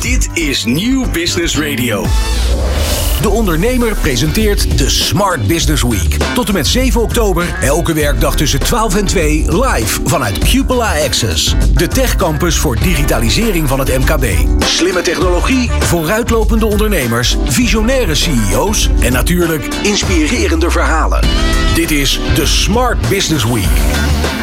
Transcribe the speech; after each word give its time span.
Dit 0.00 0.28
is 0.34 0.64
Nieuw 0.64 1.10
Business 1.10 1.58
Radio. 1.58 2.06
De 3.22 3.28
Ondernemer 3.28 3.96
presenteert 4.00 4.78
de 4.78 4.90
Smart 4.90 5.46
Business 5.46 5.82
Week. 5.82 6.16
Tot 6.34 6.48
en 6.48 6.54
met 6.54 6.66
7 6.66 7.00
oktober, 7.00 7.56
elke 7.60 7.92
werkdag 7.92 8.36
tussen 8.36 8.60
12 8.60 8.96
en 8.96 9.06
2, 9.06 9.44
live 9.64 10.00
vanuit 10.04 10.38
Cupola 10.38 11.04
Access. 11.04 11.54
De 11.74 11.88
techcampus 11.88 12.56
voor 12.56 12.76
digitalisering 12.76 13.68
van 13.68 13.78
het 13.78 13.98
MKB. 13.98 14.24
Slimme 14.58 15.02
technologie, 15.02 15.70
vooruitlopende 15.78 16.66
ondernemers, 16.66 17.36
visionaire 17.44 18.14
CEO's 18.14 18.90
en 19.00 19.12
natuurlijk 19.12 19.74
inspirerende 19.82 20.70
verhalen. 20.70 21.20
Dit 21.74 21.90
is 21.90 22.20
de 22.34 22.46
Smart 22.46 23.08
Business 23.08 23.44
Week. 23.44 24.37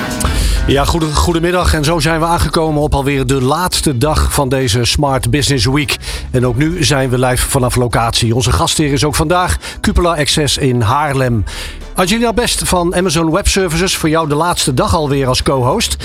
Ja, 0.67 0.85
goede, 0.85 1.05
goedemiddag. 1.05 1.73
En 1.73 1.83
zo 1.83 1.99
zijn 1.99 2.19
we 2.19 2.25
aangekomen 2.25 2.81
op 2.81 2.93
alweer 2.93 3.25
de 3.25 3.41
laatste 3.41 3.97
dag 3.97 4.33
van 4.33 4.49
deze 4.49 4.85
Smart 4.85 5.29
Business 5.29 5.65
Week. 5.65 5.97
En 6.31 6.45
ook 6.45 6.55
nu 6.55 6.83
zijn 6.83 7.09
we 7.09 7.19
live 7.19 7.49
vanaf 7.49 7.75
locatie. 7.75 8.35
Onze 8.35 8.51
gastheer 8.51 8.91
is 8.91 9.03
ook 9.03 9.15
vandaag 9.15 9.57
Cupola 9.81 10.15
Access 10.15 10.57
in 10.57 10.81
Haarlem. 10.81 11.43
Angelina 11.95 12.33
Best 12.33 12.67
van 12.67 12.95
Amazon 12.95 13.31
Web 13.31 13.47
Services, 13.47 13.95
voor 13.95 14.09
jou 14.09 14.27
de 14.27 14.35
laatste 14.35 14.73
dag 14.73 14.95
alweer 14.95 15.27
als 15.27 15.43
co-host. 15.43 15.97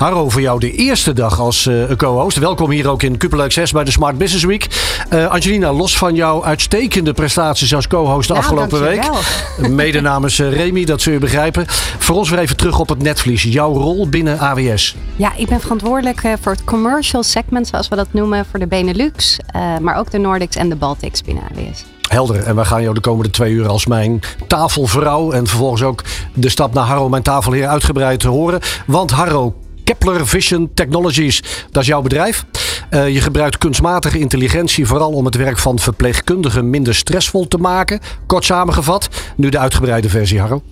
Harro, 0.00 0.28
voor 0.28 0.40
jou 0.40 0.60
de 0.60 0.72
eerste 0.72 1.12
dag 1.12 1.40
als 1.40 1.66
uh, 1.66 1.90
co-host. 1.96 2.38
Welkom 2.38 2.70
hier 2.70 2.88
ook 2.88 3.02
in 3.02 3.16
Cupola 3.16 3.44
Access 3.44 3.72
bij 3.72 3.84
de 3.84 3.90
Smart 3.90 4.18
Business 4.18 4.44
Week. 4.44 4.66
Uh, 5.12 5.26
Angelina, 5.26 5.72
los 5.72 5.98
van 5.98 6.14
jouw 6.14 6.44
uitstekende 6.44 7.12
prestaties 7.12 7.74
als 7.74 7.86
co-host 7.86 8.28
de 8.28 8.34
Nou, 8.34 8.44
afgelopen 8.44 8.80
week. 8.80 9.10
Mede 9.68 10.00
namens 10.00 10.38
uh, 10.38 10.52
Remy, 10.56 10.84
dat 10.84 11.00
zul 11.00 11.12
je 11.12 11.18
begrijpen. 11.18 11.64
Voor 11.98 12.16
ons 12.16 12.30
weer 12.30 12.38
even 12.38 12.56
terug 12.56 12.78
op 12.78 12.88
het 12.88 13.02
netvlies. 13.02 13.42
Jouw 13.42 13.72
rol 13.72 14.08
binnen 14.08 14.38
AWS. 14.38 14.96
Ja, 15.16 15.32
ik 15.36 15.48
ben 15.48 15.60
verantwoordelijk 15.60 16.22
eh, 16.22 16.32
voor 16.40 16.52
het 16.52 16.64
commercial 16.64 17.22
segment, 17.22 17.66
zoals 17.68 17.88
we 17.88 17.96
dat 17.96 18.08
noemen, 18.10 18.46
voor 18.50 18.58
de 18.58 18.66
Benelux, 18.66 19.38
eh, 19.46 19.78
maar 19.78 19.96
ook 19.96 20.10
de 20.10 20.18
Nordics 20.18 20.56
en 20.56 20.68
de 20.68 20.76
Baltics 20.76 21.22
binnen 21.22 21.42
AWS. 21.42 21.84
Helder. 22.08 22.42
En 22.42 22.54
wij 22.54 22.64
gaan 22.64 22.82
jou 22.82 22.94
de 22.94 23.00
komende 23.00 23.30
twee 23.30 23.52
uur 23.52 23.68
als 23.68 23.86
mijn 23.86 24.20
tafelvrouw 24.46 25.32
en 25.32 25.46
vervolgens 25.46 25.82
ook 25.82 26.04
de 26.34 26.48
stap 26.48 26.74
naar 26.74 26.84
Harro, 26.84 27.08
mijn 27.08 27.22
tafelheer, 27.22 27.66
uitgebreid 27.66 28.22
horen. 28.22 28.60
Want 28.86 29.10
Harro, 29.10 29.54
Kepler 29.90 30.26
Vision 30.26 30.70
Technologies, 30.74 31.42
dat 31.70 31.82
is 31.82 31.88
jouw 31.88 32.02
bedrijf. 32.02 32.44
Uh, 32.90 33.08
je 33.08 33.20
gebruikt 33.20 33.58
kunstmatige 33.58 34.18
intelligentie 34.18 34.86
vooral 34.86 35.12
om 35.12 35.24
het 35.24 35.34
werk 35.34 35.58
van 35.58 35.78
verpleegkundigen 35.78 36.70
minder 36.70 36.94
stressvol 36.94 37.48
te 37.48 37.56
maken. 37.56 38.00
Kort 38.26 38.44
samengevat, 38.44 39.08
nu 39.36 39.48
de 39.48 39.58
uitgebreide 39.58 40.08
versie, 40.08 40.40
Harro. 40.40 40.62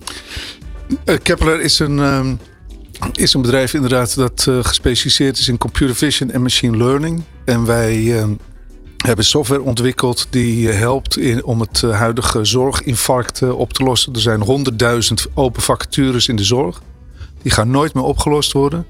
Uh, 1.05 1.15
Kepler 1.23 1.61
is 1.61 1.79
een, 1.79 1.97
um, 1.97 2.39
is 3.13 3.33
een 3.33 3.41
bedrijf 3.41 3.73
inderdaad 3.73 4.15
dat 4.15 4.45
uh, 4.49 4.63
gespecialiseerd 4.63 5.37
is 5.37 5.47
in 5.47 5.57
computer 5.57 5.95
vision 5.95 6.31
en 6.31 6.41
machine 6.41 6.77
learning. 6.77 7.23
En 7.45 7.65
wij 7.65 8.21
um, 8.21 8.39
hebben 8.97 9.25
software 9.25 9.61
ontwikkeld 9.61 10.27
die 10.29 10.69
helpt 10.69 11.17
in, 11.17 11.43
om 11.43 11.59
het 11.59 11.81
huidige 11.81 12.45
zorginfarct 12.45 13.41
op 13.41 13.73
te 13.73 13.83
lossen. 13.83 14.13
Er 14.13 14.21
zijn 14.21 14.41
honderdduizend 14.41 15.25
open 15.33 15.61
vacatures 15.61 16.27
in 16.27 16.35
de 16.35 16.43
zorg. 16.43 16.81
Die 17.41 17.51
gaan 17.51 17.69
nooit 17.69 17.93
meer 17.93 18.03
opgelost 18.03 18.51
worden. 18.51 18.85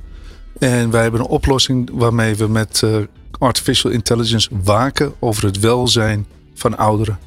En 0.58 0.92
wij 0.92 1.02
hebben 1.02 1.20
een 1.20 1.26
oplossing 1.26 1.90
waarmee 1.94 2.36
we 2.36 2.48
met 2.48 2.82
uh, 2.86 2.98
artificial 3.40 3.92
intelligence 3.92 4.50
waken 4.64 5.14
over 5.20 5.46
het 5.46 5.60
welzijn 5.60 6.26
van 6.54 6.78
ouderen. 6.78 7.20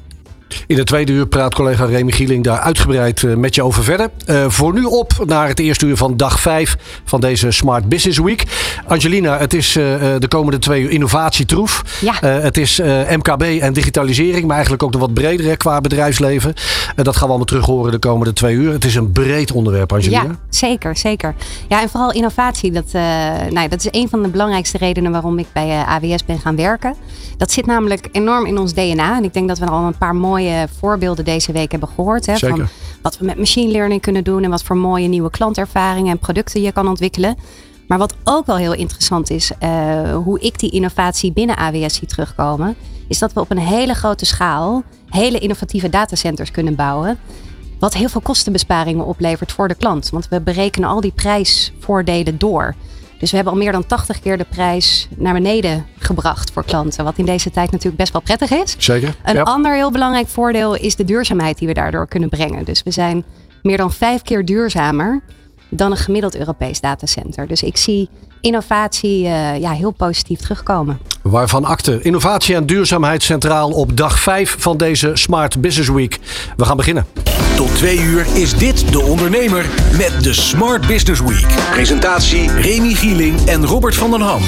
In 0.67 0.75
de 0.75 0.83
tweede 0.83 1.11
uur 1.11 1.27
praat 1.27 1.53
collega 1.53 1.85
Remy 1.85 2.11
Gieling 2.11 2.43
daar 2.43 2.59
uitgebreid 2.59 3.21
uh, 3.21 3.35
met 3.35 3.55
je 3.55 3.63
over 3.63 3.83
verder. 3.83 4.09
Uh, 4.25 4.49
voor 4.49 4.73
nu 4.73 4.83
op 4.83 5.13
naar 5.25 5.47
het 5.47 5.59
eerste 5.59 5.85
uur 5.85 5.97
van 5.97 6.17
dag 6.17 6.39
5 6.39 6.77
van 7.05 7.21
deze 7.21 7.51
Smart 7.51 7.89
Business 7.89 8.19
Week. 8.19 8.43
Angelina, 8.87 9.37
het 9.37 9.53
is 9.53 9.77
uh, 9.77 9.83
de 10.19 10.27
komende 10.27 10.59
twee 10.59 10.81
uur 10.81 10.89
innovatietroef. 10.89 11.83
Ja. 12.01 12.13
het 12.27 12.57
is 12.57 12.79
MKB 13.17 13.41
en 13.41 13.73
digitalisering, 13.73 14.45
maar 14.45 14.53
eigenlijk 14.53 14.83
ook 14.83 14.91
nog 14.91 15.01
wat 15.01 15.13
breder 15.13 15.45
hè, 15.45 15.57
qua 15.57 15.81
bedrijfsleven. 15.81 16.53
dat 16.95 17.13
gaan 17.13 17.23
we 17.23 17.27
allemaal 17.27 17.45
terug 17.45 17.65
horen 17.65 17.91
de 17.91 17.99
komende 17.99 18.33
twee 18.33 18.55
uur. 18.55 18.71
Het 18.71 18.85
is 18.85 18.95
een 18.95 19.11
breed 19.11 19.51
onderwerp, 19.51 19.93
Angelina. 19.93 20.23
Ja, 20.23 20.37
zeker, 20.49 20.97
zeker. 20.97 21.35
Ja, 21.69 21.81
en 21.81 21.89
vooral 21.89 22.11
innovatie. 22.11 22.71
Dat, 22.71 22.91
nou, 23.49 23.67
dat 23.67 23.79
is 23.79 23.87
een 23.91 24.09
van 24.09 24.21
de 24.21 24.27
belangrijkste 24.27 24.77
redenen 24.77 25.11
waarom 25.11 25.39
ik 25.39 25.47
bij 25.53 25.83
AWS 25.87 26.25
ben 26.25 26.39
gaan 26.39 26.55
werken. 26.55 26.95
Dat 27.37 27.51
zit 27.51 27.65
namelijk 27.65 28.07
enorm 28.11 28.45
in 28.45 28.57
ons 28.57 28.73
DNA. 28.73 29.17
En 29.17 29.23
ik 29.23 29.33
denk 29.33 29.47
dat 29.47 29.59
we 29.59 29.65
al 29.65 29.85
een 29.85 29.97
paar 29.97 30.15
mooie 30.15 30.32
voorbeelden 30.79 31.25
deze 31.25 31.51
week 31.51 31.71
hebben 31.71 31.89
gehoord. 31.89 32.25
Hè, 32.25 32.37
van 32.37 32.67
wat 33.01 33.17
we 33.17 33.25
met 33.25 33.37
machine 33.37 33.71
learning 33.71 34.01
kunnen 34.01 34.23
doen 34.23 34.43
en 34.43 34.49
wat 34.49 34.63
voor 34.63 34.77
mooie 34.77 35.07
nieuwe 35.07 35.29
klantervaringen 35.29 36.11
en 36.11 36.19
producten 36.19 36.61
je 36.61 36.71
kan 36.71 36.87
ontwikkelen. 36.87 37.35
Maar 37.87 37.97
wat 37.97 38.15
ook 38.23 38.45
wel 38.45 38.57
heel 38.57 38.73
interessant 38.73 39.29
is, 39.29 39.51
uh, 39.63 40.15
hoe 40.15 40.39
ik 40.39 40.59
die 40.59 40.71
innovatie 40.71 41.31
binnen 41.31 41.57
AWS 41.57 41.95
zie 41.95 42.07
terugkomen, 42.07 42.75
is 43.07 43.19
dat 43.19 43.33
we 43.33 43.39
op 43.39 43.51
een 43.51 43.57
hele 43.57 43.93
grote 43.93 44.25
schaal 44.25 44.83
hele 45.13 45.39
innovatieve 45.39 45.89
datacenters 45.89 46.51
kunnen 46.51 46.75
bouwen. 46.75 47.17
Wat 47.79 47.93
heel 47.93 48.09
veel 48.09 48.21
kostenbesparingen 48.21 49.05
oplevert 49.05 49.51
voor 49.51 49.67
de 49.67 49.75
klant. 49.75 50.09
Want 50.09 50.27
we 50.27 50.41
berekenen 50.41 50.89
al 50.89 51.01
die 51.01 51.11
prijsvoordelen 51.11 52.37
door. 52.37 52.75
Dus 53.19 53.29
we 53.29 53.35
hebben 53.35 53.53
al 53.53 53.59
meer 53.59 53.71
dan 53.71 53.85
80 53.85 54.19
keer 54.19 54.37
de 54.37 54.45
prijs 54.49 55.07
naar 55.17 55.33
beneden 55.33 55.85
gebracht 55.97 56.51
voor 56.51 56.65
klanten. 56.65 57.03
Wat 57.03 57.17
in 57.17 57.25
deze 57.25 57.51
tijd 57.51 57.71
natuurlijk 57.71 57.97
best 57.97 58.11
wel 58.11 58.21
prettig 58.21 58.51
is. 58.51 58.75
Zeker. 58.77 59.15
Een 59.23 59.35
ja. 59.35 59.41
ander 59.41 59.73
heel 59.75 59.91
belangrijk 59.91 60.27
voordeel 60.27 60.75
is 60.75 60.95
de 60.95 61.03
duurzaamheid 61.03 61.57
die 61.57 61.67
we 61.67 61.73
daardoor 61.73 62.07
kunnen 62.07 62.29
brengen. 62.29 62.65
Dus 62.65 62.83
we 62.83 62.91
zijn 62.91 63.23
meer 63.61 63.77
dan 63.77 63.91
vijf 63.91 64.21
keer 64.21 64.45
duurzamer 64.45 65.21
dan 65.69 65.91
een 65.91 65.97
gemiddeld 65.97 66.35
Europees 66.35 66.81
datacenter. 66.81 67.47
Dus 67.47 67.63
ik 67.63 67.77
zie 67.77 68.09
innovatie 68.43 69.23
uh, 69.23 69.59
ja, 69.59 69.71
heel 69.71 69.91
positief 69.91 70.39
terugkomen. 70.39 70.99
Waarvan 71.21 71.65
akte. 71.65 72.01
Innovatie 72.01 72.55
en 72.55 72.65
duurzaamheid 72.65 73.23
centraal 73.23 73.71
op 73.71 73.97
dag 73.97 74.19
5 74.19 74.55
van 74.59 74.77
deze 74.77 75.11
Smart 75.13 75.61
Business 75.61 75.89
Week. 75.89 76.19
We 76.57 76.65
gaan 76.65 76.77
beginnen. 76.77 77.05
Tot 77.55 77.75
twee 77.75 77.99
uur 77.99 78.25
is 78.35 78.57
dit 78.57 78.91
De 78.91 79.01
Ondernemer 79.01 79.65
met 79.97 80.23
de 80.23 80.33
Smart 80.33 80.87
Business 80.87 81.21
Week. 81.21 81.47
Presentatie 81.71 82.51
Remy 82.51 82.93
Gieling 82.93 83.45
en 83.45 83.65
Robert 83.65 83.95
van 83.95 84.11
den 84.11 84.21
Ham. 84.21 84.41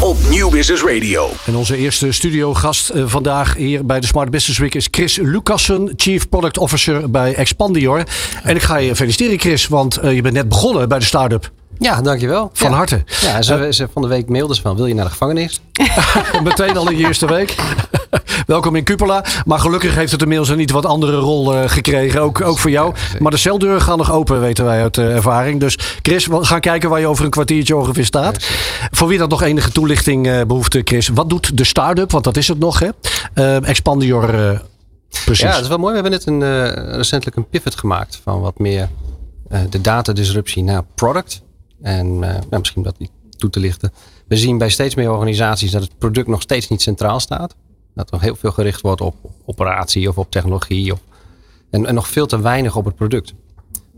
Op 0.00 0.16
Nieuw 0.28 0.50
Business 0.50 0.82
Radio. 0.82 1.30
En 1.46 1.56
onze 1.56 1.76
eerste 1.76 2.12
studiogast 2.12 2.90
uh, 2.94 3.02
vandaag 3.06 3.54
hier 3.54 3.86
bij 3.86 4.00
de 4.00 4.06
Smart 4.06 4.30
Business 4.30 4.58
Week 4.58 4.74
is 4.74 4.88
Chris 4.90 5.16
Lucassen, 5.16 5.92
Chief 5.96 6.28
Product 6.28 6.58
Officer 6.58 7.10
bij 7.10 7.34
Expandior. 7.34 8.04
En 8.42 8.56
ik 8.56 8.62
ga 8.62 8.76
je 8.76 8.96
feliciteren 8.96 9.38
Chris, 9.38 9.66
want 9.66 10.04
uh, 10.04 10.14
je 10.14 10.22
bent 10.22 10.34
net 10.34 10.48
begonnen 10.48 10.88
bij 10.88 10.98
de 10.98 11.04
start-up. 11.04 11.50
Ja, 11.80 12.00
dankjewel. 12.00 12.50
Van 12.52 12.70
ja. 12.70 12.76
harte. 12.76 13.04
Ja, 13.20 13.42
ze, 13.42 13.66
ze 13.70 13.88
van 13.92 14.02
de 14.02 14.08
week 14.08 14.28
mailden 14.28 14.56
ze 14.56 14.62
van, 14.62 14.76
wil 14.76 14.86
je 14.86 14.94
naar 14.94 15.04
de 15.04 15.10
gevangenis? 15.10 15.60
Meteen 16.42 16.76
al 16.76 16.90
in 16.90 16.96
je 16.96 17.06
eerste 17.06 17.26
week. 17.26 17.54
Welkom 18.46 18.76
in 18.76 18.84
Cupola. 18.84 19.24
Maar 19.44 19.58
gelukkig 19.58 19.94
heeft 19.94 20.12
het 20.12 20.22
inmiddels 20.22 20.48
een 20.48 20.56
niet 20.56 20.70
wat 20.70 20.86
andere 20.86 21.16
rol 21.16 21.54
uh, 21.54 21.68
gekregen. 21.68 22.20
Ook, 22.20 22.40
ook 22.40 22.58
voor 22.58 22.70
jou. 22.70 22.94
Maar 23.18 23.30
de 23.30 23.36
celdeuren 23.36 23.80
gaan 23.80 23.98
nog 23.98 24.12
open, 24.12 24.40
weten 24.40 24.64
wij 24.64 24.82
uit 24.82 24.96
uh, 24.96 25.14
ervaring. 25.14 25.60
Dus 25.60 25.78
Chris, 26.02 26.26
we 26.26 26.44
gaan 26.44 26.60
kijken 26.60 26.90
waar 26.90 27.00
je 27.00 27.06
over 27.06 27.24
een 27.24 27.30
kwartiertje 27.30 27.76
ongeveer 27.76 28.04
staat. 28.04 28.44
voor 28.90 29.08
wie 29.08 29.18
dat 29.18 29.30
nog 29.30 29.42
enige 29.42 29.72
toelichting 29.72 30.26
uh, 30.26 30.40
behoeft, 30.46 30.78
Chris. 30.84 31.08
Wat 31.08 31.28
doet 31.28 31.56
de 31.56 31.64
start-up? 31.64 32.10
Want 32.10 32.24
dat 32.24 32.36
is 32.36 32.48
het 32.48 32.58
nog, 32.58 32.78
hè? 32.78 32.88
Expandior, 33.60 34.26
precies. 35.24 35.44
Ja, 35.44 35.52
dat 35.52 35.62
is 35.62 35.68
wel 35.68 35.78
mooi. 35.78 35.94
We 35.94 36.00
hebben 36.00 36.18
net 36.18 36.26
een, 36.26 36.96
recentelijk 36.96 37.36
een 37.36 37.48
pivot 37.48 37.74
gemaakt 37.74 38.20
van 38.22 38.40
wat 38.40 38.58
meer 38.58 38.88
de 39.70 39.80
datadisruptie 39.80 40.62
naar 40.62 40.82
product. 40.94 41.42
En 41.82 42.18
nou, 42.18 42.58
misschien 42.58 42.82
dat 42.82 42.94
toe 43.36 43.50
te 43.50 43.60
lichten. 43.60 43.92
We 44.26 44.36
zien 44.36 44.58
bij 44.58 44.70
steeds 44.70 44.94
meer 44.94 45.10
organisaties 45.10 45.70
dat 45.70 45.82
het 45.82 45.98
product 45.98 46.28
nog 46.28 46.42
steeds 46.42 46.68
niet 46.68 46.82
centraal 46.82 47.20
staat. 47.20 47.54
Dat 47.94 48.12
er 48.12 48.20
heel 48.20 48.36
veel 48.36 48.52
gericht 48.52 48.80
wordt 48.80 49.00
op 49.00 49.14
operatie 49.46 50.08
of 50.08 50.18
op 50.18 50.30
technologie. 50.30 50.92
Of, 50.92 51.00
en, 51.70 51.86
en 51.86 51.94
nog 51.94 52.08
veel 52.08 52.26
te 52.26 52.40
weinig 52.40 52.76
op 52.76 52.84
het 52.84 52.94
product. 52.94 53.34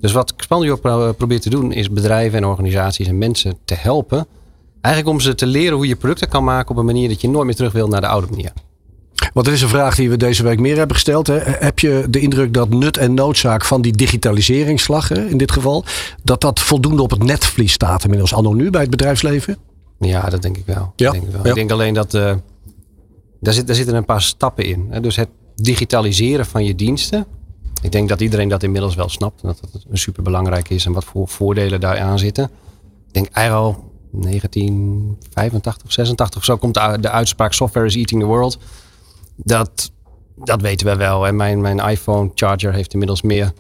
Dus 0.00 0.12
wat 0.12 0.32
Expandior 0.32 0.81
pro 0.81 1.12
probeert 1.12 1.42
te 1.42 1.50
doen 1.50 1.72
is 1.72 1.91
bedrijven 1.91 2.38
en 2.38 2.44
organisaties 2.44 3.06
en 3.06 3.19
mensen 3.19 3.59
te 3.65 3.75
helpen. 3.75 4.26
Eigenlijk 4.81 5.15
om 5.15 5.21
ze 5.21 5.34
te 5.34 5.47
leren 5.47 5.76
hoe 5.76 5.87
je 5.87 5.97
producten 5.97 6.28
kan 6.28 6.44
maken 6.44 6.71
op 6.71 6.76
een 6.76 6.84
manier 6.84 7.09
dat 7.09 7.21
je 7.21 7.28
nooit 7.28 7.47
meer 7.47 7.54
terug 7.54 7.72
wil 7.72 7.88
naar 7.88 8.00
de 8.00 8.06
oude 8.06 8.26
manier. 8.31 8.53
Want 9.32 9.46
dat 9.46 9.54
is 9.54 9.62
een 9.62 9.68
vraag 9.68 9.94
die 9.94 10.10
we 10.10 10.16
deze 10.16 10.42
week 10.42 10.60
meer 10.60 10.76
hebben 10.76 10.96
gesteld. 10.96 11.26
Hè. 11.26 11.38
Heb 11.38 11.78
je 11.78 12.04
de 12.08 12.20
indruk 12.20 12.54
dat 12.54 12.68
nut 12.68 12.96
en 12.96 13.14
noodzaak 13.14 13.64
van 13.64 13.82
die 13.82 13.92
digitaliseringsslag, 13.92 15.08
hè, 15.08 15.26
in 15.28 15.36
dit 15.36 15.52
geval, 15.52 15.84
dat 16.22 16.40
dat 16.40 16.60
voldoende 16.60 17.02
op 17.02 17.10
het 17.10 17.22
netvlies 17.22 17.72
staat 17.72 18.02
inmiddels 18.02 18.34
anno 18.34 18.52
nu 18.52 18.70
bij 18.70 18.80
het 18.80 18.90
bedrijfsleven? 18.90 19.56
Ja, 19.98 20.28
dat 20.28 20.42
denk 20.42 20.56
ik 20.56 20.66
wel. 20.66 20.92
Ja. 20.96 21.12
Ik, 21.12 21.20
denk, 21.20 21.32
wel. 21.32 21.42
Ja. 21.42 21.48
ik 21.48 21.54
denk 21.54 21.70
alleen 21.70 21.94
dat 21.94 22.14
uh, 22.14 22.34
daar, 23.40 23.54
zit, 23.54 23.66
daar 23.66 23.76
zitten 23.76 23.94
een 23.94 24.04
paar 24.04 24.22
stappen 24.22 24.64
in. 24.64 24.86
Hè. 24.90 25.00
Dus 25.00 25.16
het 25.16 25.28
digitaliseren 25.54 26.46
van 26.46 26.64
je 26.64 26.74
diensten. 26.74 27.26
Ik 27.82 27.92
denk 27.92 28.08
dat 28.08 28.20
iedereen 28.20 28.48
dat 28.48 28.62
inmiddels 28.62 28.94
wel 28.94 29.08
snapt. 29.08 29.42
Dat 29.42 29.60
dat 29.72 29.82
super 29.92 30.22
belangrijk 30.22 30.70
is 30.70 30.86
en 30.86 30.92
wat 30.92 31.04
voor 31.04 31.28
voordelen 31.28 31.80
daar 31.80 31.98
aan 31.98 32.18
zitten. 32.18 32.44
Ik 33.08 33.14
denk 33.14 33.28
eigenlijk 33.32 33.66
al 33.66 33.90
1985, 34.10 35.92
86 35.92 36.44
zo 36.44 36.56
komt 36.56 36.74
de 36.74 37.10
uitspraak 37.10 37.52
software 37.52 37.86
is 37.86 37.96
eating 37.96 38.20
the 38.20 38.26
world. 38.26 38.58
Dat, 39.36 39.90
dat 40.36 40.60
weten 40.60 40.86
we 40.86 40.96
wel. 40.96 41.26
En 41.26 41.36
mijn, 41.36 41.60
mijn 41.60 41.78
iPhone 41.78 42.30
charger 42.34 42.72
heeft 42.72 42.92
inmiddels 42.92 43.22
meer 43.22 43.52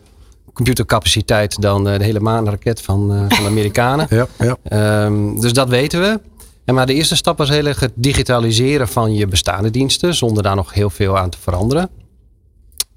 computercapaciteit 0.52 1.60
dan 1.60 1.88
uh, 1.88 1.98
de 1.98 2.04
hele 2.04 2.20
maanraket 2.20 2.80
van, 2.80 3.12
uh, 3.12 3.18
van 3.18 3.42
de 3.42 3.50
Amerikanen. 3.50 4.06
ja, 4.18 4.26
ja. 4.38 5.04
Um, 5.04 5.40
dus 5.40 5.52
dat 5.52 5.68
weten 5.68 6.00
we. 6.00 6.20
En 6.64 6.74
maar 6.74 6.86
de 6.86 6.94
eerste 6.94 7.16
stap 7.16 7.38
was 7.38 7.48
heel 7.48 7.66
erg 7.66 7.80
het 7.80 7.92
digitaliseren 7.94 8.88
van 8.88 9.14
je 9.14 9.26
bestaande 9.26 9.70
diensten, 9.70 10.14
zonder 10.14 10.42
daar 10.42 10.56
nog 10.56 10.74
heel 10.74 10.90
veel 10.90 11.18
aan 11.18 11.30
te 11.30 11.38
veranderen. 11.38 11.90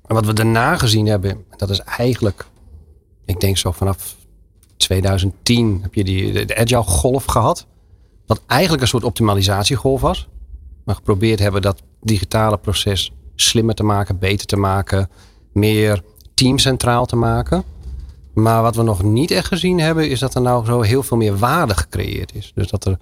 En 0.06 0.16
wat 0.16 0.26
we 0.26 0.34
daarna 0.34 0.78
gezien 0.78 1.06
hebben, 1.06 1.46
dat 1.58 1.70
is 1.70 1.80
eigenlijk, 1.80 2.46
ik 3.26 3.40
denk 3.40 3.58
zo 3.58 3.72
vanaf 3.72 4.16
2010 4.78 5.80
heb 5.82 5.94
je 5.94 6.04
die, 6.04 6.46
de 6.46 6.58
agile 6.58 6.84
golf 6.84 7.26
gehad. 7.26 7.66
Wat 8.26 8.42
eigenlijk 8.46 8.82
een 8.82 8.88
soort 8.88 9.04
optimalisatiegolf 9.04 10.02
was. 10.02 10.28
We 10.86 10.94
geprobeerd 10.94 11.40
hebben 11.40 11.62
dat 11.62 11.82
digitale 12.02 12.58
proces 12.58 13.12
slimmer 13.36 13.76
te 13.76 13.84
maken, 13.84 14.20
beter 14.20 14.46
te 14.46 14.58
maken, 14.58 15.10
meer 15.52 16.04
teamcentraal 16.34 17.06
te 17.06 17.16
maken. 17.16 17.64
Maar 18.34 18.62
wat 18.62 18.76
we 18.76 18.84
nog 18.84 19.04
niet 19.04 19.32
echt 19.32 19.48
gezien 19.48 19.80
hebben, 19.80 20.10
is 20.10 20.20
dat 20.20 20.36
er 20.36 20.42
nou 20.42 20.66
zo 20.66 20.82
heel 20.82 21.04
veel 21.04 21.18
meer 21.18 21.38
waarde 21.38 21.74
gecreëerd 21.74 22.36
is. 22.36 22.52
Dus 22.56 22.68
dat 22.68 22.86
er 22.86 22.98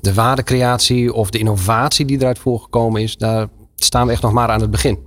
de 0.00 0.14
waardecreatie 0.14 1.12
of 1.12 1.30
de 1.30 1.38
innovatie 1.38 2.04
die 2.04 2.20
eruit 2.20 2.38
voorgekomen 2.38 3.02
is, 3.02 3.16
daar 3.16 3.48
staan 3.76 4.06
we 4.06 4.12
echt 4.12 4.22
nog 4.22 4.32
maar 4.32 4.48
aan 4.48 4.60
het 4.60 4.70
begin. 4.70 4.98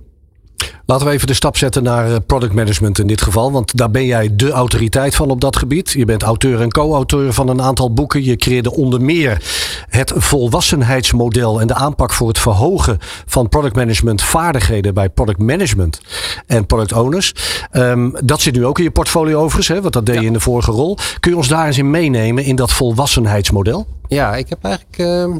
Laten 0.86 1.06
we 1.06 1.12
even 1.12 1.26
de 1.26 1.34
stap 1.34 1.56
zetten 1.56 1.82
naar 1.82 2.10
eh, 2.10 2.16
product 2.26 2.52
management 2.52 2.98
in 2.98 3.06
dit 3.06 3.22
geval. 3.22 3.52
Want 3.52 3.76
daar 3.76 3.90
ben 3.90 4.06
jij 4.06 4.36
de 4.36 4.50
autoriteit 4.50 5.14
van 5.14 5.30
op 5.30 5.40
dat 5.40 5.56
gebied. 5.56 5.90
Je 5.90 6.04
bent 6.04 6.22
auteur 6.22 6.60
en 6.60 6.70
co-auteur 6.70 7.32
van 7.32 7.48
een 7.48 7.62
aantal 7.62 7.92
boeken. 7.92 8.24
Je 8.24 8.36
creëerde 8.36 8.72
onder 8.72 9.00
meer 9.00 9.42
het 9.88 10.12
volwassenheidsmodel 10.16 11.60
en 11.60 11.66
de 11.66 11.74
aanpak 11.74 12.12
voor 12.12 12.28
het 12.28 12.38
verhogen 12.38 12.98
van 13.26 13.48
product 13.48 13.76
management 13.76 14.22
vaardigheden 14.22 14.94
bij 14.94 15.08
product 15.08 15.38
management 15.38 16.00
en 16.46 16.66
product 16.66 16.92
owners. 16.92 17.34
Ehm, 17.70 18.10
dat 18.24 18.40
zit 18.40 18.54
nu 18.54 18.66
ook 18.66 18.78
in 18.78 18.84
je 18.84 18.90
portfolio 18.90 19.38
overigens, 19.38 19.68
hè, 19.68 19.80
want 19.80 19.92
dat 19.92 20.06
deed 20.06 20.20
je 20.20 20.26
in 20.26 20.32
de 20.32 20.40
vorige 20.40 20.70
rol. 20.70 20.98
Kun 21.20 21.30
je 21.30 21.36
ons 21.36 21.48
daar 21.48 21.66
eens 21.66 21.78
in 21.78 21.90
meenemen 21.90 22.44
in 22.44 22.56
dat 22.56 22.72
volwassenheidsmodel? 22.72 23.86
Ja, 24.08 24.36
ik 24.36 24.48
heb 24.48 24.64
eigenlijk. 24.64 24.98
Ehm, 24.98 25.30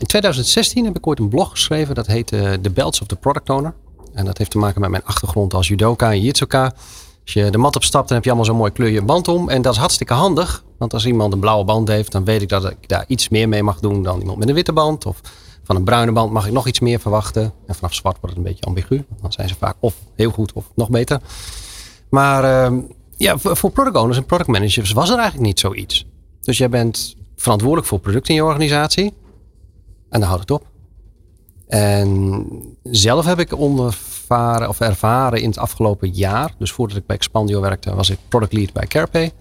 in 0.00 0.06
2016 0.06 0.84
heb 0.84 0.96
ik 0.96 1.06
ooit 1.06 1.18
een 1.18 1.28
blog 1.28 1.50
geschreven. 1.50 1.94
Dat 1.94 2.06
heet 2.06 2.32
uh, 2.32 2.52
The 2.52 2.70
Belts 2.70 3.00
of 3.00 3.06
the 3.06 3.16
Product 3.16 3.50
Owner. 3.50 3.74
En 4.12 4.24
dat 4.24 4.38
heeft 4.38 4.50
te 4.50 4.58
maken 4.58 4.80
met 4.80 4.90
mijn 4.90 5.04
achtergrond 5.04 5.54
als 5.54 5.68
judoka 5.68 6.10
en 6.10 6.20
jitsuka. 6.20 6.64
Als 7.22 7.32
je 7.32 7.50
de 7.50 7.58
mat 7.58 7.76
opstapt, 7.76 8.06
dan 8.06 8.16
heb 8.16 8.24
je 8.24 8.30
allemaal 8.30 8.48
zo'n 8.48 8.56
mooi 8.56 8.72
kleurje 8.72 9.02
band 9.02 9.28
om. 9.28 9.48
En 9.48 9.62
dat 9.62 9.72
is 9.72 9.78
hartstikke 9.78 10.14
handig. 10.14 10.64
Want 10.78 10.92
als 10.92 11.06
iemand 11.06 11.32
een 11.32 11.40
blauwe 11.40 11.64
band 11.64 11.88
heeft, 11.88 12.12
dan 12.12 12.24
weet 12.24 12.42
ik 12.42 12.48
dat 12.48 12.70
ik 12.70 12.88
daar 12.88 13.04
iets 13.06 13.28
meer 13.28 13.48
mee 13.48 13.62
mag 13.62 13.80
doen 13.80 14.02
dan 14.02 14.20
iemand 14.20 14.38
met 14.38 14.48
een 14.48 14.54
witte 14.54 14.72
band. 14.72 15.06
Of 15.06 15.20
van 15.62 15.76
een 15.76 15.84
bruine 15.84 16.12
band 16.12 16.32
mag 16.32 16.46
ik 16.46 16.52
nog 16.52 16.66
iets 16.66 16.80
meer 16.80 17.00
verwachten. 17.00 17.52
En 17.66 17.74
vanaf 17.74 17.94
zwart 17.94 18.16
wordt 18.20 18.36
het 18.36 18.44
een 18.44 18.50
beetje 18.50 18.66
ambigu. 18.66 19.04
Dan 19.20 19.32
zijn 19.32 19.48
ze 19.48 19.54
vaak 19.54 19.76
of 19.80 19.94
heel 20.14 20.30
goed 20.30 20.52
of 20.52 20.64
nog 20.74 20.90
beter. 20.90 21.20
Maar 22.08 22.72
uh, 22.72 22.78
ja, 23.16 23.38
voor 23.38 23.70
product 23.70 23.96
owners 23.96 24.16
en 24.16 24.24
product 24.24 24.48
managers 24.48 24.92
was 24.92 25.10
er 25.10 25.18
eigenlijk 25.18 25.46
niet 25.46 25.60
zoiets. 25.60 26.06
Dus 26.40 26.58
jij 26.58 26.68
bent 26.68 27.16
verantwoordelijk 27.36 27.88
voor 27.88 27.98
producten 27.98 28.34
in 28.34 28.40
je 28.40 28.46
organisatie. 28.46 29.14
En 30.08 30.20
dan 30.20 30.28
houdt 30.28 30.40
het 30.40 30.50
op. 30.50 30.69
En 31.70 32.46
zelf 32.82 33.24
heb 33.24 33.38
ik 33.38 33.58
ondervaren 33.58 34.68
of 34.68 34.80
ervaren 34.80 35.40
in 35.40 35.48
het 35.48 35.58
afgelopen 35.58 36.10
jaar, 36.10 36.54
dus 36.58 36.72
voordat 36.72 36.96
ik 36.96 37.06
bij 37.06 37.16
Expandio 37.16 37.60
werkte, 37.60 37.94
was 37.94 38.10
ik 38.10 38.18
product 38.28 38.52
lead 38.52 38.72
bij 38.72 38.86
CarePay. 38.86 39.32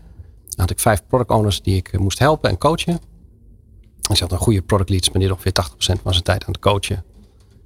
Dan 0.43 0.59
had 0.59 0.69
ik 0.69 0.79
vijf 0.79 1.01
product 1.07 1.29
owners 1.29 1.61
die 1.61 1.75
ik 1.75 1.87
eh, 1.87 1.99
moest 1.99 2.19
helpen 2.19 2.49
en 2.49 2.57
coachen. 2.57 2.99
Ik 4.09 4.15
zat 4.15 4.31
een 4.31 4.37
goede 4.37 4.61
product 4.61 4.89
lead 4.89 5.03
spendeerde 5.03 5.33
ongeveer 5.33 5.65
80% 5.97 6.01
van 6.01 6.11
zijn 6.11 6.23
tijd 6.23 6.45
aan 6.45 6.51
het 6.51 6.61
coachen. 6.61 7.03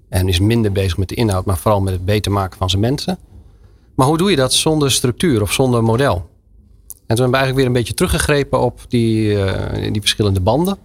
En 0.10 0.28
is 0.28 0.40
minder 0.40 0.72
bezig 0.72 0.98
met 0.98 1.10
de 1.10 1.16
inhoud, 1.16 1.46
maar 1.46 1.58
vooral 1.58 1.82
met 1.82 1.94
het 1.94 2.06
beter 2.06 2.32
maken 2.32 2.58
van 2.58 2.70
zijn 2.70 2.82
mensen. 2.82 3.18
Maar 3.96 4.08
hoe 4.08 4.18
doe 4.18 4.30
je 4.30 4.36
dat 4.36 4.54
zonder 4.54 4.92
structuur 4.92 5.42
of 5.42 5.54
zonder 5.54 5.84
model? 5.84 6.16
En 6.16 7.16
toen 7.16 7.26
hebben 7.26 7.30
we 7.30 7.36
eigenlijk 7.38 7.56
weer 7.56 7.66
een 7.66 7.74
beetje 7.74 7.94
teruggegrepen 7.94 8.60
op 8.60 8.80
die, 8.88 9.32
uh, 9.32 9.92
die 9.92 10.02
verschillende 10.02 10.40
banden. 10.40 10.78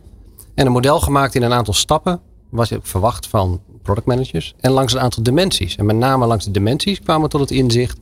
En 0.54 0.66
een 0.66 0.72
model 0.72 1.00
gemaakt 1.00 1.34
in 1.34 1.42
een 1.42 1.52
aantal 1.52 1.74
stappen 1.74 2.20
was 2.50 2.70
ik 2.70 2.80
verwacht 2.82 3.26
van 3.26 3.60
product 3.82 4.06
managers. 4.06 4.54
En 4.60 4.70
langs 4.70 4.92
een 4.92 5.00
aantal 5.00 5.22
dimensies. 5.22 5.76
En 5.76 5.86
met 5.86 5.96
name 5.96 6.26
langs 6.26 6.44
de 6.44 6.50
dimensies 6.50 7.00
kwamen 7.00 7.22
we 7.22 7.28
tot 7.28 7.40
het 7.40 7.50
inzicht 7.50 7.98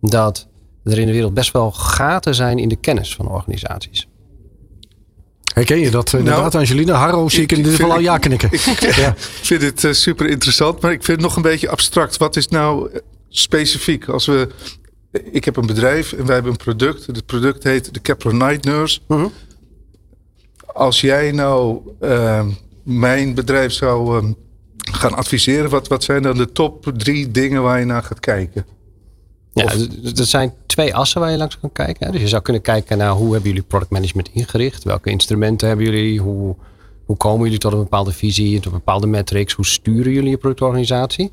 dat 0.00 0.46
er 0.84 0.98
in 0.98 1.06
de 1.06 1.12
wereld 1.12 1.34
best 1.34 1.52
wel 1.52 1.72
gaten 1.72 2.34
zijn 2.34 2.58
in 2.58 2.68
de 2.68 2.76
kennis 2.76 3.14
van 3.14 3.28
organisaties. 3.28 4.08
Herken 5.54 5.78
je 5.78 5.90
dat 5.90 6.12
inderdaad, 6.12 6.52
nou, 6.52 6.64
Angelina? 6.64 6.94
Harro 6.94 7.28
zie 7.28 7.42
ik, 7.42 7.52
in 7.52 7.56
ieder 7.56 7.72
geval 7.72 7.92
al 7.92 7.98
ja 7.98 8.18
knikken. 8.18 8.52
Ik, 8.52 8.94
ja. 8.94 9.14
vind 9.16 9.62
het 9.62 9.82
uh, 9.82 9.92
super 9.92 10.26
interessant, 10.26 10.80
maar 10.80 10.92
ik 10.92 11.04
vind 11.04 11.16
het 11.16 11.26
nog 11.26 11.36
een 11.36 11.42
beetje 11.42 11.68
abstract. 11.68 12.16
Wat 12.16 12.36
is 12.36 12.48
nou 12.48 12.90
eh, 12.90 13.00
specifiek? 13.28 14.08
Als 14.08 14.26
we, 14.26 14.48
ik 15.32 15.44
heb 15.44 15.56
een 15.56 15.66
bedrijf 15.66 16.12
en 16.12 16.24
wij 16.24 16.34
hebben 16.34 16.52
een 16.52 16.58
product. 16.58 17.06
Het 17.06 17.26
product 17.26 17.62
heet 17.62 17.94
de 17.94 18.00
Kepler 18.00 18.34
Night 18.34 18.64
Nurse. 18.64 19.00
Uh 19.08 19.16
mhm. 19.16 19.26
-huh. 19.26 19.32
Als 20.66 21.00
jij 21.00 21.32
nou 21.32 21.80
uh, 22.02 22.46
mijn 22.84 23.34
bedrijf 23.34 23.72
zou 23.72 24.16
um, 24.16 24.36
gaan 24.76 25.14
adviseren, 25.14 25.70
wat, 25.70 25.88
wat 25.88 26.04
zijn 26.04 26.22
dan 26.22 26.36
de 26.36 26.52
top 26.52 26.92
drie 26.96 27.30
dingen 27.30 27.62
waar 27.62 27.78
je 27.78 27.84
naar 27.84 28.02
gaat 28.02 28.20
kijken? 28.20 28.66
Ja, 29.52 29.72
er 30.16 30.26
zijn 30.26 30.52
twee 30.66 30.94
assen 30.94 31.20
waar 31.20 31.30
je 31.30 31.36
langs 31.36 31.58
kan 31.60 31.72
kijken. 31.72 32.12
Dus 32.12 32.20
je 32.20 32.28
zou 32.28 32.42
kunnen 32.42 32.62
kijken 32.62 32.98
naar 32.98 33.10
hoe 33.10 33.32
hebben 33.32 33.50
jullie 33.50 33.66
product 33.66 33.90
management 33.90 34.30
ingericht? 34.32 34.84
Welke 34.84 35.10
instrumenten 35.10 35.68
hebben 35.68 35.86
jullie? 35.86 36.20
Hoe, 36.20 36.56
hoe 37.04 37.16
komen 37.16 37.44
jullie 37.44 37.58
tot 37.58 37.72
een 37.72 37.78
bepaalde 37.78 38.12
visie, 38.12 38.54
tot 38.56 38.72
een 38.72 38.78
bepaalde 38.78 39.06
metrics? 39.06 39.52
Hoe 39.52 39.66
sturen 39.66 40.12
jullie 40.12 40.30
je 40.30 40.36
productorganisatie? 40.36 41.30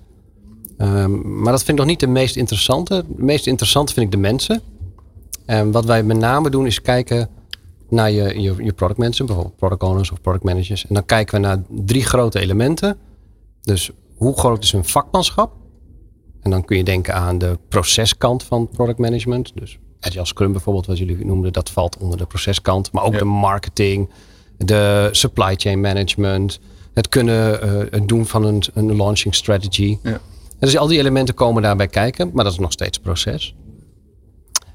Um, 0.77 1.41
maar 1.41 1.51
dat 1.51 1.63
vind 1.63 1.69
ik 1.69 1.77
nog 1.77 1.85
niet 1.85 1.99
de 1.99 2.07
meest 2.07 2.35
interessante. 2.35 2.93
Het 2.93 3.17
meest 3.17 3.47
interessante 3.47 3.93
vind 3.93 4.05
ik 4.05 4.11
de 4.11 4.17
mensen. 4.17 4.61
En 5.45 5.71
wat 5.71 5.85
wij 5.85 6.03
met 6.03 6.17
name 6.17 6.49
doen 6.49 6.65
is 6.65 6.81
kijken 6.81 7.29
naar 7.91 8.11
je, 8.11 8.41
je, 8.41 8.63
je 8.63 8.73
product 8.73 8.99
mensen, 8.99 9.25
bijvoorbeeld 9.25 9.55
product 9.55 9.83
owners 9.83 10.11
of 10.11 10.21
product 10.21 10.43
managers. 10.43 10.87
En 10.87 10.93
dan 10.93 11.05
kijken 11.05 11.41
we 11.41 11.47
naar 11.47 11.63
drie 11.69 12.03
grote 12.03 12.39
elementen. 12.39 12.97
Dus 13.61 13.91
hoe 14.15 14.37
groot 14.37 14.63
is 14.63 14.71
hun 14.71 14.85
vakmanschap? 14.85 15.51
En 16.41 16.51
dan 16.51 16.65
kun 16.65 16.77
je 16.77 16.83
denken 16.83 17.13
aan 17.13 17.37
de 17.37 17.59
proceskant 17.67 18.43
van 18.43 18.69
product 18.69 18.99
management. 18.99 19.51
Dus 19.55 19.79
Agile 19.99 20.25
Scrum 20.25 20.51
bijvoorbeeld, 20.51 20.85
wat 20.85 20.97
jullie 20.97 21.25
noemden, 21.25 21.53
dat 21.53 21.69
valt 21.69 21.97
onder 21.97 22.17
de 22.17 22.25
proceskant. 22.25 22.91
Maar 22.91 23.03
ook 23.03 23.17
de 23.17 23.25
marketing, 23.25 24.09
de 24.57 25.09
supply 25.11 25.55
chain 25.55 25.81
management, 25.81 26.59
het 26.93 27.09
kunnen 27.09 27.65
uh, 27.65 27.83
het 27.91 28.07
doen 28.07 28.25
van 28.25 28.45
een, 28.45 28.63
een 28.73 28.95
launching 28.95 29.35
strategy. 29.35 29.97
Ja. 30.03 30.19
dus 30.59 30.77
al 30.77 30.87
die 30.87 30.99
elementen 30.99 31.33
komen 31.33 31.61
daarbij 31.61 31.87
kijken, 31.87 32.31
maar 32.33 32.43
dat 32.43 32.53
is 32.53 32.59
nog 32.59 32.71
steeds 32.71 32.97
proces. 32.97 33.55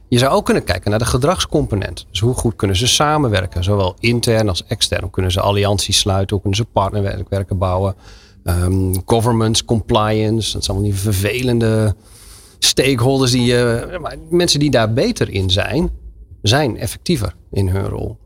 Je 0.08 0.18
zou 0.18 0.32
ook 0.32 0.44
kunnen 0.44 0.64
kijken 0.64 0.90
naar 0.90 0.98
de 0.98 1.04
gedragscomponent. 1.04 2.06
Dus 2.10 2.20
hoe 2.20 2.34
goed 2.34 2.56
kunnen 2.56 2.76
ze 2.76 2.86
samenwerken, 2.86 3.64
zowel 3.64 3.96
intern 3.98 4.48
als 4.48 4.64
extern. 4.66 5.02
Hoe 5.02 5.10
kunnen 5.10 5.32
ze 5.32 5.40
allianties 5.40 5.98
sluiten, 5.98 6.30
hoe 6.30 6.40
kunnen 6.40 6.58
ze 6.58 6.64
partnerwerken 6.72 7.58
bouwen. 7.58 7.94
Um, 8.44 9.02
governance, 9.04 9.64
compliance, 9.64 10.52
dat 10.52 10.64
zijn 10.64 10.76
allemaal 10.76 10.94
die 10.94 11.02
vervelende 11.02 11.94
stakeholders. 12.58 13.30
Die, 13.30 13.52
uh, 13.52 13.82
mensen 14.30 14.60
die 14.60 14.70
daar 14.70 14.92
beter 14.92 15.30
in 15.30 15.50
zijn, 15.50 15.90
zijn 16.42 16.76
effectiever 16.78 17.34
in 17.50 17.68
hun 17.68 17.88
rol. 17.88 18.18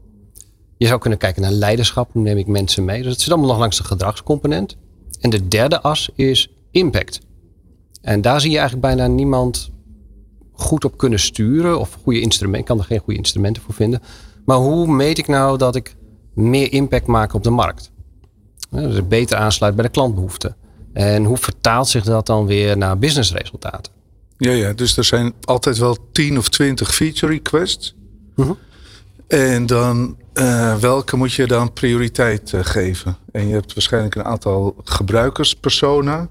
Je 0.77 0.87
zou 0.87 1.01
kunnen 1.01 1.19
kijken 1.19 1.43
naar 1.43 1.51
leiderschap, 1.51 2.13
hoe 2.13 2.23
neem 2.23 2.37
ik 2.37 2.47
mensen 2.47 2.85
mee. 2.85 3.03
Dus 3.03 3.13
het 3.13 3.21
zit 3.21 3.31
allemaal 3.31 3.51
nog 3.51 3.59
langs 3.59 3.77
de 3.77 3.85
gedragscomponent. 3.85 4.77
En 5.21 5.31
de 5.31 5.49
derde 5.49 5.81
as 5.81 6.11
is 6.15 6.53
impact. 6.71 7.21
En 8.03 8.21
daar 8.21 8.41
zie 8.41 8.51
je 8.51 8.59
eigenlijk 8.59 8.87
bijna 8.87 9.07
niemand 9.07 9.70
goed 10.61 10.85
op 10.85 10.99
kunnen 10.99 11.19
sturen. 11.19 11.81
Of 11.81 11.99
goede 12.03 12.21
instrumenten. 12.21 12.61
Ik 12.61 12.67
kan 12.67 12.79
er 12.79 12.85
geen 12.85 12.99
goede 12.99 13.19
instrumenten 13.19 13.63
voor 13.63 13.75
vinden. 13.75 14.03
Maar 14.45 14.57
hoe 14.57 14.87
meet 14.87 15.19
ik 15.19 15.29
nou 15.29 15.59
dat 15.59 15.77
ik 15.77 15.97
meer 16.35 16.73
impact 16.73 17.07
maak 17.07 17.35
op 17.35 17.45
de 17.45 17.51
markt? 17.51 17.91
Dus 18.71 18.95
het 18.95 19.09
beter 19.09 19.37
aansluit 19.37 19.75
bij 19.75 19.85
de 19.85 19.91
klantbehoeften. 19.91 20.57
En 20.93 21.25
hoe 21.25 21.37
vertaalt 21.37 21.89
zich 21.89 22.05
dat 22.05 22.27
dan 22.27 22.47
weer 22.47 22.77
naar 22.77 22.99
businessresultaten? 22.99 23.93
Ja, 24.39 24.51
ja, 24.51 24.73
dus 24.73 24.97
er 24.97 25.05
zijn 25.05 25.33
altijd 25.45 25.79
wel 25.79 25.97
10 26.13 26.39
of 26.39 26.49
20 26.49 26.95
feature 26.95 27.33
requests. 27.33 27.95
Uh 28.37 28.51
En 29.27 29.67
dan 29.67 30.17
uh, 30.35 30.77
welke 30.77 31.17
moet 31.17 31.33
je 31.33 31.47
dan 31.47 31.73
prioriteit 31.73 32.53
uh, 32.53 32.61
geven? 32.65 33.17
En 33.33 33.49
je 33.49 33.55
hebt 33.55 33.75
waarschijnlijk 33.75 34.15
een 34.15 34.25
aantal 34.25 34.77
gebruikerspersona. 34.85 36.29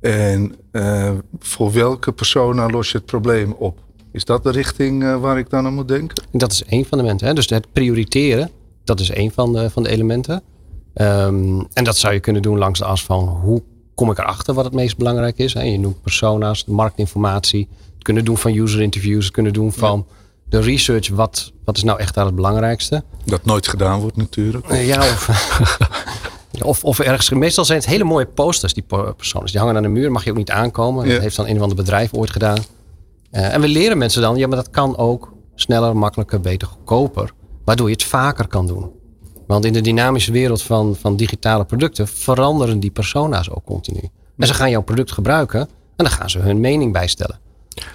En 0.00 0.54
uh, 0.72 1.10
voor 1.38 1.72
welke 1.72 2.12
persona 2.12 2.68
los 2.68 2.90
je 2.90 2.96
het 2.96 3.06
probleem 3.06 3.52
op? 3.52 3.78
Is 4.12 4.24
dat 4.24 4.42
de 4.42 4.50
richting 4.50 5.20
waar 5.20 5.38
ik 5.38 5.50
dan 5.50 5.66
aan 5.66 5.74
moet 5.74 5.88
denken? 5.88 6.22
Dat 6.32 6.52
is 6.52 6.64
één 6.64 6.84
van 6.84 6.98
de 6.98 7.04
elementen. 7.04 7.26
Hè? 7.26 7.34
Dus 7.34 7.48
het 7.48 7.72
prioriteren, 7.72 8.50
dat 8.84 9.00
is 9.00 9.10
één 9.10 9.30
van 9.30 9.52
de, 9.52 9.70
van 9.70 9.82
de 9.82 9.88
elementen. 9.88 10.42
Um, 10.94 11.66
en 11.72 11.84
dat 11.84 11.96
zou 11.96 12.14
je 12.14 12.20
kunnen 12.20 12.42
doen 12.42 12.58
langs 12.58 12.78
de 12.78 12.84
as 12.84 13.04
van 13.04 13.28
hoe 13.28 13.62
kom 13.94 14.10
ik 14.10 14.18
erachter 14.18 14.54
wat 14.54 14.64
het 14.64 14.74
meest 14.74 14.96
belangrijk 14.96 15.38
is. 15.38 15.54
Hè? 15.54 15.62
Je 15.62 15.78
noemt 15.78 16.02
persona's, 16.02 16.64
marktinformatie. 16.64 17.68
Het 17.94 18.02
kunnen 18.02 18.24
doen 18.24 18.36
van 18.36 18.54
user 18.54 18.80
interviews. 18.80 19.24
Het 19.24 19.32
kunnen 19.32 19.52
doen 19.52 19.72
van 19.72 20.06
de 20.48 20.60
research. 20.60 21.08
Wat, 21.08 21.52
wat 21.64 21.76
is 21.76 21.82
nou 21.82 21.98
echt 21.98 22.14
daar 22.14 22.24
het 22.24 22.34
belangrijkste? 22.34 23.04
Dat 23.24 23.44
nooit 23.44 23.68
gedaan 23.68 24.00
wordt 24.00 24.16
natuurlijk. 24.16 24.70
Uh, 24.70 24.86
ja, 24.86 24.98
of, 24.98 25.26
of, 26.62 26.84
of, 26.84 26.98
ergens. 26.98 27.30
Meestal 27.30 27.64
zijn 27.64 27.78
het 27.78 27.88
hele 27.88 28.04
mooie 28.04 28.26
posters, 28.26 28.74
die 28.74 28.84
personen. 29.16 29.50
Die 29.50 29.58
hangen 29.58 29.76
aan 29.76 29.82
de 29.82 29.88
muur, 29.88 30.12
mag 30.12 30.24
je 30.24 30.30
ook 30.30 30.36
niet 30.36 30.50
aankomen. 30.50 31.08
Dat 31.08 31.20
heeft 31.20 31.36
dan 31.36 31.46
een 31.46 31.56
of 31.56 31.62
ander 31.62 31.76
bedrijf 31.76 32.12
ooit 32.12 32.30
gedaan. 32.30 32.58
Uh, 33.32 33.54
en 33.54 33.60
we 33.60 33.68
leren 33.68 33.98
mensen 33.98 34.22
dan, 34.22 34.36
ja, 34.36 34.46
maar 34.46 34.56
dat 34.56 34.70
kan 34.70 34.96
ook 34.96 35.32
sneller, 35.54 35.96
makkelijker, 35.96 36.40
beter, 36.40 36.68
goedkoper. 36.68 37.32
Waardoor 37.64 37.86
je 37.86 37.92
het 37.92 38.04
vaker 38.04 38.48
kan 38.48 38.66
doen. 38.66 38.90
Want 39.46 39.64
in 39.64 39.72
de 39.72 39.80
dynamische 39.80 40.32
wereld 40.32 40.62
van, 40.62 40.96
van 40.96 41.16
digitale 41.16 41.64
producten 41.64 42.08
veranderen 42.08 42.80
die 42.80 42.90
persona's 42.90 43.50
ook 43.50 43.64
continu. 43.64 44.08
En 44.36 44.46
ze 44.46 44.54
gaan 44.54 44.70
jouw 44.70 44.82
product 44.82 45.12
gebruiken 45.12 45.60
en 45.60 45.68
dan 45.96 46.10
gaan 46.10 46.30
ze 46.30 46.38
hun 46.38 46.60
mening 46.60 46.92
bijstellen. 46.92 47.38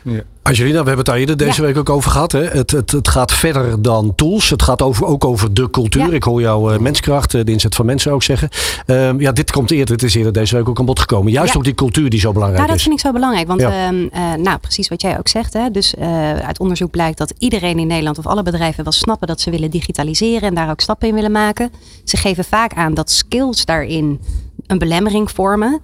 Ja. 0.02 0.22
Angelina, 0.42 0.72
we 0.72 0.76
hebben 0.78 0.98
het 0.98 1.06
daar 1.06 1.16
eerder 1.16 1.38
deze 1.38 1.62
week 1.62 1.78
ook 1.78 1.90
over 1.90 2.12
gehad. 2.12 2.32
Hè? 2.32 2.44
Het, 2.44 2.72
het, 2.72 2.92
het 2.92 3.08
gaat 3.08 3.32
verder 3.32 3.82
dan 3.82 4.16
tools. 4.16 4.50
Het 4.50 4.62
gaat 4.62 4.82
over, 4.82 5.06
ook 5.06 5.26
over 5.26 5.54
de 5.54 5.70
cultuur. 5.70 6.14
Ik 6.14 6.24
hoor 6.24 6.42
jou 6.42 6.74
uh, 6.74 6.80
menskracht, 6.80 7.32
de 7.32 7.44
inzet 7.44 7.76
van 7.76 7.86
mensen 7.86 8.12
ook 8.12 8.24
zeggen. 8.24 8.50
Um, 8.88 9.22
ja, 9.22 9.32
dit 9.32 9.52
komt 9.52 9.72
eerder. 9.72 9.94
Het 9.94 10.04
is 10.04 10.16
eerder 10.16 10.34
deze 10.34 10.56
week 10.56 10.70
ook 10.70 10.80
aan 10.80 10.86
bod 10.86 11.00
gekomen. 11.00 11.32
Juist 11.32 11.56
ook 11.56 11.64
die 11.64 11.74
cultuur 11.74 12.10
die 12.10 12.20
zo 12.20 12.32
belangrijk 12.32 12.64
is. 12.64 12.68
Ja, 12.68 12.74
dat 12.74 12.84
vind 12.84 12.96
ik 12.96 13.06
zo 13.06 13.12
belangrijk. 13.12 13.48
Want 13.48 13.62
um, 13.62 13.70
uh, 14.14 14.34
nou, 14.34 14.58
precies 14.58 14.88
wat 14.88 15.02
jij 15.02 15.18
ook 15.18 15.28
zegt. 15.28 15.54
Hè? 15.54 15.72
Dus 15.72 15.94
uh, 16.00 16.36
uit 16.36 16.60
onderzoek 16.60 16.92
blijkt 16.92 17.18
dat 17.18 17.34
iedereen 17.38 17.80
in 17.80 17.88
Nederland 17.88 18.18
of 18.18 18.28
alle 18.28 18.44
bedrijven 18.44 18.84
wel 18.84 18.94
snappen 18.94 19.28
dat 19.28 19.42
ze 19.42 19.50
willen 19.50 19.70
digitaliseren 19.70 20.48
en 20.48 20.56
daar 20.56 20.70
ook 20.70 20.82
stappen 20.82 21.08
in 21.08 21.14
willen 21.14 21.32
maken. 21.32 21.72
Ze 22.04 22.18
geven 22.18 22.44
vaak 22.44 22.74
aan 22.74 22.94
dat 22.94 23.12
skills 23.12 23.66
daarin 23.66 24.20
een 24.68 24.78
belemmering 24.78 25.32
vormen 25.32 25.82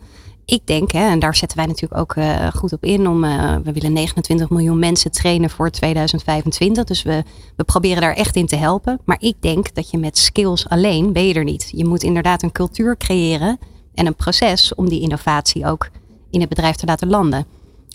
ik 0.51 0.67
denk, 0.67 0.91
hè, 0.91 1.09
en 1.09 1.19
daar 1.19 1.35
zetten 1.35 1.57
wij 1.57 1.67
natuurlijk 1.67 2.01
ook 2.01 2.15
uh, 2.15 2.47
goed 2.53 2.73
op 2.73 2.83
in, 2.83 3.07
om, 3.07 3.23
uh, 3.23 3.55
we 3.63 3.71
willen 3.71 3.93
29 3.93 4.49
miljoen 4.49 4.79
mensen 4.79 5.11
trainen 5.11 5.49
voor 5.49 5.69
2025. 5.69 6.83
Dus 6.83 7.03
we, 7.03 7.23
we 7.55 7.63
proberen 7.63 8.01
daar 8.01 8.13
echt 8.13 8.35
in 8.35 8.45
te 8.45 8.55
helpen. 8.55 8.99
Maar 9.05 9.17
ik 9.19 9.35
denk 9.39 9.73
dat 9.73 9.89
je 9.91 9.97
met 9.97 10.17
skills 10.17 10.69
alleen 10.69 11.13
ben 11.13 11.27
je 11.27 11.33
er 11.33 11.43
niet. 11.43 11.71
Je 11.75 11.85
moet 11.85 12.03
inderdaad 12.03 12.43
een 12.43 12.51
cultuur 12.51 12.97
creëren 12.97 13.59
en 13.93 14.05
een 14.05 14.15
proces 14.15 14.75
om 14.75 14.89
die 14.89 15.01
innovatie 15.01 15.65
ook 15.65 15.89
in 16.29 16.39
het 16.39 16.49
bedrijf 16.49 16.75
te 16.75 16.85
laten 16.85 17.09
landen. 17.09 17.45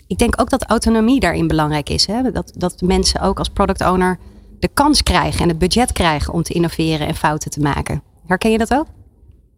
Ik 0.07 0.17
denk 0.17 0.41
ook 0.41 0.49
dat 0.49 0.65
autonomie 0.65 1.19
daarin 1.19 1.47
belangrijk 1.47 1.89
is. 1.89 2.05
Hè? 2.05 2.31
Dat, 2.31 2.51
dat 2.55 2.81
mensen 2.81 3.21
ook 3.21 3.39
als 3.39 3.49
product 3.49 3.81
owner 3.81 4.19
de 4.59 4.69
kans 4.73 5.03
krijgen 5.03 5.41
en 5.41 5.49
het 5.49 5.59
budget 5.59 5.91
krijgen 5.91 6.33
om 6.33 6.43
te 6.43 6.53
innoveren 6.53 7.07
en 7.07 7.15
fouten 7.15 7.51
te 7.51 7.59
maken. 7.59 8.03
Herken 8.25 8.51
je 8.51 8.57
dat 8.57 8.73
ook? 8.73 8.87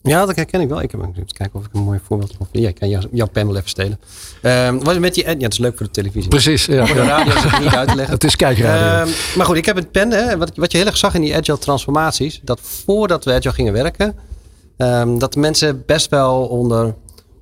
Ja, 0.10 0.26
dat 0.26 0.36
herken 0.36 0.62
ik 0.62 0.70
wel. 0.70 0.82
Ik 0.82 0.92
heb 0.92 1.02
even 1.02 1.26
kijken 1.26 1.60
of 1.60 1.66
ik 1.66 1.70
een 1.74 1.82
mooi 1.82 2.00
voorbeeld 2.04 2.34
van. 2.38 2.48
Ja, 2.52 2.68
ik 2.68 2.76
kan 2.76 2.90
jou, 2.90 3.08
jouw 3.12 3.28
pen 3.28 3.48
wel 3.48 3.56
even 3.56 3.70
stelen. 3.70 4.00
Um, 4.42 4.84
wat 4.84 5.00
met 5.00 5.14
die, 5.14 5.24
ja, 5.24 5.32
het 5.38 5.54
is 5.54 5.58
leuk 5.58 5.78
voor 5.78 5.86
de 5.86 5.92
televisie. 5.92 6.30
Precies. 6.30 6.66
Ja. 6.66 6.86
Voor 6.86 6.96
de 6.96 7.04
radio 7.04 7.34
is 7.34 7.44
het 7.44 7.60
niet 7.60 7.76
uit 7.76 7.90
te 7.90 7.96
leggen. 7.96 8.14
Het 8.14 8.24
is 8.24 8.36
kijkradio. 8.36 9.08
Um, 9.08 9.14
maar 9.36 9.46
goed, 9.46 9.56
ik 9.56 9.66
heb 9.66 9.78
een 9.78 9.92
pen. 9.92 10.12
Hè, 10.12 10.38
wat, 10.38 10.52
wat 10.56 10.72
je 10.72 10.78
heel 10.78 10.88
erg 10.88 10.98
zag 10.98 11.14
in 11.14 11.22
die 11.22 11.36
agile 11.36 11.58
transformaties. 11.58 12.40
Dat 12.44 12.60
voordat 12.62 13.26
we 13.26 13.34
agile 13.34 13.54
gingen 13.54 13.74
werken. 13.74 14.16
Um, 14.78 15.20
dat 15.20 15.36
mensen 15.36 15.84
best 15.86 16.10
wel 16.10 16.48
onder. 16.48 16.96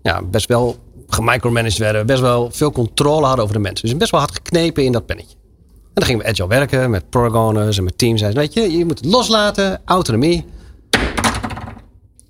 Ja, 0.03 0.21
best 0.21 0.47
wel 0.47 0.77
gemicromanaged 1.07 1.77
werden. 1.77 2.05
Best 2.05 2.21
wel 2.21 2.49
veel 2.51 2.71
controle 2.71 3.25
hadden 3.25 3.43
over 3.43 3.55
de 3.55 3.61
mensen. 3.61 3.87
Dus 3.87 3.97
best 3.97 4.11
wel 4.11 4.19
hard 4.19 4.33
geknepen 4.33 4.83
in 4.83 4.91
dat 4.91 5.05
pennetje. 5.05 5.35
En 5.35 5.93
dan 5.93 6.05
gingen 6.05 6.21
we 6.21 6.29
agile 6.29 6.47
werken 6.47 6.89
met 6.89 7.09
product 7.09 7.35
owners 7.35 7.77
en 7.77 7.83
met 7.83 7.97
teams. 7.97 8.21
En 8.21 8.33
weet 8.33 8.53
je, 8.53 8.77
je 8.77 8.85
moet 8.85 8.99
het 8.99 9.07
loslaten. 9.07 9.81
Autonomie. 9.85 10.45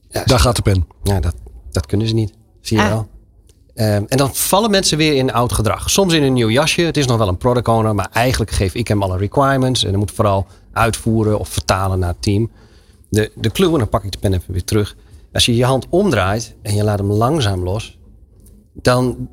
Ja, 0.10 0.24
Daar 0.26 0.40
gaat 0.40 0.56
de 0.56 0.62
pen. 0.62 0.88
Ja, 1.04 1.20
dat, 1.20 1.36
dat 1.72 1.86
kunnen 1.86 2.08
ze 2.08 2.14
niet. 2.14 2.34
Zie 2.62 2.78
je 2.78 2.84
ah. 2.84 2.90
wel. 2.90 3.08
Um, 3.80 4.06
en 4.08 4.18
dan 4.18 4.36
vallen 4.36 4.72
mensen 4.72 4.98
weer 4.98 5.16
in 5.16 5.34
oud 5.34 5.52
gedrag. 5.52 5.90
Soms 5.90 6.14
in 6.14 6.24
een 6.24 6.34
nieuw 6.34 6.50
jasje. 6.50 6.82
Het 6.82 6.98
is 6.98 7.08
nog 7.08 7.18
wel 7.18 7.28
een 7.28 7.38
product 7.38 7.68
owner, 7.68 7.96
maar 7.96 8.10
eigenlijk 8.12 8.52
geef 8.52 8.74
ik 8.74 8.88
hem 8.88 9.04
alle 9.04 9.18
requirements. 9.18 9.84
En 9.84 9.90
dan 9.90 10.00
moet 10.00 10.12
vooral 10.12 10.48
uitvoeren 10.72 11.40
of 11.40 11.50
vertalen 11.50 12.00
naar 12.00 12.10
het 12.10 12.22
team. 12.22 12.52
De, 13.10 13.32
de 13.36 13.52
clue, 13.52 13.72
en 13.72 13.78
dan 13.78 13.90
pak 13.90 14.04
ik 14.04 14.12
de 14.12 14.18
pen 14.18 14.34
even 14.34 14.54
weer 14.54 14.64
terug. 14.64 14.96
Als 15.34 15.46
je 15.46 15.56
je 15.56 15.66
hand 15.66 15.86
omdraait 15.90 16.56
en 16.62 16.76
je 16.76 16.84
laat 16.84 17.00
hem 17.00 17.12
langzaam 17.12 17.64
los, 17.64 17.98
dan 18.74 19.30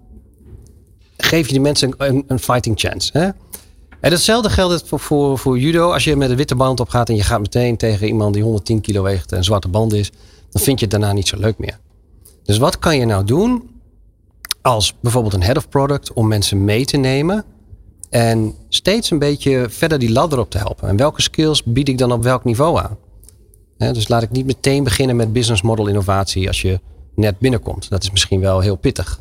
geef 1.16 1.46
je 1.46 1.52
die 1.52 1.60
mensen 1.60 1.94
een, 1.96 2.24
een 2.26 2.38
fighting 2.38 2.80
chance. 2.80 3.18
Hè? 3.18 3.28
En 4.00 4.10
hetzelfde 4.10 4.50
geldt 4.50 4.82
voor, 4.86 5.00
voor, 5.00 5.38
voor 5.38 5.58
judo. 5.58 5.92
Als 5.92 6.04
je 6.04 6.16
met 6.16 6.30
een 6.30 6.36
witte 6.36 6.54
band 6.54 6.80
op 6.80 6.88
gaat 6.88 7.08
en 7.08 7.16
je 7.16 7.22
gaat 7.22 7.40
meteen 7.40 7.76
tegen 7.76 8.06
iemand 8.06 8.34
die 8.34 8.42
110 8.42 8.80
kilo 8.80 9.02
weegt 9.02 9.32
en 9.32 9.38
een 9.38 9.44
zwarte 9.44 9.68
band 9.68 9.92
is 9.92 10.12
dan 10.54 10.62
vind 10.62 10.78
je 10.78 10.86
het 10.86 10.94
daarna 10.94 11.12
niet 11.12 11.28
zo 11.28 11.36
leuk 11.38 11.58
meer. 11.58 11.78
Dus 12.42 12.58
wat 12.58 12.78
kan 12.78 12.98
je 12.98 13.04
nou 13.04 13.24
doen 13.24 13.70
als 14.62 14.94
bijvoorbeeld 15.00 15.34
een 15.34 15.42
head 15.42 15.56
of 15.56 15.68
product 15.68 16.12
om 16.12 16.28
mensen 16.28 16.64
mee 16.64 16.84
te 16.84 16.96
nemen 16.96 17.44
en 18.10 18.54
steeds 18.68 19.10
een 19.10 19.18
beetje 19.18 19.66
verder 19.68 19.98
die 19.98 20.12
ladder 20.12 20.38
op 20.38 20.50
te 20.50 20.58
helpen? 20.58 20.88
En 20.88 20.96
welke 20.96 21.22
skills 21.22 21.62
bied 21.62 21.88
ik 21.88 21.98
dan 21.98 22.12
op 22.12 22.22
welk 22.22 22.44
niveau 22.44 22.78
aan? 22.78 22.96
dus 23.76 24.08
laat 24.08 24.22
ik 24.22 24.30
niet 24.30 24.46
meteen 24.46 24.84
beginnen 24.84 25.16
met 25.16 25.32
business 25.32 25.62
model 25.62 25.86
innovatie 25.86 26.48
als 26.48 26.62
je 26.62 26.80
net 27.14 27.38
binnenkomt. 27.38 27.90
Dat 27.90 28.02
is 28.02 28.10
misschien 28.10 28.40
wel 28.40 28.60
heel 28.60 28.76
pittig. 28.76 29.20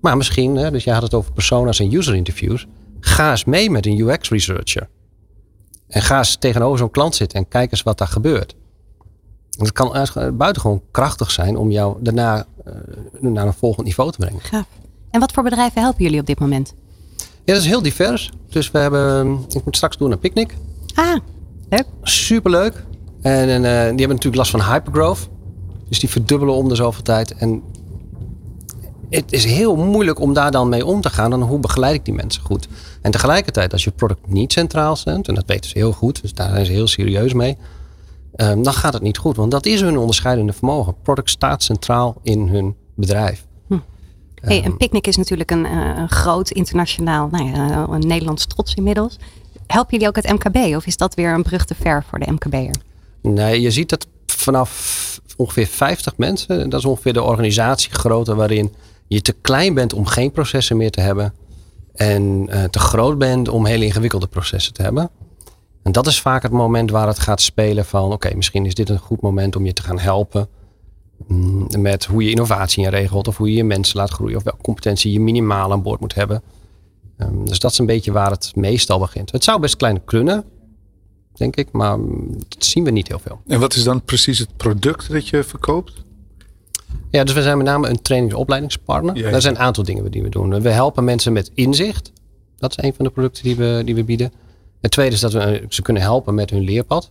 Maar 0.00 0.16
misschien, 0.16 0.54
dus 0.54 0.84
jij 0.84 0.94
had 0.94 1.02
het 1.02 1.14
over 1.14 1.32
personas 1.32 1.80
en 1.80 1.94
user 1.94 2.14
interviews. 2.14 2.66
Ga 3.00 3.30
eens 3.30 3.44
mee 3.44 3.70
met 3.70 3.86
een 3.86 3.98
UX 3.98 4.28
researcher. 4.28 4.88
En 5.88 6.02
ga 6.02 6.18
eens 6.18 6.36
tegenover 6.36 6.78
zo'n 6.78 6.90
klant 6.90 7.14
zitten 7.14 7.38
en 7.38 7.48
kijk 7.48 7.70
eens 7.70 7.82
wat 7.82 7.98
daar 7.98 8.08
gebeurt. 8.08 8.54
Het 9.58 9.72
kan 9.72 10.06
buitengewoon 10.32 10.82
krachtig 10.90 11.30
zijn 11.30 11.56
om 11.56 11.70
jou 11.70 11.96
daarna 12.00 12.46
uh, 12.66 12.74
naar 13.20 13.46
een 13.46 13.52
volgend 13.52 13.86
niveau 13.86 14.10
te 14.12 14.18
brengen. 14.18 14.40
Gaaf. 14.40 14.66
En 15.10 15.20
wat 15.20 15.32
voor 15.32 15.42
bedrijven 15.42 15.82
helpen 15.82 16.04
jullie 16.04 16.20
op 16.20 16.26
dit 16.26 16.38
moment? 16.38 16.74
Ja, 17.44 17.54
dat 17.54 17.62
is 17.62 17.68
heel 17.68 17.82
divers. 17.82 18.30
Dus 18.48 18.70
we 18.70 18.78
hebben, 18.78 19.38
ik 19.48 19.64
moet 19.64 19.76
straks 19.76 19.96
doen 19.96 20.12
een 20.12 20.18
picknick. 20.18 20.54
Ah, 20.94 21.16
leuk. 21.68 21.86
Superleuk. 22.02 22.84
En, 23.22 23.48
en 23.48 23.62
uh, 23.62 23.70
die 23.70 23.70
hebben 23.70 24.08
natuurlijk 24.08 24.36
last 24.36 24.50
van 24.50 24.62
hypergrowth. 24.62 25.28
Dus 25.88 26.00
die 26.00 26.08
verdubbelen 26.08 26.54
om 26.54 26.68
de 26.68 26.74
zoveel 26.74 27.02
tijd. 27.02 27.34
En 27.34 27.62
het 29.10 29.32
is 29.32 29.44
heel 29.44 29.76
moeilijk 29.76 30.20
om 30.20 30.32
daar 30.32 30.50
dan 30.50 30.68
mee 30.68 30.86
om 30.86 31.00
te 31.00 31.10
gaan. 31.10 31.30
Dan 31.30 31.42
hoe 31.42 31.58
begeleid 31.58 31.94
ik 31.94 32.04
die 32.04 32.14
mensen 32.14 32.42
goed? 32.42 32.68
En 33.02 33.10
tegelijkertijd, 33.10 33.72
als 33.72 33.84
je 33.84 33.90
product 33.90 34.26
niet 34.26 34.52
centraal 34.52 34.96
zet, 34.96 35.28
en 35.28 35.34
dat 35.34 35.46
weten 35.46 35.70
ze 35.70 35.78
heel 35.78 35.92
goed, 35.92 36.22
dus 36.22 36.34
daar 36.34 36.50
zijn 36.50 36.66
ze 36.66 36.72
heel 36.72 36.86
serieus 36.86 37.32
mee 37.32 37.56
um, 38.36 38.62
dan 38.62 38.72
gaat 38.72 38.92
het 38.92 39.02
niet 39.02 39.18
goed. 39.18 39.36
Want 39.36 39.50
dat 39.50 39.66
is 39.66 39.80
hun 39.80 39.98
onderscheidende 39.98 40.52
vermogen. 40.52 40.94
Product 41.02 41.30
staat 41.30 41.62
centraal 41.62 42.16
in 42.22 42.48
hun 42.48 42.76
bedrijf. 42.94 43.46
Hm. 43.66 43.78
Hey, 44.34 44.64
een 44.64 44.76
picknick 44.76 45.06
is 45.06 45.16
natuurlijk 45.16 45.50
een, 45.50 45.64
uh, 45.64 45.92
een 45.96 46.10
groot 46.10 46.50
internationaal, 46.50 47.28
nou 47.30 47.44
ja, 47.44 47.86
een 47.90 48.06
Nederlands 48.06 48.46
trots 48.46 48.74
inmiddels. 48.74 49.16
Helpen 49.66 49.92
jullie 49.92 50.08
ook 50.08 50.16
het 50.16 50.32
MKB 50.32 50.76
of 50.76 50.86
is 50.86 50.96
dat 50.96 51.14
weer 51.14 51.32
een 51.32 51.42
brug 51.42 51.64
te 51.64 51.74
ver 51.74 52.04
voor 52.08 52.18
de 52.18 52.32
MKB'er? 52.32 52.74
Nee, 53.22 53.60
je 53.60 53.70
ziet 53.70 53.88
dat 53.88 54.06
vanaf 54.26 55.20
ongeveer 55.36 55.66
50 55.66 56.16
mensen, 56.16 56.70
dat 56.70 56.80
is 56.80 56.86
ongeveer 56.86 57.12
de 57.12 57.22
organisatiegrootte 57.22 58.34
waarin 58.34 58.74
je 59.06 59.22
te 59.22 59.32
klein 59.40 59.74
bent 59.74 59.92
om 59.92 60.06
geen 60.06 60.30
processen 60.30 60.76
meer 60.76 60.90
te 60.90 61.00
hebben. 61.00 61.34
En 61.94 62.46
uh, 62.50 62.64
te 62.64 62.78
groot 62.78 63.18
bent 63.18 63.48
om 63.48 63.66
hele 63.66 63.84
ingewikkelde 63.84 64.26
processen 64.26 64.72
te 64.72 64.82
hebben. 64.82 65.10
En 65.88 65.94
dat 65.94 66.06
is 66.06 66.20
vaak 66.20 66.42
het 66.42 66.52
moment 66.52 66.90
waar 66.90 67.06
het 67.06 67.18
gaat 67.18 67.40
spelen 67.40 67.84
van 67.84 68.12
oké, 68.12 68.34
misschien 68.34 68.66
is 68.66 68.74
dit 68.74 68.88
een 68.88 68.98
goed 68.98 69.20
moment 69.20 69.56
om 69.56 69.64
je 69.64 69.72
te 69.72 69.82
gaan 69.82 69.98
helpen 69.98 70.48
mm, 71.26 71.66
met 71.78 72.04
hoe 72.04 72.24
je 72.24 72.30
innovatie 72.30 72.88
regelt 72.88 73.28
of 73.28 73.36
hoe 73.36 73.50
je 73.50 73.56
je 73.56 73.64
mensen 73.64 73.96
laat 73.96 74.10
groeien 74.10 74.36
of 74.36 74.42
welke 74.42 74.62
competentie 74.62 75.12
je 75.12 75.20
minimaal 75.20 75.72
aan 75.72 75.82
boord 75.82 76.00
moet 76.00 76.14
hebben. 76.14 76.42
Um, 77.18 77.46
dus 77.46 77.58
dat 77.58 77.70
is 77.70 77.78
een 77.78 77.86
beetje 77.86 78.12
waar 78.12 78.30
het 78.30 78.52
meestal 78.54 78.98
begint. 78.98 79.32
Het 79.32 79.44
zou 79.44 79.60
best 79.60 79.76
klein 79.76 80.04
kunnen, 80.04 80.44
denk 81.34 81.56
ik, 81.56 81.72
maar 81.72 81.98
dat 82.48 82.64
zien 82.64 82.84
we 82.84 82.90
niet 82.90 83.08
heel 83.08 83.18
veel. 83.18 83.40
En 83.46 83.60
wat 83.60 83.74
is 83.74 83.82
dan 83.82 84.02
precies 84.02 84.38
het 84.38 84.56
product 84.56 85.12
dat 85.12 85.28
je 85.28 85.42
verkoopt? 85.44 85.92
Ja, 87.10 87.24
dus 87.24 87.34
we 87.34 87.42
zijn 87.42 87.56
met 87.56 87.66
name 87.66 87.88
een 87.88 88.02
trainingsopleidingspartner. 88.02 89.16
Ja, 89.16 89.28
ja. 89.28 89.34
Er 89.34 89.42
zijn 89.42 89.54
een 89.54 89.60
aantal 89.60 89.84
dingen 89.84 90.10
die 90.10 90.22
we 90.22 90.28
doen. 90.28 90.60
We 90.60 90.70
helpen 90.70 91.04
mensen 91.04 91.32
met 91.32 91.50
inzicht. 91.54 92.12
Dat 92.56 92.70
is 92.70 92.84
een 92.84 92.94
van 92.94 93.04
de 93.04 93.10
producten 93.10 93.42
die 93.42 93.56
we, 93.56 93.82
die 93.84 93.94
we 93.94 94.04
bieden. 94.04 94.32
Het 94.80 94.90
tweede 94.90 95.14
is 95.14 95.20
dat 95.20 95.32
we 95.32 95.40
eh, 95.40 95.66
ze 95.68 95.82
kunnen 95.82 96.02
helpen 96.02 96.34
met 96.34 96.50
hun 96.50 96.62
leerpad. 96.62 97.10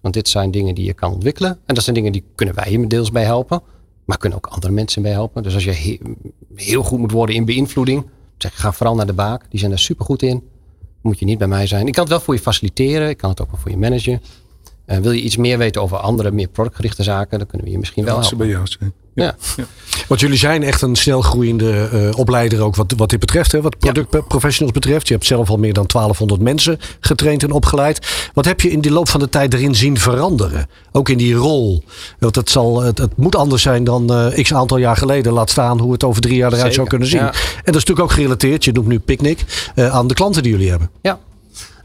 Want 0.00 0.14
dit 0.14 0.28
zijn 0.28 0.50
dingen 0.50 0.74
die 0.74 0.84
je 0.84 0.92
kan 0.92 1.12
ontwikkelen. 1.12 1.58
En 1.66 1.74
dat 1.74 1.84
zijn 1.84 1.96
dingen 1.96 2.12
die 2.12 2.24
kunnen 2.34 2.54
wij 2.54 2.70
je 2.72 2.86
deels 2.86 3.10
bij 3.10 3.24
helpen. 3.24 3.62
Maar 4.04 4.18
kunnen 4.18 4.38
ook 4.38 4.46
andere 4.46 4.72
mensen 4.72 5.02
bij 5.02 5.10
helpen. 5.10 5.42
Dus 5.42 5.54
als 5.54 5.64
je 5.64 5.98
heel 6.54 6.82
goed 6.82 6.98
moet 6.98 7.12
worden 7.12 7.34
in 7.34 7.44
beïnvloeding. 7.44 8.06
Zeg, 8.38 8.60
ga 8.60 8.72
vooral 8.72 8.94
naar 8.94 9.06
de 9.06 9.12
baak. 9.12 9.50
Die 9.50 9.58
zijn 9.58 9.70
daar 9.70 9.80
super 9.80 10.04
goed 10.04 10.22
in. 10.22 10.42
Moet 11.00 11.18
je 11.18 11.24
niet 11.24 11.38
bij 11.38 11.48
mij 11.48 11.66
zijn. 11.66 11.86
Ik 11.86 11.92
kan 11.92 12.02
het 12.02 12.12
wel 12.12 12.20
voor 12.20 12.34
je 12.34 12.40
faciliteren. 12.40 13.08
Ik 13.08 13.16
kan 13.16 13.30
het 13.30 13.40
ook 13.40 13.50
wel 13.50 13.60
voor 13.60 13.70
je 13.70 13.76
managen. 13.76 14.22
Uh, 14.86 14.96
wil 14.96 15.10
je 15.10 15.20
iets 15.20 15.36
meer 15.36 15.58
weten 15.58 15.82
over 15.82 15.96
andere, 15.96 16.30
meer 16.30 16.48
productgerichte 16.48 17.02
zaken, 17.02 17.38
dan 17.38 17.46
kunnen 17.46 17.66
we 17.66 17.72
je 17.72 17.78
misschien 17.78 18.04
wel 18.04 18.20
helpen. 18.20 18.38
bij 18.38 18.46
jou 18.46 18.66
zijn. 18.66 18.92
Ja. 19.14 19.34
ja. 19.56 19.64
Want 20.08 20.20
jullie 20.20 20.38
zijn 20.38 20.62
echt 20.62 20.82
een 20.82 20.96
snelgroeiende 20.96 21.88
uh, 21.92 22.18
opleider 22.18 22.60
ook 22.60 22.76
wat, 22.76 22.94
wat 22.96 23.10
dit 23.10 23.20
betreft. 23.20 23.52
Hè? 23.52 23.60
Wat 23.60 23.78
productprofessionals 23.78 24.72
betreft. 24.72 25.08
Je 25.08 25.14
hebt 25.14 25.26
zelf 25.26 25.50
al 25.50 25.56
meer 25.56 25.72
dan 25.72 25.86
1200 25.86 26.40
mensen 26.40 26.78
getraind 27.00 27.42
en 27.42 27.50
opgeleid. 27.50 28.30
Wat 28.34 28.44
heb 28.44 28.60
je 28.60 28.70
in 28.70 28.80
die 28.80 28.90
loop 28.90 29.08
van 29.08 29.20
de 29.20 29.28
tijd 29.28 29.54
erin 29.54 29.74
zien 29.74 29.98
veranderen? 29.98 30.66
Ook 30.92 31.08
in 31.08 31.18
die 31.18 31.34
rol. 31.34 31.84
Want 32.18 32.36
het, 32.36 32.50
zal, 32.50 32.82
het, 32.82 32.98
het 32.98 33.16
moet 33.16 33.36
anders 33.36 33.62
zijn 33.62 33.84
dan 33.84 34.12
uh, 34.12 34.42
x 34.42 34.54
aantal 34.54 34.76
jaar 34.76 34.96
geleden. 34.96 35.32
Laat 35.32 35.50
staan 35.50 35.80
hoe 35.80 35.92
het 35.92 36.04
over 36.04 36.22
drie 36.22 36.36
jaar 36.36 36.52
eruit 36.52 36.60
Zeker. 36.60 36.74
zou 36.74 36.88
kunnen 36.88 37.08
zien. 37.08 37.20
En 37.20 37.32
dat 37.64 37.74
is 37.74 37.84
natuurlijk 37.84 38.00
ook 38.00 38.12
gerelateerd, 38.12 38.64
je 38.64 38.72
noemt 38.72 38.86
nu 38.86 38.98
Picnic, 38.98 39.70
aan 39.74 40.06
de 40.06 40.14
klanten 40.14 40.42
die 40.42 40.52
jullie 40.52 40.70
hebben. 40.70 40.90
Ja, 41.02 41.18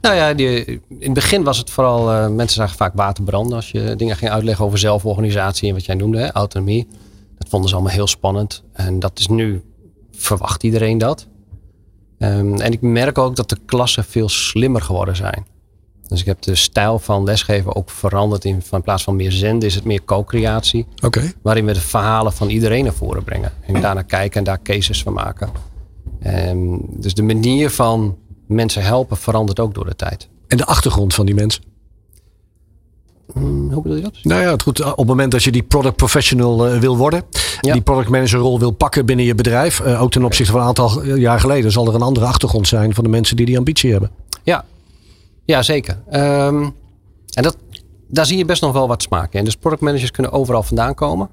nou 0.02 0.16
ja, 0.16 0.34
die, 0.34 0.66
in 0.66 0.82
het 1.00 1.14
begin 1.14 1.44
was 1.44 1.58
het 1.58 1.70
vooral, 1.70 2.12
uh, 2.12 2.28
mensen 2.28 2.56
zagen 2.56 2.78
vaak 2.78 2.92
water 2.96 3.24
branden 3.24 3.56
als 3.56 3.72
je 3.72 3.96
dingen 3.96 4.16
ging 4.16 4.32
uitleggen 4.32 4.66
over 4.66 4.80
zelforganisatie 4.80 5.68
en 5.68 5.74
wat 5.74 5.86
jij 5.86 5.96
noemde, 5.96 6.18
hè, 6.18 6.32
autonomie. 6.32 6.88
Dat 7.48 7.56
vonden 7.56 7.70
ze 7.70 7.76
allemaal 7.76 7.98
heel 7.98 8.08
spannend. 8.08 8.64
En 8.74 9.00
dat 9.00 9.20
is 9.20 9.28
nu, 9.28 9.64
verwacht 10.12 10.64
iedereen 10.64 10.98
dat. 10.98 11.28
Um, 12.20 12.60
en 12.60 12.72
ik 12.72 12.82
merk 12.82 13.18
ook 13.18 13.36
dat 13.36 13.50
de 13.50 13.58
klassen 13.66 14.04
veel 14.04 14.30
slimmer 14.30 14.82
geworden 14.82 15.16
zijn. 15.16 15.46
Dus 16.08 16.20
ik 16.20 16.26
heb 16.26 16.42
de 16.42 16.56
stijl 16.56 17.00
van 17.00 17.24
lesgeven 17.24 17.76
ook 17.76 17.90
veranderd. 17.90 18.46
In, 18.46 18.62
van 18.62 18.78
in 18.78 18.84
plaats 18.84 19.04
van 19.04 19.16
meer 19.16 19.32
zenden 19.32 19.68
is 19.68 19.76
het 19.76 19.84
meer 19.84 20.04
co-creatie. 20.04 20.86
Waarin 21.42 21.66
we 21.66 21.74
de 21.74 21.82
verhalen 21.82 22.34
van 22.34 22.50
iedereen 22.50 22.84
naar 22.84 22.94
voren 22.94 23.24
brengen. 23.24 23.52
En 23.62 23.82
daarna 23.82 24.02
kijken 24.02 24.38
en 24.38 24.44
daar 24.44 24.62
cases 24.62 25.04
van 25.04 25.14
maken. 25.14 25.50
En 26.20 26.80
dus 26.90 27.14
de 27.14 27.24
manier 27.24 27.70
van 27.70 28.18
mensen 28.48 28.84
helpen 28.84 29.18
verandert 29.18 29.60
ook 29.60 29.74
door 29.74 29.86
de 29.86 29.96
tijd. 29.96 30.30
En 30.48 30.58
de 30.58 30.66
achtergrond 30.66 31.14
van 31.14 31.26
die 31.26 31.36
mensen? 31.36 31.64
Hmm, 33.34 33.72
hoe 33.72 33.82
bedoel 33.82 33.98
je 33.98 34.04
dat? 34.04 34.20
Nou 34.24 34.42
ja, 34.42 34.52
het 34.52 34.62
goed. 34.62 34.84
Op 34.84 34.98
het 34.98 35.08
moment 35.08 35.32
dat 35.32 35.44
je 35.44 35.52
die 35.52 35.64
product 35.64 35.96
professional 35.96 36.74
uh, 36.74 36.80
wil 36.80 36.98
worden, 36.98 37.24
Ja. 37.62 37.74
die 37.74 37.82
product 37.82 38.10
manager 38.10 38.40
rol 38.40 38.60
wil 38.60 38.72
pakken 38.72 39.06
binnen 39.06 39.26
je 39.26 39.36
bedrijf, 39.36 39.80
uh, 39.80 40.02
ook 40.02 40.12
ten 40.12 40.24
opzichte 40.24 40.52
van 40.52 40.62
een 40.62 40.68
aantal 40.68 41.04
jaar 41.04 41.40
geleden, 41.40 41.72
zal 41.72 41.88
er 41.88 41.96
een 41.96 42.02
andere 42.02 42.26
achtergrond 42.26 42.68
zijn 42.68 42.94
van 42.94 43.04
de 43.04 43.10
mensen 43.10 43.36
die 43.36 43.46
die 43.46 43.58
ambitie 43.58 43.92
hebben. 43.92 44.12
Ja, 44.44 44.66
ja 45.46 45.62
zeker. 45.64 45.98
Um, 46.12 46.74
en 47.34 47.44
dat, 47.44 47.58
daar 48.08 48.26
zie 48.26 48.38
je 48.38 48.46
best 48.46 48.62
nog 48.62 48.72
wel 48.74 48.88
wat 48.88 49.02
smaak 49.02 49.34
in. 49.34 49.44
Dus 49.44 49.56
product 49.56 49.82
managers 49.82 50.12
kunnen 50.12 50.32
overal 50.32 50.64
vandaan 50.64 50.94
komen. 50.94 51.30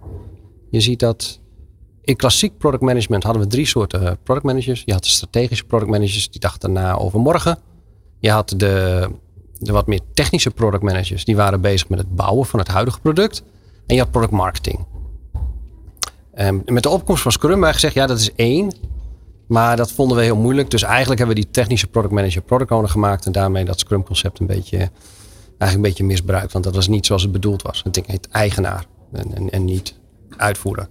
Je 0.70 0.80
ziet 0.80 1.00
dat 1.00 1.40
in 2.02 2.16
klassiek 2.16 2.58
product 2.58 2.82
management 2.82 3.22
hadden 3.22 3.42
we 3.42 3.48
drie 3.48 3.66
soorten 3.66 4.18
product 4.22 4.46
managers. 4.46 4.82
Je 4.84 4.92
had 4.92 5.02
de 5.02 5.08
strategische 5.08 5.64
product 5.64 5.90
managers, 5.90 6.30
die 6.30 6.40
dachten 6.40 6.72
na 6.72 6.96
over 6.98 7.20
morgen. 7.20 7.58
Je 8.18 8.30
had 8.30 8.54
de, 8.56 9.08
de 9.58 9.72
wat 9.72 9.86
meer 9.86 10.00
technische 10.14 10.50
product 10.50 10.82
managers, 10.82 11.24
die 11.24 11.36
waren 11.36 11.60
bezig 11.60 11.88
met 11.88 11.98
het 11.98 12.14
bouwen 12.14 12.46
van 12.46 12.58
het 12.58 12.68
huidige 12.68 13.00
product. 13.00 13.42
En 13.86 13.94
je 13.94 14.00
had 14.00 14.10
product 14.10 14.32
marketing. 14.32 14.86
En 16.34 16.62
met 16.66 16.82
de 16.82 16.88
opkomst 16.88 17.22
van 17.22 17.32
Scrum 17.32 17.50
hebben 17.50 17.68
we 17.68 17.74
gezegd, 17.74 17.94
ja 17.94 18.06
dat 18.06 18.18
is 18.18 18.34
één. 18.34 18.72
Maar 19.46 19.76
dat 19.76 19.92
vonden 19.92 20.16
we 20.16 20.22
heel 20.22 20.36
moeilijk. 20.36 20.70
Dus 20.70 20.82
eigenlijk 20.82 21.18
hebben 21.18 21.36
we 21.36 21.42
die 21.42 21.50
technische 21.50 21.86
product 21.86 22.14
manager 22.14 22.42
product 22.42 22.70
owner 22.70 22.88
gemaakt. 22.88 23.26
En 23.26 23.32
daarmee 23.32 23.64
dat 23.64 23.78
Scrum 23.78 24.04
concept 24.04 24.38
een 24.38 24.46
beetje, 24.46 24.76
eigenlijk 24.78 25.74
een 25.74 25.80
beetje 25.80 26.04
misbruikt. 26.04 26.52
Want 26.52 26.64
dat 26.64 26.74
was 26.74 26.88
niet 26.88 27.06
zoals 27.06 27.22
het 27.22 27.32
bedoeld 27.32 27.62
was. 27.62 27.80
Het 27.84 27.94
ding 27.94 28.06
heet 28.06 28.28
eigenaar 28.28 28.86
en, 29.12 29.50
en, 29.50 29.64
niet 29.64 29.94
uitvoerder. 30.36 30.88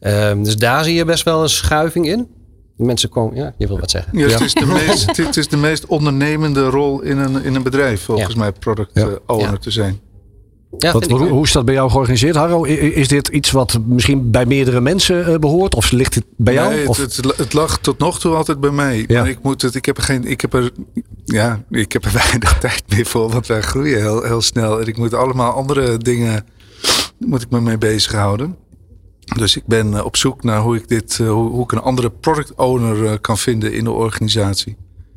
Um, 0.00 0.44
dus 0.44 0.56
daar 0.56 0.84
zie 0.84 0.94
je 0.94 1.04
best 1.04 1.24
wel 1.24 1.42
een 1.42 1.48
schuiving 1.48 2.06
in. 2.06 2.28
De 2.76 2.84
mensen 2.84 3.08
komen, 3.08 3.36
ja, 3.36 3.54
je 3.58 3.66
wil 3.66 3.78
wat 3.80 3.90
zeggen. 3.90 4.18
Ja, 4.18 4.28
het, 4.28 4.40
is 4.40 4.54
de 4.54 4.66
meest, 4.66 5.16
het 5.26 5.36
is 5.36 5.48
de 5.48 5.56
meest 5.56 5.86
ondernemende 5.86 6.68
rol 6.68 7.00
in 7.00 7.18
een, 7.18 7.44
in 7.44 7.54
een 7.54 7.62
bedrijf, 7.62 8.02
volgens 8.02 8.32
ja. 8.32 8.38
mij, 8.38 8.52
product 8.52 8.90
ja. 8.94 9.18
owner 9.26 9.50
ja. 9.50 9.56
te 9.56 9.70
zijn. 9.70 10.00
Ja, 10.78 10.92
wat, 10.92 11.10
hoe, 11.10 11.28
hoe 11.28 11.44
is 11.44 11.52
dat 11.52 11.64
bij 11.64 11.74
jou 11.74 11.90
georganiseerd, 11.90 12.36
Harro? 12.36 12.64
Is 12.64 13.08
dit 13.08 13.28
iets 13.28 13.50
wat 13.50 13.78
misschien 13.86 14.30
bij 14.30 14.46
meerdere 14.46 14.80
mensen 14.80 15.30
uh, 15.30 15.36
behoort? 15.36 15.74
Of 15.74 15.90
ligt 15.90 16.14
het 16.14 16.24
bij 16.36 16.54
jou? 16.54 16.74
Nee, 16.74 16.88
of? 16.88 16.96
Het, 16.96 17.16
het, 17.16 17.36
het, 17.36 17.52
lag 17.52 17.78
tot 17.78 17.98
nog 17.98 18.20
toe 18.20 18.34
altijd 18.34 18.60
bij 18.60 18.70
mij. 18.70 19.04
Ja. 19.06 19.20
Maar 19.20 19.30
ik 19.30 19.42
moet 19.42 19.62
het, 19.62 19.74
ik 19.74 19.84
heb 19.84 19.96
er 19.96 20.02
geen, 20.02 20.24
ik 20.24 20.40
heb 20.40 20.54
er, 20.54 20.70
ja, 21.24 21.64
ik 21.70 21.92
heb 21.92 22.04
er 22.04 22.12
weinig 22.24 22.58
tijd 22.58 22.82
meer 22.88 23.06
voor, 23.06 23.30
want 23.30 23.46
wij 23.46 23.62
groeien 23.62 24.00
heel, 24.00 24.22
heel 24.22 24.42
snel. 24.42 24.80
En 24.80 24.86
ik 24.86 24.96
moet 24.96 25.14
allemaal 25.14 25.52
andere 25.52 25.98
dingen, 25.98 26.46
moet 27.18 27.42
ik 27.42 27.50
me 27.50 27.60
mee 27.60 27.78
bezighouden. 27.78 28.56
Dus 29.34 29.56
ik 29.56 29.66
ben 29.66 29.92
uh, 29.92 30.04
op 30.04 30.16
zoek 30.16 30.42
naar 30.42 30.60
hoe 30.60 30.76
ik 30.76 30.88
dit, 30.88 31.18
uh, 31.18 31.30
hoe, 31.30 31.62
ik 31.62 31.72
een 31.72 31.80
andere 31.80 32.10
product 32.10 32.54
owner 32.54 33.02
uh, 33.02 33.12
kan 33.20 33.38
vinden 33.38 33.72
in 33.72 33.84
de 33.84 33.90
organisatie. 33.90 34.76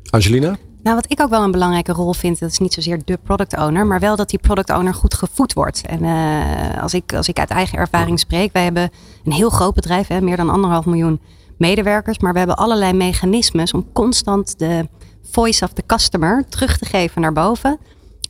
Angelina? 0.10 0.58
Nou, 0.84 0.96
wat 0.96 1.12
ik 1.12 1.22
ook 1.22 1.30
wel 1.30 1.44
een 1.44 1.52
belangrijke 1.52 1.92
rol 1.92 2.14
vind, 2.14 2.40
dat 2.40 2.52
is 2.52 2.58
niet 2.58 2.74
zozeer 2.74 3.02
de 3.06 3.20
product 3.24 3.58
owner, 3.58 3.86
maar 3.86 4.00
wel 4.00 4.16
dat 4.16 4.30
die 4.30 4.40
product 4.40 4.70
owner 4.70 4.94
goed 4.94 5.14
gevoed 5.14 5.54
wordt. 5.54 5.82
En 5.86 6.04
uh, 6.04 6.84
als, 6.84 6.94
ik, 6.94 7.14
als 7.14 7.28
ik 7.28 7.40
uit 7.40 7.50
eigen 7.50 7.78
ervaring 7.78 8.20
spreek, 8.20 8.54
wij 8.54 8.64
hebben 8.64 8.90
een 9.24 9.32
heel 9.32 9.50
groot 9.50 9.74
bedrijf, 9.74 10.08
hè, 10.08 10.22
meer 10.22 10.38
dan 10.38 10.50
anderhalf 10.50 10.86
miljoen 10.86 11.20
medewerkers, 11.58 12.20
maar 12.20 12.32
we 12.32 12.38
hebben 12.38 12.58
allerlei 12.58 12.94
mechanismes 12.94 13.74
om 13.74 13.92
constant 13.94 14.60
de 14.60 14.88
voice 15.32 15.66
of 15.66 15.74
the 15.74 15.84
customer 15.86 16.46
terug 16.50 16.78
te 16.78 16.86
geven 16.86 17.22
naar 17.22 17.34
boven. 17.34 17.80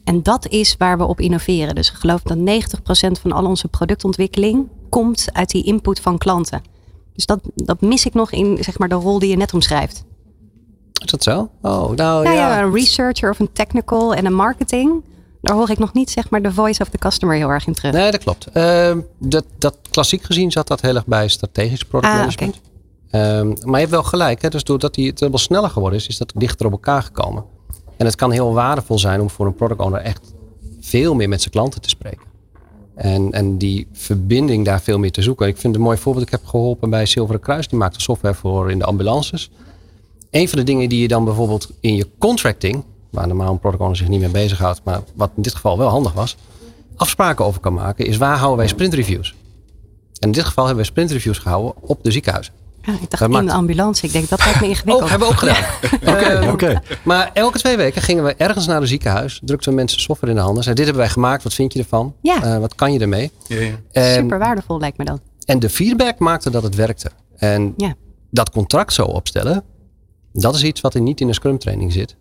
En 0.03 0.23
dat 0.23 0.47
is 0.47 0.75
waar 0.77 0.97
we 0.97 1.05
op 1.05 1.19
innoveren. 1.19 1.75
Dus 1.75 1.89
ik 1.89 1.95
geloof 1.95 2.21
dat 2.21 2.37
90% 2.37 2.41
van 3.21 3.31
al 3.31 3.45
onze 3.45 3.67
productontwikkeling 3.67 4.67
komt 4.89 5.27
uit 5.31 5.49
die 5.49 5.63
input 5.63 5.99
van 5.99 6.17
klanten. 6.17 6.61
Dus 7.13 7.25
dat, 7.25 7.39
dat 7.55 7.81
mis 7.81 8.05
ik 8.05 8.13
nog 8.13 8.31
in 8.31 8.57
zeg 8.61 8.77
maar, 8.77 8.89
de 8.89 8.95
rol 8.95 9.19
die 9.19 9.29
je 9.29 9.37
net 9.37 9.53
omschrijft. 9.53 10.03
Is 11.03 11.11
dat 11.11 11.23
zo? 11.23 11.49
Oh, 11.61 11.89
nou 11.89 12.23
ja, 12.23 12.31
ja. 12.31 12.55
ja. 12.55 12.61
Een 12.63 12.73
researcher 12.73 13.29
of 13.29 13.39
een 13.39 13.51
technical 13.53 14.13
en 14.13 14.25
een 14.25 14.33
marketing. 14.33 15.03
Daar 15.41 15.55
hoor 15.55 15.69
ik 15.69 15.77
nog 15.77 15.93
niet 15.93 16.09
zeg 16.09 16.29
maar 16.29 16.41
de 16.41 16.53
voice 16.53 16.81
of 16.81 16.89
the 16.89 16.97
customer 16.97 17.35
heel 17.35 17.49
erg 17.49 17.67
in 17.67 17.73
terug. 17.73 17.93
Nee, 17.93 18.11
dat 18.11 18.23
klopt. 18.23 18.47
Uh, 18.53 18.95
dat, 19.19 19.45
dat, 19.57 19.77
klassiek 19.89 20.23
gezien 20.23 20.51
zat 20.51 20.67
dat 20.67 20.81
heel 20.81 20.95
erg 20.95 21.05
bij 21.05 21.27
strategisch 21.27 21.83
product 21.83 22.13
ah, 22.13 22.19
management. 22.19 22.61
Okay. 23.07 23.37
Um, 23.39 23.47
maar 23.47 23.73
je 23.73 23.79
hebt 23.79 23.89
wel 23.89 24.03
gelijk. 24.03 24.41
Hè? 24.41 24.49
Dus 24.49 24.63
doordat 24.63 24.93
die, 24.93 25.09
het 25.09 25.19
wel 25.19 25.37
sneller 25.37 25.69
geworden 25.69 25.99
is, 25.99 26.07
is 26.07 26.17
dat 26.17 26.31
dichter 26.35 26.65
op 26.65 26.71
elkaar 26.71 27.03
gekomen. 27.03 27.43
En 27.97 28.05
het 28.05 28.15
kan 28.15 28.31
heel 28.31 28.53
waardevol 28.53 28.99
zijn 28.99 29.21
om 29.21 29.29
voor 29.29 29.45
een 29.45 29.55
product 29.55 29.79
owner 29.79 30.01
echt 30.01 30.33
veel 30.79 31.15
meer 31.15 31.29
met 31.29 31.39
zijn 31.39 31.53
klanten 31.53 31.81
te 31.81 31.89
spreken. 31.89 32.28
En, 32.99 33.31
en 33.31 33.57
die 33.57 33.87
verbinding 33.91 34.65
daar 34.65 34.81
veel 34.81 34.99
meer 34.99 35.11
te 35.11 35.21
zoeken. 35.21 35.47
Ik 35.47 35.57
vind 35.57 35.75
een 35.75 35.81
mooi 35.81 35.97
voorbeeld. 35.97 36.25
Ik 36.25 36.31
heb 36.31 36.45
geholpen 36.45 36.89
bij 36.89 37.05
Zilveren 37.05 37.41
Kruis. 37.41 37.67
Die 37.67 37.79
maakte 37.79 37.99
software 37.99 38.35
voor 38.35 38.71
in 38.71 38.79
de 38.79 38.85
ambulances. 38.85 39.51
Een 40.31 40.49
van 40.49 40.57
de 40.57 40.63
dingen 40.63 40.89
die 40.89 41.01
je 41.01 41.07
dan 41.07 41.25
bijvoorbeeld 41.25 41.69
in 41.79 41.95
je 41.95 42.07
contracting, 42.17 42.83
waar 43.09 43.27
normaal 43.27 43.59
een 43.63 43.79
owner 43.79 43.95
zich 43.95 44.07
niet 44.07 44.19
mee 44.19 44.29
bezighoudt, 44.29 44.81
maar 44.83 45.01
wat 45.15 45.31
in 45.35 45.41
dit 45.41 45.55
geval 45.55 45.77
wel 45.77 45.89
handig 45.89 46.13
was, 46.13 46.35
afspraken 46.95 47.45
over 47.45 47.61
kan 47.61 47.73
maken, 47.73 48.05
is 48.05 48.17
waar 48.17 48.37
houden 48.37 48.57
wij 48.57 48.67
sprintreviews? 48.67 49.35
En 50.19 50.27
in 50.27 50.31
dit 50.31 50.43
geval 50.43 50.65
hebben 50.65 50.83
we 50.83 50.89
sprintreviews 50.89 51.37
gehouden 51.37 51.73
op 51.81 52.03
de 52.03 52.11
ziekenhuizen. 52.11 52.53
Ja, 52.89 52.97
ik 53.01 53.09
dacht 53.09 53.33
in 53.33 53.45
de 53.45 53.51
ambulance. 53.51 54.05
Ik 54.05 54.11
denk 54.11 54.29
dat 54.29 54.45
lijkt 54.45 54.61
me 54.61 54.67
ingewikkeld. 54.67 55.03
Oh, 55.03 55.09
hebben 55.09 55.27
we 55.27 55.33
ook 55.33 55.39
gedaan. 55.39 55.63
Oké, 56.15 56.45
uh, 56.45 56.51
okay. 56.51 56.81
Maar 57.03 57.31
elke 57.33 57.57
twee 57.57 57.77
weken 57.77 58.01
gingen 58.01 58.23
we 58.23 58.33
ergens 58.33 58.67
naar 58.67 58.81
een 58.81 58.87
ziekenhuis. 58.87 59.41
Drukten 59.43 59.69
we 59.69 59.75
mensen 59.75 60.01
software 60.01 60.31
in 60.31 60.37
de 60.37 60.43
handen. 60.43 60.63
Zeiden, 60.63 60.85
dit 60.85 60.93
hebben 60.93 61.11
wij 61.13 61.23
gemaakt. 61.23 61.43
Wat 61.43 61.53
vind 61.53 61.73
je 61.73 61.79
ervan? 61.79 62.15
Ja. 62.21 62.43
Uh, 62.43 62.57
wat 62.57 62.75
kan 62.75 62.93
je 62.93 62.99
ermee? 62.99 63.31
Ja, 63.47 63.59
ja. 63.59 63.75
En, 63.91 64.13
Super 64.13 64.39
waardevol 64.39 64.79
lijkt 64.79 64.97
me 64.97 65.05
dat. 65.05 65.21
En 65.45 65.59
de 65.59 65.69
feedback 65.69 66.19
maakte 66.19 66.49
dat 66.49 66.63
het 66.63 66.75
werkte. 66.75 67.11
En 67.35 67.73
ja. 67.77 67.93
dat 68.31 68.49
contract 68.49 68.93
zo 68.93 69.03
opstellen. 69.03 69.63
Dat 70.33 70.55
is 70.55 70.63
iets 70.63 70.81
wat 70.81 70.93
er 70.93 71.01
niet 71.01 71.21
in 71.21 71.27
de 71.27 71.33
Scrum 71.33 71.59
training 71.59 71.93
zit. 71.93 72.15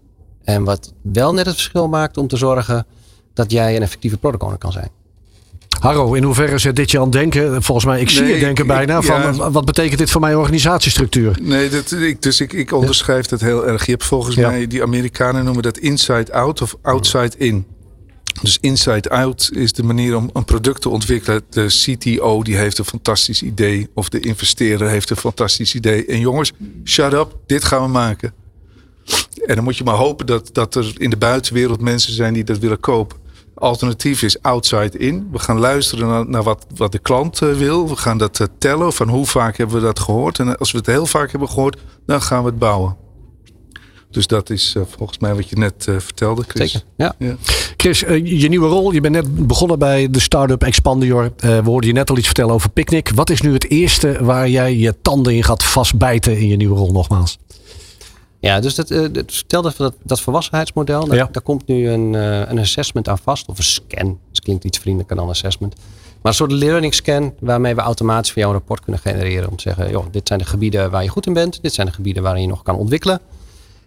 En 0.45 0.65
wat 0.65 0.93
wel 1.03 1.33
net 1.33 1.47
het 1.47 1.55
verschil 1.55 1.89
maakt 1.89 2.17
om 2.17 2.27
te 2.27 2.37
zorgen 2.37 2.87
dat 3.35 3.51
jij 3.51 3.77
een 3.77 3.83
effectieve 3.83 4.19
product 4.19 4.43
owner 4.43 4.59
kan 4.59 4.73
zijn. 4.73 4.91
Harro, 5.79 6.15
in 6.15 6.23
hoeverre 6.23 6.59
zet 6.59 6.77
dit 6.77 6.91
je 6.91 6.97
aan 6.99 7.03
het 7.03 7.13
denken? 7.13 7.63
Volgens 7.63 7.87
mij, 7.87 8.01
ik 8.01 8.11
zie 8.11 8.23
Nee, 8.23 8.35
je 8.35 8.41
denken 8.41 8.65
ik- 8.65 8.71
bijna. 8.71 8.99
ik- 8.99 9.05
van. 9.05 9.53
Wat 9.53 9.65
betekent 9.65 9.99
dit 9.99 10.11
voor 10.11 10.21
mijn 10.21 10.37
organisatiestructuur? 10.37 11.39
Nee, 11.43 11.69
dat, 11.69 11.93
ik, 11.93 12.23
dus 12.23 12.41
ik, 12.41 12.53
ik 12.53 12.73
onderschrijf 12.73 13.27
dat 13.27 13.41
heel 13.41 13.67
erg. 13.67 13.85
Je 13.85 13.91
hebt 13.91 14.05
volgens 14.05 14.35
Ja. 14.37 14.49
mij, 14.51 14.67
die 14.67 14.83
Amerikanen 14.83 15.45
noemen 15.45 15.63
dat 15.63 15.79
inside 15.79 16.33
out 16.33 16.63
of 16.63 16.77
outside 16.83 17.31
in. 17.37 17.67
Dus 18.43 18.59
inside 18.61 19.11
out 19.11 19.51
is 19.53 19.73
de 19.73 19.83
manier 19.83 20.17
om 20.17 20.31
een 20.33 20.45
product 20.45 20.81
te 20.81 20.89
ontwikkelen. 20.89 21.43
De 21.51 21.67
CTO 21.67 22.43
die 22.43 22.57
heeft 22.57 22.79
een 22.79 22.85
fantastisch 22.85 23.43
idee. 23.43 23.89
Of 23.95 24.09
de 24.09 24.21
investeerder 24.21 24.89
heeft 24.89 25.11
een 25.11 25.17
fantastisch 25.17 25.75
idee. 25.75 26.07
En 26.07 26.21
jongens, 26.21 26.53
shut 26.85 27.13
up, 27.13 27.37
dit 27.47 27.65
gaan 27.65 27.83
we 27.83 27.89
maken. 27.89 28.33
En 29.47 29.55
dan 29.55 29.65
moet 29.65 29.77
je 29.77 29.85
maar 29.85 29.95
hopen 29.95 30.27
dat, 30.27 30.51
dat 30.53 30.75
er 30.75 30.93
in 30.99 31.11
de 31.11 31.17
buitenwereld 31.17 31.81
mensen 31.81 32.13
zijn 32.13 32.35
die 32.35 32.45
dat 32.45 32.59
willen 32.59 32.81
kopen. 32.81 33.17
Alternatief 33.59 34.23
is 34.23 34.43
outside 34.43 34.99
in. 34.99 35.29
We 35.33 35.39
gaan 35.39 35.59
luisteren 35.59 36.09
naar, 36.09 36.29
naar 36.29 36.43
wat, 36.43 36.67
wat 36.75 36.93
de 36.93 36.99
klant 36.99 37.43
eh, 37.43 37.53
wil. 37.53 37.89
We 37.89 37.97
gaan 37.97 38.19
dat 38.19 38.41
eh, 38.41 38.47
tellen 38.59 38.93
van 38.93 39.09
hoe 39.09 39.27
vaak 39.27 39.57
hebben 39.57 39.77
we 39.77 39.83
dat 39.83 39.99
gehoord. 40.01 40.39
En 40.39 40.59
als 40.59 40.73
we 40.73 40.79
het 40.79 40.87
heel 40.87 41.07
vaak 41.07 41.31
hebben 41.31 41.49
gehoord, 41.49 41.81
dan 42.07 42.23
gaan 42.23 42.43
we 42.43 42.49
het 42.49 42.59
bouwen. 42.59 42.97
Dus 44.11 44.27
dat 44.27 44.51
is 44.51 44.75
eh, 44.77 44.83
volgens 44.97 45.19
mij 45.19 45.35
wat 45.35 45.49
je 45.49 45.57
net 45.57 45.85
vertelde, 45.99 46.45
Chris. 46.47 46.71
Zeker. 46.71 46.87
Ja. 46.97 47.15
Ja. 47.19 47.37
Chris, 47.77 48.01
je 48.25 48.49
nieuwe 48.49 48.69
rol. 48.69 48.93
Je 48.93 49.01
bent 49.01 49.15
net 49.15 49.47
begonnen 49.47 49.79
bij 49.79 50.11
de 50.11 50.21
start-up 50.21 50.63
Expandior. 50.63 51.33
Eh, 51.37 51.59
we 51.59 51.71
hoorden 51.71 51.91
je 51.91 51.97
net 51.97 52.11
al 52.11 52.17
iets 52.17 52.27
vertellen 52.27 52.55
over 52.55 52.71
Picnic. 52.71 53.11
Wat 53.15 53.31
is 53.31 53.41
nu 53.41 53.53
het 53.53 53.71
eerste 53.71 54.19
waar 54.21 54.49
jij 54.49 54.77
je 54.77 54.95
tanden 55.03 55.35
in 55.35 55.45
gaat 55.45 55.65
vastbijten 55.65 56.39
in 56.39 56.47
je 56.47 56.57
nieuwe 56.57 56.77
rol 56.77 56.93
nogmaals? 56.93 57.39
Ja, 58.49 58.61
dus 58.61 58.75
dat, 58.75 58.91
eh, 58.91 59.05
dat, 59.13 59.33
stel 59.33 59.63
dat, 59.63 59.77
dat, 59.77 59.95
dat 60.03 60.21
volwassenheidsmodel, 60.21 61.07
daar, 61.07 61.17
Ja. 61.17 61.29
daar 61.33 61.43
komt 61.43 61.67
nu 61.67 61.89
een, 61.89 62.15
eh, 62.15 62.39
een 62.39 62.59
assessment 62.59 63.09
aan 63.09 63.19
vast. 63.19 63.49
Of 63.49 63.59
een 63.59 63.65
scan. 63.65 64.19
Dat 64.31 64.41
klinkt 64.41 64.65
iets 64.65 64.79
vriendelijker 64.79 65.17
dan 65.17 65.29
assessment. 65.29 65.75
Maar 66.23 66.33
een 66.33 66.39
soort 66.39 66.53
learning 66.53 66.95
scan 66.95 67.35
waarmee 67.41 67.75
we 67.75 67.81
automatisch 67.81 68.33
voor 68.33 68.39
jou 68.43 68.53
een 68.53 68.59
rapport 68.59 68.83
kunnen 68.83 69.01
genereren. 69.01 69.51
Om 69.51 69.57
te 69.57 69.63
zeggen, 69.63 69.91
joh, 69.91 70.07
dit 70.11 70.29
zijn 70.29 70.39
de 70.39 70.45
gebieden 70.45 70.91
waar 70.91 71.03
je 71.03 71.09
goed 71.09 71.27
in 71.27 71.33
bent. 71.33 71.63
Dit 71.63 71.75
zijn 71.75 71.87
de 71.87 71.93
gebieden 71.93 72.23
waarin 72.23 72.43
je 72.43 72.49
nog 72.49 72.63
kan 72.63 72.77
ontwikkelen. 72.77 73.21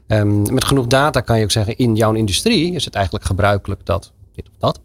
Ehm, 0.08 0.54
met 0.54 0.66
genoeg 0.66 0.88
data 0.88 1.20
kan 1.22 1.38
je 1.38 1.44
ook 1.44 1.52
zeggen, 1.52 1.78
in 1.78 1.96
jouw 1.96 2.14
industrie 2.14 2.74
is 2.74 2.86
het 2.86 2.96
eigenlijk 2.96 3.26
gebruikelijk 3.26 3.86
dat 3.86 4.12
dit 4.36 4.48
of 4.48 4.56
dat. 4.60 4.80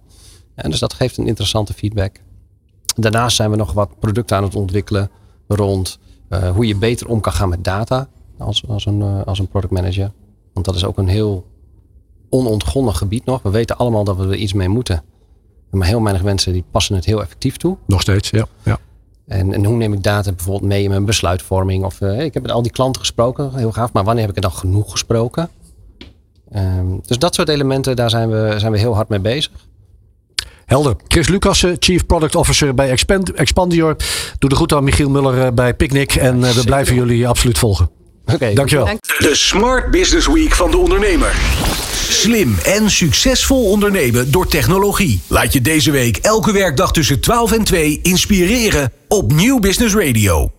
En 0.54 0.70
dus 0.70 0.80
dat 0.80 0.94
geeft 0.94 1.16
een 1.16 1.26
interessante 1.26 1.72
feedback. 1.72 2.20
Daarnaast 2.96 3.36
zijn 3.36 3.50
we 3.50 3.56
nog 3.56 3.72
wat 3.72 3.98
producten 3.98 4.36
aan 4.36 4.42
het 4.42 4.54
ontwikkelen 4.54 5.10
rond 5.48 5.98
eh, 6.28 6.50
hoe 6.50 6.66
je 6.66 6.76
beter 6.76 7.08
om 7.08 7.20
kan 7.20 7.32
gaan 7.32 7.48
met 7.48 7.64
data 7.64 8.08
als, 8.38 8.68
als, 8.68 8.86
een, 8.86 9.02
eh, 9.02 9.22
als 9.24 9.38
een 9.38 9.48
product 9.48 9.72
manager. 9.72 10.12
Want 10.52 10.66
dat 10.66 10.74
is 10.74 10.84
ook 10.84 10.98
een 10.98 11.08
heel 11.08 11.46
onontgonnen 12.28 12.94
gebied 12.94 13.24
nog. 13.24 13.42
We 13.42 13.50
weten 13.50 13.76
allemaal 13.76 14.04
dat 14.04 14.16
we 14.16 14.24
er 14.24 14.34
iets 14.34 14.52
mee 14.52 14.68
moeten. 14.68 15.02
Maar 15.70 15.88
heel 15.88 16.02
weinig 16.02 16.22
mensen 16.22 16.52
die 16.52 16.64
passen 16.70 16.94
het 16.94 17.04
heel 17.04 17.22
effectief 17.22 17.56
toe. 17.56 17.76
Nog 17.86 18.00
steeds, 18.00 18.30
ja. 18.30 18.46
ja. 18.62 18.78
En, 19.26 19.52
en 19.52 19.64
hoe 19.64 19.76
neem 19.76 19.92
ik 19.92 20.02
data 20.02 20.32
bijvoorbeeld 20.32 20.70
mee 20.70 20.82
in 20.82 20.90
mijn 20.90 21.04
besluitvorming? 21.04 21.84
Of 21.84 22.00
eh, 22.00 22.24
ik 22.24 22.34
heb 22.34 22.42
met 22.42 22.52
al 22.52 22.62
die 22.62 22.72
klanten 22.72 23.00
gesproken, 23.00 23.54
heel 23.54 23.72
gaaf. 23.72 23.92
Maar 23.92 24.04
wanneer 24.04 24.26
heb 24.26 24.36
ik 24.36 24.44
er 24.44 24.50
dan 24.50 24.58
genoeg 24.58 24.90
gesproken? 24.90 25.48
Ehm, 26.50 26.86
dus 27.06 27.18
dat 27.18 27.34
soort 27.34 27.48
elementen, 27.48 27.96
daar 27.96 28.10
zijn 28.10 28.30
we, 28.30 28.54
zijn 28.58 28.72
we 28.72 28.78
heel 28.78 28.94
hard 28.94 29.08
mee 29.08 29.20
bezig. 29.20 29.52
Helder. 30.64 30.96
Chris 31.08 31.28
Lucassen, 31.28 31.76
Chief 31.78 32.06
Product 32.06 32.34
Officer 32.34 32.74
bij 32.74 32.90
Expand, 32.90 33.32
Expandior. 33.32 33.96
Doe 34.38 34.50
de 34.50 34.56
goed 34.56 34.72
aan 34.72 34.84
Michiel 34.84 35.10
Muller 35.10 35.46
eh, 35.46 35.52
bij 35.52 35.74
Picnic. 35.74 36.14
En 36.14 36.40
we 36.40 36.62
blijven 36.64 36.94
jullie 36.94 37.28
absoluut 37.28 37.58
volgen. 37.58 37.90
Oké, 38.26 38.34
okay, 38.34 38.54
dankjewel. 38.54 38.86
De 39.18 39.34
Smart 39.34 39.90
Business 39.90 40.26
Week 40.26 40.54
van 40.54 40.70
de 40.70 40.76
ondernemer. 40.76 41.34
Slim 42.08 42.56
en 42.64 42.90
succesvol 42.90 43.70
ondernemen 43.70 44.30
door 44.30 44.46
technologie. 44.46 45.20
Laat 45.26 45.52
je 45.52 45.60
deze 45.60 45.90
week 45.90 46.16
elke 46.16 46.52
werkdag 46.52 46.92
tussen 46.92 47.20
12 47.20 47.52
en 47.52 47.64
2 47.64 47.98
inspireren 48.02 48.92
op 49.08 49.32
Nieuw 49.32 49.58
Business 49.58 49.94
Radio. 49.94 50.55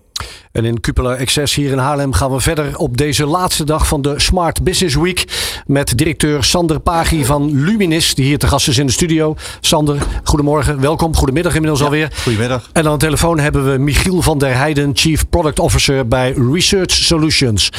En 0.57 0.65
in 0.65 0.79
Cupola 0.79 1.15
Access 1.17 1.55
hier 1.55 1.71
in 1.71 1.77
Haarlem 1.77 2.13
gaan 2.13 2.31
we 2.31 2.39
verder 2.39 2.77
op 2.77 2.97
deze 2.97 3.25
laatste 3.25 3.63
dag 3.63 3.87
van 3.87 4.01
de 4.01 4.13
Smart 4.19 4.63
Business 4.63 4.95
Week. 4.95 5.25
Met 5.65 5.97
directeur 5.97 6.43
Sander 6.43 6.79
Pagi 6.79 7.25
van 7.25 7.63
Luminis, 7.63 8.15
die 8.15 8.25
hier 8.25 8.37
te 8.37 8.47
gast 8.47 8.67
is 8.67 8.77
in 8.77 8.85
de 8.85 8.91
studio. 8.91 9.35
Sander, 9.61 10.01
goedemorgen, 10.23 10.81
welkom. 10.81 11.15
Goedemiddag 11.15 11.53
inmiddels 11.53 11.83
alweer. 11.83 12.11
Goedemiddag. 12.23 12.69
En 12.73 12.85
aan 12.85 12.91
de 12.91 12.97
telefoon 12.97 13.39
hebben 13.39 13.71
we 13.71 13.77
Michiel 13.77 14.21
van 14.21 14.37
der 14.37 14.55
Heijden, 14.55 14.91
Chief 14.93 15.29
Product 15.29 15.59
Officer 15.59 16.07
bij 16.07 16.33
Research 16.53 16.91
Solutions. 16.91 17.71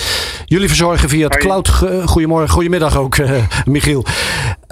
Jullie 0.44 0.68
verzorgen 0.68 1.08
via 1.08 1.28
het 1.28 1.36
cloud. 1.36 1.68
Goedemorgen, 2.04 2.48
goedemiddag 2.48 2.96
ook, 2.96 3.16
uh, 3.16 3.30
Michiel. 3.64 4.04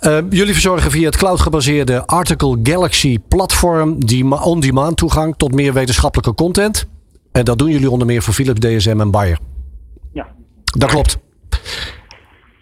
Uh, 0.00 0.18
jullie 0.30 0.52
verzorgen 0.52 0.90
via 0.90 1.06
het 1.06 1.16
cloud 1.16 1.40
gebaseerde 1.40 2.06
Article 2.06 2.58
Galaxy 2.62 3.18
platform 3.28 4.06
die 4.06 4.40
on-demand 4.40 4.96
toegang 4.96 5.34
tot 5.36 5.54
meer 5.54 5.72
wetenschappelijke 5.72 6.34
content. 6.34 6.86
En 7.36 7.44
dat 7.44 7.58
doen 7.58 7.70
jullie 7.70 7.90
onder 7.90 8.06
meer 8.06 8.22
voor 8.22 8.34
Philips, 8.34 8.60
DSM 8.60 9.00
en 9.00 9.10
Bayer. 9.10 9.38
Ja. 10.12 10.26
Dat 10.62 10.90
klopt. 10.90 11.18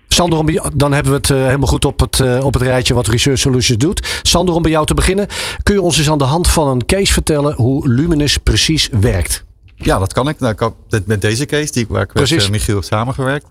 Sander, 0.09 0.71
dan 0.75 0.93
hebben 0.93 1.13
we 1.13 1.19
het 1.19 1.29
uh, 1.29 1.45
helemaal 1.45 1.69
goed 1.69 1.85
op 1.85 2.01
het, 2.01 2.19
uh, 2.19 2.45
op 2.45 2.55
het 2.55 2.63
rijtje 2.63 2.95
wat 2.95 3.07
Research 3.07 3.39
Solutions 3.39 3.79
doet. 3.79 4.21
Sander, 4.23 4.55
om 4.55 4.63
bij 4.63 4.71
jou 4.71 4.87
te 4.87 4.95
beginnen. 4.95 5.27
Kun 5.63 5.75
je 5.75 5.83
ons 5.83 5.99
eens 5.99 6.11
aan 6.11 6.19
de 6.19 6.25
hand 6.25 6.49
van 6.49 6.69
een 6.69 6.87
case 6.87 7.13
vertellen 7.13 7.55
hoe 7.55 7.89
Luminous 7.89 8.37
precies 8.37 8.89
werkt? 9.01 9.45
Ja, 9.75 9.99
dat 9.99 10.13
kan 10.13 10.29
ik. 10.29 10.41
Nou, 10.41 10.53
ik 10.53 10.59
had 10.59 10.75
met 11.05 11.21
deze 11.21 11.47
case, 11.47 11.73
die, 11.73 11.87
waar 11.89 12.03
ik 12.03 12.15
met 12.15 12.31
uh, 12.31 12.49
Michiel 12.49 12.75
heb 12.75 12.85
samengewerkt. 12.85 13.47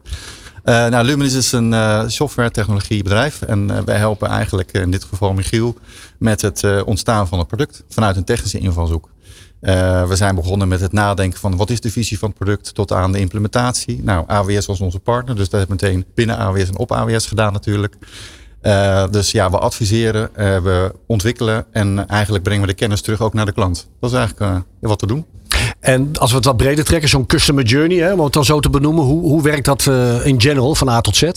nou, 0.63 1.03
Luminous 1.03 1.33
is 1.33 1.51
een 1.51 2.11
software 2.11 2.51
technologiebedrijf. 2.51 3.41
En 3.41 3.85
wij 3.85 3.97
helpen 3.97 4.29
eigenlijk 4.29 4.71
in 4.71 4.91
dit 4.91 5.03
geval 5.03 5.33
Michiel 5.33 5.75
met 6.17 6.41
het 6.41 6.83
ontstaan 6.85 7.27
van 7.27 7.37
het 7.39 7.47
product 7.47 7.83
vanuit 7.89 8.15
een 8.15 8.23
technische 8.23 8.59
invalshoek. 8.59 9.12
Uh, 9.63 10.07
we 10.07 10.15
zijn 10.15 10.35
begonnen 10.35 10.67
met 10.67 10.79
het 10.79 10.91
nadenken 10.91 11.39
van 11.39 11.57
wat 11.57 11.69
is 11.69 11.79
de 11.79 11.91
visie 11.91 12.19
van 12.19 12.29
het 12.29 12.37
product 12.37 12.73
tot 12.73 12.91
aan 12.91 13.11
de 13.11 13.19
implementatie. 13.19 14.03
Nou, 14.03 14.23
AWS 14.27 14.65
was 14.65 14.79
onze 14.79 14.99
partner, 14.99 15.35
dus 15.35 15.49
dat 15.49 15.59
hebben 15.59 15.77
meteen 15.81 16.05
binnen 16.13 16.37
AWS 16.37 16.67
en 16.67 16.77
op 16.77 16.91
AWS 16.91 17.25
gedaan 17.25 17.53
natuurlijk. 17.53 17.95
Uh, 18.61 19.07
dus 19.09 19.31
ja, 19.31 19.49
we 19.49 19.57
adviseren, 19.57 20.29
uh, 20.37 20.57
we 20.59 20.93
ontwikkelen 21.07 21.65
en 21.71 22.07
eigenlijk 22.07 22.43
brengen 22.43 22.61
we 22.61 22.67
de 22.67 22.73
kennis 22.73 23.01
terug 23.01 23.21
ook 23.21 23.33
naar 23.33 23.45
de 23.45 23.53
klant. 23.53 23.87
Dat 23.99 24.11
is 24.11 24.17
eigenlijk 24.17 24.63
wat 24.79 25.01
we 25.01 25.07
doen. 25.07 25.25
En 25.79 26.17
als 26.17 26.29
we 26.29 26.35
het 26.35 26.45
wat 26.45 26.57
breder 26.57 26.85
trekken, 26.85 27.09
zo'n 27.09 27.25
customer 27.25 27.63
journey, 27.63 27.97
hè, 27.97 28.13
om 28.13 28.19
het 28.19 28.33
dan 28.33 28.45
zo 28.45 28.59
te 28.59 28.69
benoemen, 28.69 29.03
hoe, 29.03 29.21
hoe 29.21 29.41
werkt 29.41 29.65
dat 29.65 29.85
in 30.23 30.41
general 30.41 30.75
van 30.75 30.89
A 30.89 31.01
tot 31.01 31.15
Z? 31.15 31.31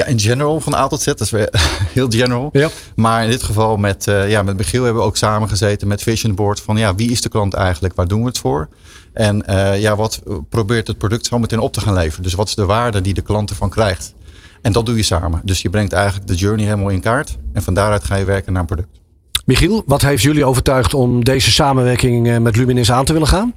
Ja, 0.00 0.06
in 0.06 0.20
general 0.20 0.60
van 0.60 0.74
A 0.74 0.86
tot 0.86 1.00
Z. 1.00 1.04
Dat 1.04 1.20
is 1.20 1.30
weer 1.30 1.48
heel 1.92 2.10
general. 2.10 2.48
Ja. 2.52 2.68
Maar 2.96 3.24
in 3.24 3.30
dit 3.30 3.42
geval 3.42 3.76
met, 3.76 4.06
uh, 4.06 4.30
ja, 4.30 4.42
met 4.42 4.56
Michiel 4.56 4.84
hebben 4.84 5.02
we 5.02 5.08
ook 5.08 5.16
samengezeten 5.16 5.88
met 5.88 6.02
Vision 6.02 6.34
Board. 6.34 6.60
Van 6.60 6.76
ja, 6.76 6.94
wie 6.94 7.10
is 7.10 7.20
de 7.20 7.28
klant 7.28 7.54
eigenlijk? 7.54 7.94
Waar 7.94 8.08
doen 8.08 8.20
we 8.20 8.26
het 8.26 8.38
voor? 8.38 8.68
En 9.12 9.44
uh, 9.50 9.80
ja, 9.80 9.96
wat 9.96 10.22
probeert 10.48 10.86
het 10.86 10.98
product 10.98 11.26
zo 11.26 11.38
meteen 11.38 11.58
op 11.58 11.72
te 11.72 11.80
gaan 11.80 11.94
leveren? 11.94 12.22
Dus 12.22 12.34
wat 12.34 12.48
is 12.48 12.54
de 12.54 12.64
waarde 12.64 13.00
die 13.00 13.14
de 13.14 13.22
klant 13.22 13.50
ervan 13.50 13.70
krijgt? 13.70 14.14
En 14.62 14.72
dat 14.72 14.86
doe 14.86 14.96
je 14.96 15.02
samen. 15.02 15.40
Dus 15.44 15.62
je 15.62 15.70
brengt 15.70 15.92
eigenlijk 15.92 16.26
de 16.26 16.34
journey 16.34 16.64
helemaal 16.64 16.88
in 16.88 17.00
kaart. 17.00 17.36
En 17.52 17.62
van 17.62 17.74
daaruit 17.74 18.04
ga 18.04 18.16
je 18.16 18.24
werken 18.24 18.52
naar 18.52 18.60
een 18.60 18.66
product. 18.66 19.00
Michiel, 19.44 19.82
wat 19.86 20.02
heeft 20.02 20.22
jullie 20.22 20.44
overtuigd 20.44 20.94
om 20.94 21.24
deze 21.24 21.50
samenwerking 21.50 22.28
eh, 22.28 22.38
met 22.38 22.56
Luminis 22.56 22.92
aan 22.92 23.04
te 23.04 23.12
willen 23.12 23.28
gaan? 23.28 23.54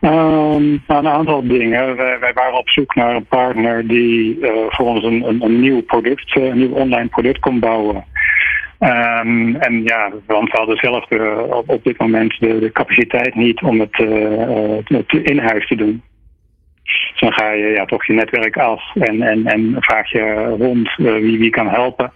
Um, 0.00 0.82
nou, 0.86 1.04
een 1.04 1.08
aantal 1.08 1.46
dingen. 1.46 1.96
Wij, 1.96 2.18
wij, 2.18 2.32
waren 2.32 2.58
op 2.58 2.68
zoek 2.68 2.94
naar 2.94 3.14
een 3.14 3.26
partner 3.26 3.86
die 3.86 4.38
uh, 4.38 4.50
voor 4.68 4.86
ons 4.86 5.04
een, 5.04 5.42
een, 5.42 5.60
nieuw 5.60 5.82
product, 5.82 6.36
een 6.36 6.58
nieuw 6.58 6.72
online 6.72 7.08
product 7.08 7.38
kon 7.38 7.58
bouwen. 7.58 8.04
Um, 8.80 9.56
en 9.56 9.82
ja, 9.84 10.10
want 10.26 10.50
we 10.50 10.56
hadden 10.56 10.76
zelf 10.76 11.04
op, 11.66 11.84
dit 11.84 11.98
moment 11.98 12.40
de, 12.40 12.58
de, 12.58 12.72
capaciteit 12.72 13.34
niet 13.34 13.62
om 13.62 13.80
het, 13.80 13.98
uh, 13.98 15.22
in 15.22 15.38
huis 15.38 15.66
te 15.66 15.74
doen. 15.74 16.02
Dus 16.82 17.20
dan 17.20 17.32
ga 17.32 17.50
je 17.50 17.66
ja, 17.66 17.84
toch 17.84 18.06
je 18.06 18.12
netwerk 18.12 18.56
af 18.56 18.94
en, 18.94 19.22
en, 19.22 19.46
en 19.46 19.76
vraag 19.78 20.10
je 20.10 20.54
rond 20.58 20.94
wie, 20.96 21.38
wie 21.38 21.50
kan 21.50 21.68
helpen. 21.68 22.12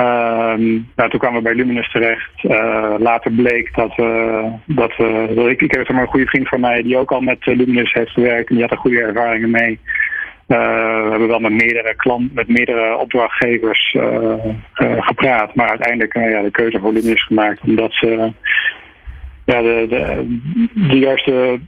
Um, 0.00 0.88
nou, 0.96 1.10
toen 1.10 1.18
kwamen 1.18 1.36
we 1.36 1.42
bij 1.42 1.54
Luminous 1.54 1.90
terecht. 1.90 2.30
Uh, 2.42 2.94
later 2.98 3.30
bleek 3.32 3.74
dat, 3.74 3.98
uh, 3.98 4.44
dat 4.66 4.92
uh, 4.98 5.48
ik, 5.48 5.62
ik 5.62 5.74
heb 5.74 5.88
maar 5.88 6.02
een 6.02 6.08
goede 6.08 6.26
vriend 6.26 6.48
van 6.48 6.60
mij 6.60 6.82
die 6.82 6.96
ook 6.96 7.12
al 7.12 7.20
met 7.20 7.46
Luminous 7.46 7.92
heeft 7.92 8.10
gewerkt 8.10 8.48
en 8.48 8.54
die 8.54 8.64
had 8.64 8.72
er 8.72 8.78
goede 8.78 9.00
ervaringen 9.00 9.50
mee. 9.50 9.78
we 10.46 10.54
hebben 11.10 11.28
wel 11.28 11.40
met 11.40 11.52
meerdere 11.52 11.94
klanten, 11.96 12.30
met 12.34 12.48
meerdere 12.48 12.96
opdrachtgevers 12.96 13.96
gepraat, 14.98 15.54
maar 15.54 15.68
uiteindelijk 15.68 16.14
ja, 16.14 16.42
de 16.42 16.50
keuze 16.50 16.78
voor 16.78 16.92
Luminous 16.92 17.24
gemaakt 17.24 17.60
omdat 17.60 17.92
ze 17.92 18.32
ja, 19.44 19.62
de, 19.62 19.86
de, 19.88 20.26
de 20.88 20.98
juiste 20.98 21.60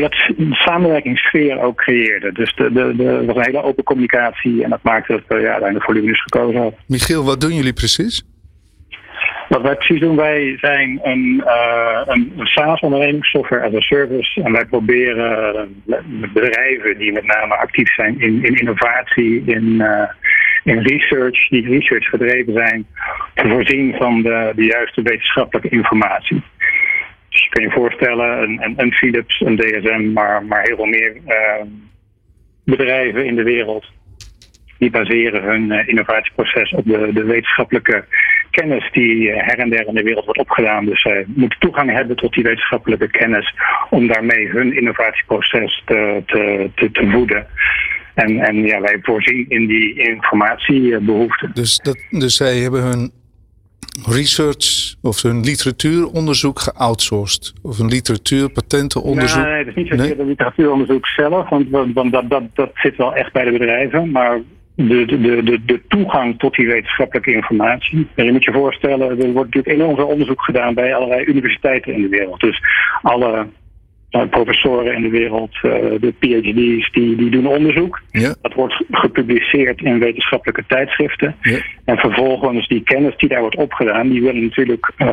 dat 0.00 0.14
samenwerkingssfeer 0.50 1.60
ook 1.60 1.76
creëerde. 1.76 2.32
Dus 2.32 2.54
de, 2.54 2.72
de, 2.72 2.96
de, 2.96 3.24
was 3.26 3.36
een 3.36 3.44
hele 3.44 3.62
open 3.62 3.84
communicatie 3.84 4.64
en 4.64 4.70
dat 4.70 4.82
maakte 4.82 5.12
dat 5.12 5.22
we 5.28 5.34
ja, 5.34 5.48
uiteindelijk 5.48 5.84
voor 5.84 5.94
Luminus 5.94 6.22
gekozen 6.22 6.60
hadden. 6.60 6.78
Michiel, 6.86 7.24
wat 7.24 7.40
doen 7.40 7.54
jullie 7.54 7.72
precies? 7.72 8.22
Wat 9.48 9.62
wij 9.62 9.74
precies 9.74 10.00
doen, 10.00 10.16
wij 10.16 10.56
zijn 10.60 11.00
een, 11.02 11.42
uh, 11.44 12.00
een 12.06 12.32
SaaS-onderneming, 12.36 13.24
software 13.24 13.66
as 13.66 13.74
a 13.74 13.80
service. 13.80 14.42
En 14.42 14.52
wij 14.52 14.64
proberen 14.64 15.68
uh, 15.86 15.96
bedrijven 16.32 16.98
die 16.98 17.12
met 17.12 17.24
name 17.26 17.56
actief 17.56 17.94
zijn 17.94 18.20
in, 18.20 18.44
in 18.44 18.54
innovatie, 18.54 19.42
in, 19.46 19.64
uh, 19.64 20.02
in 20.64 20.78
research, 20.78 21.48
die 21.48 21.68
research 21.68 22.08
gedreven 22.08 22.52
zijn, 22.52 22.86
te 23.34 23.48
voorzien 23.48 23.94
van 23.94 24.22
de, 24.22 24.52
de 24.56 24.64
juiste 24.64 25.02
wetenschappelijke 25.02 25.68
informatie. 25.68 26.42
Dus 27.38 27.62
je 27.62 27.68
je 27.68 27.70
voorstellen, 27.70 28.60
een, 28.76 28.92
Philips, 28.92 29.40
een 29.40 29.56
DSM, 29.56 30.12
maar, 30.12 30.44
maar 30.44 30.62
heel 30.62 30.76
veel 30.76 30.86
meer 30.86 31.16
uh, 31.26 31.62
bedrijven 32.64 33.26
in 33.26 33.36
de 33.36 33.42
wereld. 33.42 33.86
Die 34.78 34.90
baseren 34.90 35.42
hun 35.42 35.72
uh, 35.72 35.88
innovatieproces 35.88 36.72
op 36.72 36.84
de, 36.84 37.10
de, 37.12 37.24
wetenschappelijke 37.24 38.04
kennis 38.50 38.88
die 38.92 39.30
her 39.30 39.58
en 39.58 39.70
der 39.70 39.86
in 39.86 39.94
de 39.94 40.02
wereld 40.02 40.24
wordt 40.24 40.40
opgedaan. 40.40 40.84
Dus 40.84 41.02
zij 41.02 41.24
moeten 41.26 41.58
toegang 41.58 41.90
hebben 41.90 42.16
tot 42.16 42.32
die 42.32 42.42
wetenschappelijke 42.42 43.10
kennis 43.10 43.54
om 43.90 44.06
daarmee 44.06 44.48
hun 44.48 44.76
innovatieproces 44.76 45.82
te, 45.84 46.22
te, 46.26 46.70
te, 46.92 47.10
voeden. 47.10 47.46
En, 48.14 48.38
en 48.38 48.56
ja, 48.56 48.80
wij 48.80 48.98
voorzien 49.02 49.44
in 49.48 49.66
die 49.66 49.98
informatiebehoeften. 49.98 51.50
Dus, 51.54 51.78
dat, 51.78 52.06
dus 52.10 52.36
zij 52.36 52.56
hebben 52.56 52.82
hun 52.82 53.12
research 54.06 54.94
of 55.02 55.22
hun 55.22 55.44
literatuuronderzoek 55.44 56.58
geoutsourced? 56.60 57.52
Of 57.62 57.78
een 57.78 57.88
literatuur, 57.88 58.48
patentenonderzoek? 58.50 59.44
Nee, 59.44 59.58
het 59.58 59.66
is 59.66 59.74
niet 59.74 59.88
zozeer 59.88 60.16
de 60.16 60.24
literatuuronderzoek 60.24 61.06
zelf, 61.06 61.48
want, 61.48 61.68
want 61.70 62.12
dat, 62.12 62.30
dat, 62.30 62.42
dat 62.54 62.70
zit 62.74 62.96
wel 62.96 63.14
echt 63.14 63.32
bij 63.32 63.44
de 63.44 63.52
bedrijven. 63.52 64.10
Maar 64.10 64.40
de, 64.74 65.04
de, 65.04 65.42
de, 65.42 65.64
de 65.64 65.80
toegang 65.88 66.38
tot 66.38 66.54
die 66.54 66.66
wetenschappelijke 66.66 67.32
informatie. 67.32 68.06
En 68.14 68.24
je 68.24 68.32
moet 68.32 68.44
je 68.44 68.52
voorstellen, 68.52 69.08
er 69.08 69.32
wordt 69.32 69.54
natuurlijk 69.54 69.80
enorm 69.80 69.96
veel 69.96 70.06
onderzoek 70.06 70.42
gedaan 70.42 70.74
bij 70.74 70.94
allerlei 70.94 71.24
universiteiten 71.24 71.94
in 71.94 72.02
de 72.02 72.08
wereld. 72.08 72.40
Dus 72.40 72.62
alle 73.02 73.46
professoren 74.10 74.94
in 74.94 75.02
de 75.02 75.08
wereld, 75.08 75.54
uh, 75.54 75.72
de 76.00 76.14
PhD's, 76.18 76.90
die, 76.92 77.16
die 77.16 77.30
doen 77.30 77.46
onderzoek. 77.46 78.00
Ja. 78.10 78.34
Dat 78.42 78.54
wordt 78.54 78.84
gepubliceerd 78.90 79.80
in 79.80 79.98
wetenschappelijke 79.98 80.64
tijdschriften. 80.66 81.36
Ja. 81.40 81.58
En 81.84 81.96
vervolgens 81.96 82.68
die 82.68 82.82
kennis 82.82 83.16
die 83.16 83.28
daar 83.28 83.40
wordt 83.40 83.56
opgedaan, 83.56 84.08
die 84.08 84.22
willen 84.22 84.42
natuurlijk, 84.42 84.92
uh, 84.98 85.06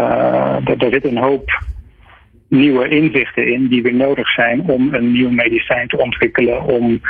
daar, 0.64 0.78
daar 0.78 0.92
zit 0.92 1.06
een 1.06 1.18
hoop 1.18 1.64
nieuwe 2.48 2.88
inzichten 2.88 3.54
in 3.54 3.68
die 3.68 3.82
weer 3.82 3.94
nodig 3.96 4.30
zijn 4.30 4.62
om 4.62 4.94
een 4.94 5.12
nieuw 5.12 5.30
medicijn 5.30 5.88
te 5.88 5.98
ontwikkelen, 5.98 6.64
om 6.64 7.02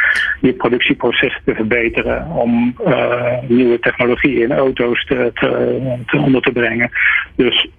je 0.42 0.54
productieprocessen 0.54 1.42
te 1.46 1.56
verbeteren, 1.56 2.32
om 2.32 2.76
uh, 2.88 3.34
nieuwe 3.48 3.80
technologie 3.80 4.42
in 4.42 4.52
auto's 4.52 5.06
te, 5.06 5.32
te, 5.34 6.04
te 6.06 6.18
onder 6.18 6.42
te 6.42 6.52
brengen. 6.52 6.90
Dus 7.36 7.70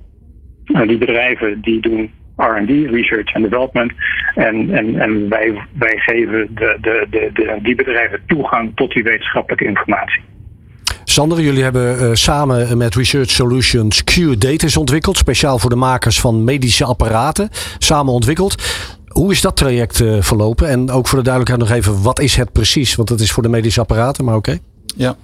die 0.64 0.99
bedrijven 0.99 1.61
die 1.61 1.81
doen 1.81 2.11
R&D, 2.37 2.90
Research 2.90 3.35
and 3.35 3.44
Development. 3.44 3.92
En, 4.35 4.75
en, 4.75 5.01
en 5.01 5.29
wij, 5.29 5.62
wij 5.72 5.96
geven 5.96 6.49
de, 6.55 6.79
de, 6.81 7.07
de, 7.11 7.31
de, 7.33 7.59
die 7.62 7.75
bedrijven 7.75 8.20
toegang 8.27 8.72
tot 8.75 8.92
die 8.92 9.03
wetenschappelijke 9.03 9.64
informatie. 9.64 10.22
Sander, 11.05 11.40
jullie 11.40 11.62
hebben 11.62 12.03
uh, 12.03 12.11
samen 12.12 12.79
met 12.79 12.94
Research 12.94 13.31
Solutions 13.31 14.05
Q-Datas 14.05 14.77
ontwikkeld. 14.77 15.16
Speciaal 15.16 15.59
voor 15.59 15.70
de 15.70 15.77
makers 15.77 16.20
van 16.20 16.44
medische 16.44 16.85
apparaten. 16.85 17.49
Samen 17.79 18.12
ontwikkeld. 18.12 18.62
Hoe 19.07 19.33
is 19.33 19.40
dat 19.40 19.57
traject 19.57 20.05
verlopen? 20.20 20.68
En 20.68 20.90
ook 20.90 21.07
voor 21.07 21.18
de 21.18 21.25
duidelijkheid 21.25 21.68
nog 21.68 21.79
even, 21.79 22.03
wat 22.03 22.20
is 22.20 22.37
het 22.37 22.53
precies? 22.53 22.94
Want 22.94 23.09
het 23.09 23.20
is 23.20 23.33
voor 23.33 23.42
de 23.42 23.49
medische 23.49 23.81
apparaten, 23.81 24.25
maar 24.25 24.37
oké. 24.37 24.59
Ja, 24.96 25.16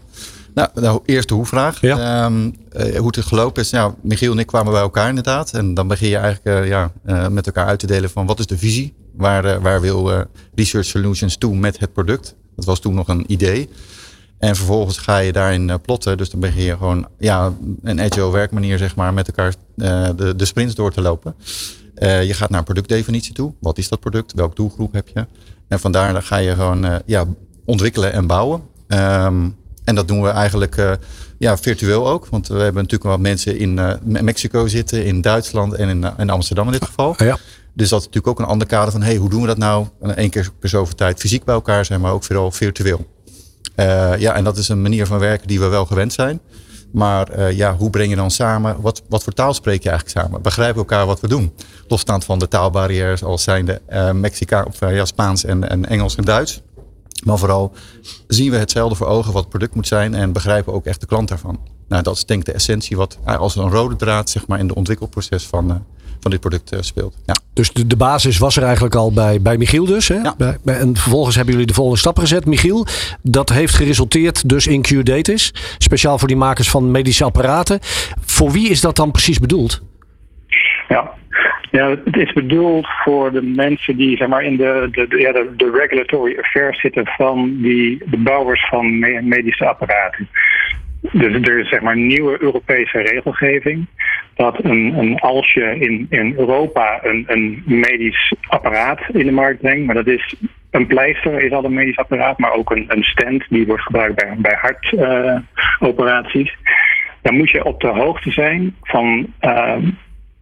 nou, 0.55 0.69
de 0.75 1.01
eerste 1.05 1.35
hoe-vraag. 1.35 1.81
Ja. 1.81 2.25
Ehm, 2.25 2.51
hoe 2.97 3.07
het 3.07 3.25
gelopen 3.25 3.62
is. 3.62 3.71
Nou, 3.71 3.93
Michiel 4.03 4.33
en 4.33 4.38
ik 4.38 4.47
kwamen 4.47 4.73
bij 4.73 4.81
elkaar 4.81 5.09
inderdaad. 5.09 5.53
En 5.53 5.75
dan 5.75 5.88
begin 5.88 6.09
je 6.09 6.17
eigenlijk 6.17 6.67
ja, 6.67 6.93
met 7.29 7.47
elkaar 7.47 7.67
uit 7.67 7.79
te 7.79 7.87
delen 7.87 8.11
van 8.11 8.27
wat 8.27 8.38
is 8.38 8.47
de 8.47 8.59
visie? 8.59 8.95
Waar, 9.17 9.61
waar 9.61 9.81
wil 9.81 10.27
Research 10.55 10.87
Solutions 10.87 11.37
toe 11.37 11.57
met 11.57 11.79
het 11.79 11.93
product? 11.93 12.35
Dat 12.57 12.65
was 12.65 12.81
toen 12.81 12.95
nog 12.95 13.09
een 13.09 13.25
idee. 13.27 13.69
En 14.38 14.57
vervolgens 14.57 14.99
ga 14.99 15.19
je 15.19 15.33
daarin 15.33 15.81
plotten. 15.83 16.17
Dus 16.17 16.31
dan 16.31 16.41
begin 16.41 16.62
je 16.62 16.77
gewoon 16.77 17.09
ja, 17.19 17.53
een 17.83 18.01
agile 18.01 18.31
werkmanier 18.31 18.79
zeg 18.79 18.97
maar, 18.97 19.15
met 19.15 19.27
elkaar 19.27 19.55
de, 20.17 20.35
de 20.37 20.45
sprints 20.45 20.75
door 20.75 20.93
te 20.93 21.01
lopen. 21.01 21.35
Je 22.01 22.35
gaat 22.35 22.51
naar 22.51 22.62
productdefinitie 22.62 23.35
toe. 23.35 23.53
Wat 23.61 23.79
is 23.79 23.88
dat 23.88 24.01
product? 24.01 24.33
Welk 24.33 24.57
doelgroep 24.57 24.93
heb 24.93 25.09
je? 25.09 25.27
En 25.69 25.81
vandaar 25.81 26.23
ga 26.23 26.37
je 26.37 26.55
gewoon 26.55 27.03
ja, 27.07 27.25
ontwikkelen 27.65 28.12
en 28.12 28.27
bouwen. 28.27 28.62
Um, 28.88 29.57
en 29.85 29.95
dat 29.95 30.09
doen 30.09 30.23
we 30.23 30.29
eigenlijk 30.29 30.99
ja, 31.38 31.59
virtueel 31.59 32.09
ook. 32.09 32.27
Want 32.27 32.49
we 32.49 32.55
hebben 32.55 32.83
natuurlijk 32.83 33.11
wel 33.11 33.18
mensen 33.18 33.59
in 33.59 33.81
Mexico 34.03 34.66
zitten, 34.66 35.05
in 35.05 35.21
Duitsland 35.21 35.75
en 35.75 35.88
in, 35.88 36.07
in 36.18 36.31
Amsterdam 36.31 36.66
in 36.66 36.73
dit 36.73 36.85
geval. 36.85 37.14
Ja. 37.16 37.38
Dus 37.75 37.88
dat 37.88 38.01
is 38.01 38.07
natuurlijk 38.07 38.27
ook 38.27 38.38
een 38.38 38.53
ander 38.53 38.66
kader 38.66 38.92
van 38.92 39.03
hey, 39.03 39.16
hoe 39.16 39.31
doen 39.31 39.40
we 39.40 39.47
dat 39.47 39.59
nou? 39.59 39.87
Eén 40.01 40.31
keer 40.31 40.51
per 40.59 40.68
zoveel 40.68 40.95
tijd 40.95 41.21
fysiek 41.21 41.45
bij 41.45 41.55
elkaar 41.55 41.85
zijn, 41.85 42.01
maar 42.01 42.12
ook 42.12 42.25
vooral 42.25 42.51
virtueel. 42.51 43.07
Uh, 43.77 44.18
ja, 44.18 44.35
en 44.35 44.45
dat 44.45 44.57
is 44.57 44.68
een 44.68 44.83
manier 44.83 45.07
van 45.07 45.18
werken 45.18 45.49
die 45.49 45.61
we 45.61 45.66
wel 45.66 45.87
gewend 45.87 46.12
zijn. 46.12 46.40
Maar 46.92 47.38
uh, 47.38 47.53
ja, 47.53 47.77
hoe 47.77 47.90
breng 47.90 48.11
je 48.11 48.16
dan 48.16 48.31
samen? 48.31 48.81
Wat, 48.81 49.03
wat 49.09 49.23
voor 49.23 49.33
taal 49.33 49.55
spreek 49.55 49.83
je 49.83 49.88
eigenlijk 49.88 50.18
samen? 50.18 50.42
Begrijpen 50.42 50.79
elkaar 50.79 51.07
wat 51.07 51.21
we 51.21 51.29
doen? 51.29 51.53
Losstaand 51.88 52.25
van 52.25 52.38
de 52.38 52.49
taalbarrières 52.49 53.25
als 53.25 53.42
zijnde 53.42 53.81
uh, 53.90 54.11
Mexica, 54.11 54.62
of 54.62 54.81
ja, 54.81 55.05
Spaans 55.05 55.45
en, 55.45 55.68
en 55.68 55.88
Engels 55.88 56.16
en 56.16 56.25
Duits. 56.25 56.62
Maar 57.22 57.38
vooral 57.38 57.72
zien 58.26 58.50
we 58.50 58.56
hetzelfde 58.56 58.94
voor 58.94 59.06
ogen 59.06 59.32
wat 59.32 59.40
het 59.40 59.50
product 59.50 59.74
moet 59.74 59.87
zijn 59.87 60.14
en 60.14 60.32
begrijpen 60.32 60.72
ook 60.72 60.85
echt 60.85 61.00
de 61.00 61.06
klant 61.06 61.28
daarvan. 61.28 61.61
Nou, 61.88 62.02
dat 62.02 62.16
is 62.16 62.24
denk 62.24 62.40
ik 62.40 62.46
de 62.46 62.52
essentie 62.52 62.96
wat 62.96 63.18
als 63.24 63.56
een 63.56 63.70
rode 63.70 63.96
draad 63.96 64.30
zeg 64.30 64.46
maar, 64.46 64.58
in 64.58 64.66
de 64.66 64.74
ontwikkelproces 64.74 65.46
van, 65.46 65.85
van 66.20 66.30
dit 66.30 66.40
product 66.40 66.76
speelt. 66.80 67.16
Ja. 67.26 67.35
Dus 67.52 67.72
de, 67.72 67.87
de, 67.87 67.96
basis 67.96 68.38
was 68.38 68.56
er 68.56 68.62
eigenlijk 68.62 68.94
al 68.94 69.12
bij, 69.12 69.42
bij 69.42 69.56
Michiel 69.56 69.85
dus. 69.85 70.08
Hè? 70.08 70.14
Ja. 70.14 70.35
Bij, 70.38 70.58
en 70.64 70.96
vervolgens 70.96 71.35
hebben 71.35 71.52
jullie 71.52 71.68
de 71.68 71.74
volgende 71.74 71.98
stappen 71.98 72.22
gezet. 72.22 72.44
Michiel, 72.44 72.87
dat 73.22 73.48
heeft 73.48 73.74
geresulteerd 73.74 74.48
dus 74.48 74.66
in 74.66 74.82
Q-Datis. 74.82 75.54
Speciaal 75.78 76.18
voor 76.18 76.28
die 76.28 76.37
makers 76.37 76.70
van 76.70 76.90
medische 76.90 77.24
apparaten. 77.24 77.78
Voor 78.20 78.50
wie 78.50 78.68
is 78.68 78.80
dat 78.80 78.96
dan 78.96 79.11
precies 79.11 79.38
bedoeld? 79.38 79.80
Ja, 80.88 81.11
ja, 81.72 81.88
het 82.04 82.16
is 82.16 82.32
bedoeld 82.32 82.87
voor 83.04 83.32
de 83.32 83.42
mensen 83.42 83.96
die 83.96 84.16
zeg 84.16 84.28
maar, 84.28 84.42
in 84.44 84.56
de, 84.56 84.88
de, 84.90 85.08
de, 85.08 85.18
ja, 85.18 85.32
de, 85.32 85.70
regulatory 85.70 86.38
affairs 86.38 86.80
zitten 86.80 87.06
van 87.06 87.56
die, 87.62 88.02
de 88.06 88.16
bouwers 88.16 88.66
van 88.68 88.98
medische 89.28 89.66
apparaten. 89.66 90.28
Dus 91.00 91.48
er 91.48 91.58
is 91.58 91.68
zeg 91.68 91.80
maar 91.80 91.96
nieuwe 91.96 92.42
Europese 92.42 92.98
regelgeving. 92.98 93.87
Dat 94.35 94.64
een, 94.64 94.98
een, 94.98 95.18
als 95.18 95.52
je 95.52 95.76
in, 95.78 96.06
in 96.11 96.35
Europa 96.37 97.00
een, 97.02 97.24
een 97.26 97.62
medisch 97.64 98.35
apparaat 98.48 99.00
in 99.12 99.26
de 99.26 99.32
markt 99.32 99.61
brengt, 99.61 99.87
maar 99.87 99.94
dat 99.94 100.06
is 100.06 100.35
een 100.70 100.87
pleister 100.87 101.42
is 101.42 101.52
al 101.52 101.64
een 101.64 101.74
medisch 101.74 101.96
apparaat, 101.96 102.38
maar 102.38 102.52
ook 102.52 102.70
een, 102.70 102.85
een 102.88 103.02
stand 103.02 103.44
die 103.48 103.66
wordt 103.66 103.82
gebruikt 103.82 104.14
bij, 104.14 104.35
bij 104.38 104.58
hartoperaties. 104.61 106.56
Dan 107.22 107.37
moet 107.37 107.50
je 107.50 107.64
op 107.64 107.80
de 107.80 107.88
hoogte 107.88 108.30
zijn 108.30 108.76
van 108.82 109.26
uh, 109.40 109.76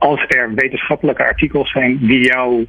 als 0.00 0.24
er 0.28 0.54
wetenschappelijke 0.54 1.24
artikels 1.24 1.70
zijn 1.70 1.98
die 2.00 2.26
jouw 2.26 2.64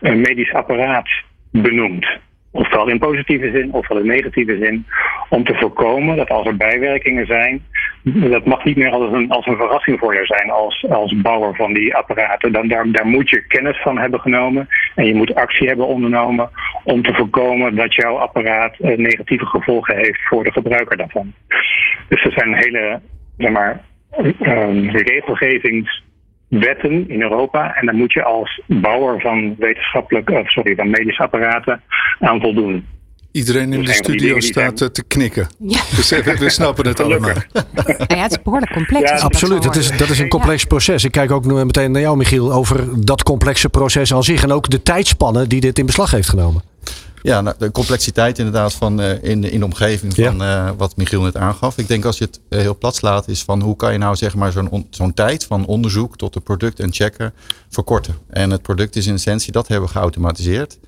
uh, 0.00 0.14
medisch 0.14 0.52
apparaat 0.52 1.08
benoemt 1.50 2.06
ofwel 2.54 2.88
in 2.88 2.98
positieve 2.98 3.50
zin 3.50 3.72
ofwel 3.72 3.98
in 3.98 4.06
negatieve 4.06 4.56
zin, 4.60 4.86
om 5.28 5.44
te 5.44 5.54
voorkomen 5.54 6.16
dat 6.16 6.28
als 6.28 6.46
er 6.46 6.56
bijwerkingen 6.56 7.26
zijn, 7.26 7.64
dat 8.02 8.44
mag 8.44 8.64
niet 8.64 8.76
meer 8.76 8.90
als 8.90 9.12
een, 9.12 9.30
als 9.30 9.46
een 9.46 9.56
verrassing 9.56 9.98
voor 9.98 10.14
je 10.14 10.26
zijn 10.26 10.50
als, 10.50 10.86
als 10.88 11.16
bouwer 11.16 11.54
van 11.54 11.72
die 11.72 11.94
apparaten. 11.94 12.52
Dan, 12.52 12.68
daar, 12.68 13.06
moet 13.06 13.30
je 13.30 13.46
kennis 13.46 13.80
van 13.80 13.98
hebben 13.98 14.20
genomen 14.20 14.68
en 14.94 15.06
je 15.06 15.14
moet 15.14 15.34
actie 15.34 15.68
hebben 15.68 15.86
ondernomen 15.86 16.50
om 16.84 17.02
te 17.02 17.14
voorkomen 17.14 17.74
dat 17.74 17.94
jouw 17.94 18.16
apparaat 18.16 18.78
eh, 18.78 18.96
negatieve 18.96 19.46
gevolgen 19.46 19.96
heeft 19.96 20.20
voor 20.28 20.44
de 20.44 20.52
gebruiker 20.52 20.96
daarvan. 20.96 21.32
Dus 22.08 22.24
er 22.24 22.32
zijn 22.32 22.54
hele 22.54 23.00
zeg 23.38 23.50
maar, 23.50 23.80
um, 24.40 24.90
regelgevings 24.90 26.03
wetten 26.60 27.08
in 27.08 27.22
Europa. 27.22 27.74
En 27.74 27.86
daar 27.86 27.94
moet 27.94 28.12
je 28.12 28.22
als 28.22 28.60
bouwer 28.66 29.20
van 29.20 29.54
wetenschappelijk, 29.58 30.30
of 30.30 30.50
sorry, 30.50 30.74
van 30.74 30.90
medische 30.90 31.22
apparaten 31.22 31.82
aan 32.18 32.40
voldoen. 32.40 32.86
Iedereen 33.32 33.72
in 33.72 33.84
de 33.84 33.92
studio 33.92 34.40
staat 34.40 34.78
zijn... 34.78 34.92
te 34.92 35.04
knikken. 35.04 35.46
Ja. 35.58 35.80
Dus 35.96 36.10
we 36.10 36.50
snappen 36.50 36.86
het 36.86 37.00
allemaal. 37.00 37.30
Ja, 38.06 38.22
het 38.22 38.30
is 38.30 38.42
behoorlijk 38.42 38.72
complex. 38.72 39.10
Ja, 39.10 39.16
absoluut. 39.16 39.62
Dat, 39.62 39.76
is, 39.76 39.96
dat 39.96 40.08
is 40.08 40.18
een 40.18 40.28
complex 40.28 40.64
proces. 40.64 41.04
Ik 41.04 41.10
kijk 41.10 41.30
ook 41.30 41.44
nu 41.44 41.64
meteen 41.64 41.90
naar 41.90 42.00
jou, 42.00 42.16
Michiel, 42.16 42.52
over 42.52 43.04
dat 43.04 43.22
complexe 43.22 43.68
proces 43.68 44.14
aan 44.14 44.22
zich. 44.22 44.42
En 44.42 44.52
ook 44.52 44.70
de 44.70 44.82
tijdspannen 44.82 45.48
die 45.48 45.60
dit 45.60 45.78
in 45.78 45.86
beslag 45.86 46.10
heeft 46.10 46.28
genomen. 46.28 46.62
Ja, 47.24 47.40
nou, 47.40 47.56
de 47.58 47.70
complexiteit 47.70 48.38
inderdaad 48.38 48.72
van, 48.72 49.00
uh, 49.00 49.22
in, 49.22 49.44
in 49.44 49.58
de 49.58 49.64
omgeving 49.64 50.14
van 50.14 50.42
uh, 50.42 50.70
wat 50.76 50.96
Michiel 50.96 51.22
net 51.22 51.36
aangaf. 51.36 51.78
Ik 51.78 51.88
denk 51.88 52.04
als 52.04 52.18
je 52.18 52.24
het 52.24 52.40
uh, 52.48 52.60
heel 52.60 52.78
plat 52.78 52.96
slaat 52.96 53.28
is 53.28 53.42
van 53.42 53.60
hoe 53.60 53.76
kan 53.76 53.92
je 53.92 53.98
nou 53.98 54.16
zeg 54.16 54.34
maar 54.34 54.52
zo'n 54.52 54.86
zo'n 54.90 55.14
tijd 55.14 55.44
van 55.44 55.66
onderzoek 55.66 56.16
tot 56.16 56.34
het 56.34 56.44
product 56.44 56.80
en 56.80 56.92
checken 56.92 57.32
verkorten. 57.68 58.14
En 58.28 58.50
het 58.50 58.62
product 58.62 58.96
is 58.96 59.06
in 59.06 59.14
essentie, 59.14 59.52
dat 59.52 59.68
hebben 59.68 59.86
we 59.86 59.94
geautomatiseerd. 59.94 60.78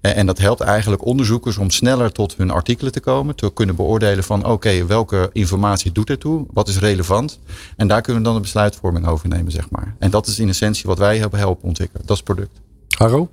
En 0.00 0.26
dat 0.26 0.38
helpt 0.38 0.60
eigenlijk 0.60 1.04
onderzoekers 1.04 1.58
om 1.58 1.70
sneller 1.70 2.12
tot 2.12 2.36
hun 2.36 2.50
artikelen 2.50 2.92
te 2.92 3.00
komen. 3.00 3.36
Te 3.36 3.52
kunnen 3.52 3.76
beoordelen 3.76 4.24
van 4.24 4.46
oké, 4.46 4.86
welke 4.86 5.30
informatie 5.32 5.92
doet 5.92 6.10
ertoe? 6.10 6.46
Wat 6.52 6.68
is 6.68 6.78
relevant? 6.78 7.38
En 7.76 7.88
daar 7.88 8.00
kunnen 8.00 8.22
we 8.22 8.28
dan 8.28 8.36
de 8.36 8.42
besluitvorming 8.42 9.06
over 9.06 9.28
nemen, 9.28 9.52
zeg 9.52 9.70
maar. 9.70 9.94
En 9.98 10.10
dat 10.10 10.26
is 10.26 10.38
in 10.38 10.48
essentie 10.48 10.84
wat 10.86 10.98
wij 10.98 11.18
hebben 11.18 11.38
helpen 11.38 11.68
ontwikkelen. 11.68 12.06
Dat 12.06 12.16
is 12.16 12.22
het 12.26 12.34
product. 12.34 12.60
Haro? 12.98 13.28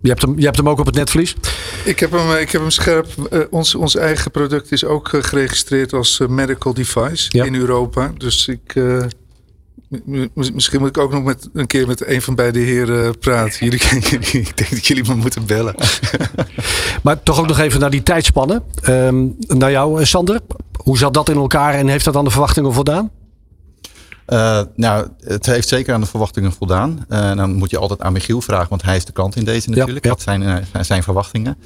Je 0.00 0.08
hebt, 0.08 0.22
hem, 0.22 0.38
je 0.38 0.44
hebt 0.44 0.56
hem 0.56 0.68
ook 0.68 0.78
op 0.78 0.86
het 0.86 0.94
netvlies? 0.94 1.36
Ik 1.84 2.00
heb 2.00 2.10
hem, 2.10 2.32
ik 2.32 2.50
heb 2.50 2.60
hem 2.60 2.70
scherp. 2.70 3.06
Uh, 3.32 3.40
ons, 3.50 3.74
ons 3.74 3.96
eigen 3.96 4.30
product 4.30 4.72
is 4.72 4.84
ook 4.84 5.12
uh, 5.12 5.22
geregistreerd 5.22 5.92
als 5.92 6.18
uh, 6.18 6.28
medical 6.28 6.74
device 6.74 7.44
in 7.44 7.54
Europa. 7.54 8.12
Dus 8.16 8.48
ik. 8.48 8.74
Misschien 10.34 10.80
moet 10.80 10.88
ik 10.88 10.98
ook 10.98 11.12
nog 11.12 11.22
met, 11.24 11.48
een 11.52 11.66
keer 11.66 11.86
met 11.86 12.06
een 12.06 12.22
van 12.22 12.34
beide 12.34 12.58
heren 12.58 13.18
praten. 13.18 13.64
Jullie, 13.64 13.80
ik 14.42 14.56
denk 14.56 14.70
dat 14.70 14.86
jullie 14.86 15.04
me 15.08 15.14
moeten 15.14 15.46
bellen. 15.46 15.74
maar 17.02 17.22
toch 17.22 17.38
ook 17.38 17.46
nog 17.46 17.58
even 17.58 17.80
naar 17.80 17.90
die 17.90 18.02
tijdspannen. 18.02 18.62
Um, 18.88 19.36
naar 19.46 19.70
jou, 19.70 20.06
Sander. 20.06 20.40
Hoe 20.76 20.98
zat 20.98 21.14
dat 21.14 21.28
in 21.28 21.36
elkaar 21.36 21.74
en 21.74 21.88
heeft 21.88 22.04
dat 22.04 22.16
aan 22.16 22.24
de 22.24 22.30
verwachtingen 22.30 22.72
voldaan? 22.72 23.10
Uh, 24.28 24.60
nou, 24.74 25.08
het 25.24 25.46
heeft 25.46 25.68
zeker 25.68 25.94
aan 25.94 26.00
de 26.00 26.06
verwachtingen 26.06 26.52
voldaan. 26.52 27.04
Uh, 27.08 27.36
dan 27.36 27.52
moet 27.52 27.70
je 27.70 27.78
altijd 27.78 28.00
aan 28.00 28.12
Michiel 28.12 28.40
vragen, 28.40 28.68
want 28.68 28.82
hij 28.82 28.96
is 28.96 29.04
de 29.04 29.12
klant 29.12 29.36
in 29.36 29.44
deze 29.44 29.70
natuurlijk. 29.70 30.04
Ja, 30.04 30.10
Wat 30.10 30.22
zijn 30.22 30.66
zijn 30.80 31.02
verwachtingen? 31.02 31.56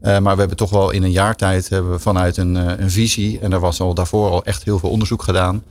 maar 0.00 0.32
we 0.34 0.38
hebben 0.38 0.56
toch 0.56 0.70
wel 0.70 0.90
in 0.90 1.02
een 1.02 1.10
jaar 1.10 1.36
tijd 1.36 1.68
hebben 1.68 1.90
we 1.90 1.98
vanuit 1.98 2.36
een, 2.36 2.54
een 2.54 2.90
visie, 2.90 3.38
en 3.38 3.52
er 3.52 3.60
was 3.60 3.80
al 3.80 3.94
daarvoor 3.94 4.30
al 4.30 4.44
echt 4.44 4.64
heel 4.64 4.78
veel 4.78 4.90
onderzoek 4.90 5.22
gedaan, 5.22 5.62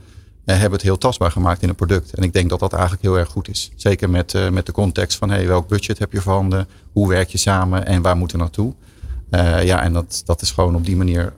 hebben 0.44 0.72
het 0.72 0.82
heel 0.82 0.98
tastbaar 0.98 1.30
gemaakt 1.30 1.62
in 1.62 1.68
een 1.68 1.74
product. 1.74 2.14
En 2.14 2.22
ik 2.22 2.32
denk 2.32 2.50
dat 2.50 2.60
dat 2.60 2.72
eigenlijk 2.72 3.02
heel 3.02 3.18
erg 3.18 3.28
goed 3.28 3.48
is. 3.48 3.70
Zeker 3.76 4.10
met, 4.10 4.50
met 4.50 4.66
de 4.66 4.72
context 4.72 5.18
van 5.18 5.30
hey, 5.30 5.46
welk 5.46 5.68
budget 5.68 5.98
heb 5.98 6.12
je 6.12 6.20
voorhanden, 6.20 6.68
hoe 6.92 7.08
werk 7.08 7.28
je 7.28 7.38
samen 7.38 7.86
en 7.86 8.02
waar 8.02 8.16
moeten 8.16 8.36
we 8.36 8.42
naartoe? 8.42 8.74
ja, 9.64 9.82
en 9.82 9.92
dat, 9.92 10.22
dat 10.24 10.42
is 10.42 10.50
gewoon 10.50 10.74
op 10.74 10.84
die 10.84 10.96
manier 10.96 11.32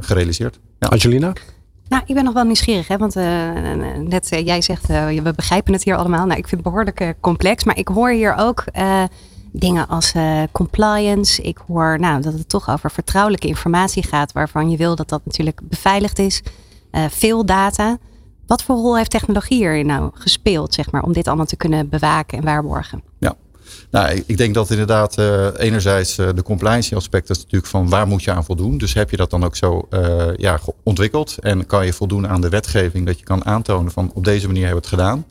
gerealiseerd. 0.00 0.58
Ja. 0.78 0.88
Angelina? 0.88 1.32
Nou, 1.92 2.04
ik 2.06 2.14
ben 2.14 2.24
nog 2.24 2.34
wel 2.34 2.44
nieuwsgierig, 2.44 2.88
hè? 2.88 2.96
want 2.96 3.16
uh, 3.16 3.24
net 3.96 4.32
uh, 4.32 4.46
jij 4.46 4.62
zegt, 4.62 4.90
uh, 4.90 5.06
we 5.06 5.32
begrijpen 5.36 5.72
het 5.72 5.82
hier 5.84 5.96
allemaal. 5.96 6.26
Nou, 6.26 6.38
ik 6.38 6.48
vind 6.48 6.50
het 6.50 6.62
behoorlijk 6.62 7.14
complex, 7.20 7.64
maar 7.64 7.78
ik 7.78 7.88
hoor 7.88 8.10
hier 8.10 8.34
ook 8.36 8.64
dingen 9.52 9.88
als 9.88 10.12
compliance. 10.52 11.42
Ik 11.42 11.58
hoor 11.66 12.00
nou, 12.00 12.22
dat 12.22 12.32
het 12.32 12.48
toch 12.48 12.70
over 12.70 12.90
vertrouwelijke 12.90 13.46
informatie 13.46 14.02
gaat, 14.02 14.32
waarvan 14.32 14.70
je 14.70 14.76
wil 14.76 14.96
dat 14.96 15.08
dat 15.08 15.20
natuurlijk 15.24 15.60
beveiligd 15.62 16.18
is. 16.18 16.42
veel 17.08 17.46
data. 17.46 17.98
Wat 18.46 18.62
voor 18.62 18.76
rol 18.76 18.96
heeft 18.96 19.10
technologie 19.10 19.58
hier 19.58 19.84
nou 19.84 20.10
gespeeld, 20.14 20.74
zeg 20.74 20.90
maar, 20.90 21.02
om 21.02 21.12
dit 21.12 21.26
allemaal 21.26 21.46
te 21.46 21.56
kunnen 21.56 21.88
bewaken 21.88 22.38
en 22.38 22.44
waarborgen? 22.44 23.02
Ja, 23.18 23.34
nou, 23.90 24.22
ik 24.26 24.36
denk 24.36 24.54
dat 24.54 24.70
inderdaad 24.70 25.18
uh, 25.18 25.46
enerzijds 25.56 26.18
uh, 26.18 26.28
de 26.34 26.42
compliance 26.42 26.96
aspect 26.96 27.30
is 27.30 27.36
natuurlijk 27.36 27.66
van 27.66 27.88
waar 27.88 28.06
moet 28.06 28.22
je 28.22 28.32
aan 28.32 28.44
voldoen. 28.44 28.78
Dus 28.78 28.94
heb 28.94 29.10
je 29.10 29.16
dat 29.16 29.30
dan 29.30 29.44
ook 29.44 29.56
zo 29.56 29.88
uh, 29.90 30.26
ja, 30.36 30.58
ontwikkeld 30.82 31.36
en 31.40 31.66
kan 31.66 31.86
je 31.86 31.92
voldoen 31.92 32.28
aan 32.28 32.40
de 32.40 32.48
wetgeving 32.48 33.06
dat 33.06 33.18
je 33.18 33.24
kan 33.24 33.44
aantonen 33.44 33.92
van 33.92 34.10
op 34.14 34.24
deze 34.24 34.46
manier 34.46 34.66
hebben 34.66 34.82
we 34.82 34.88
het 34.88 35.00
gedaan. 35.00 35.26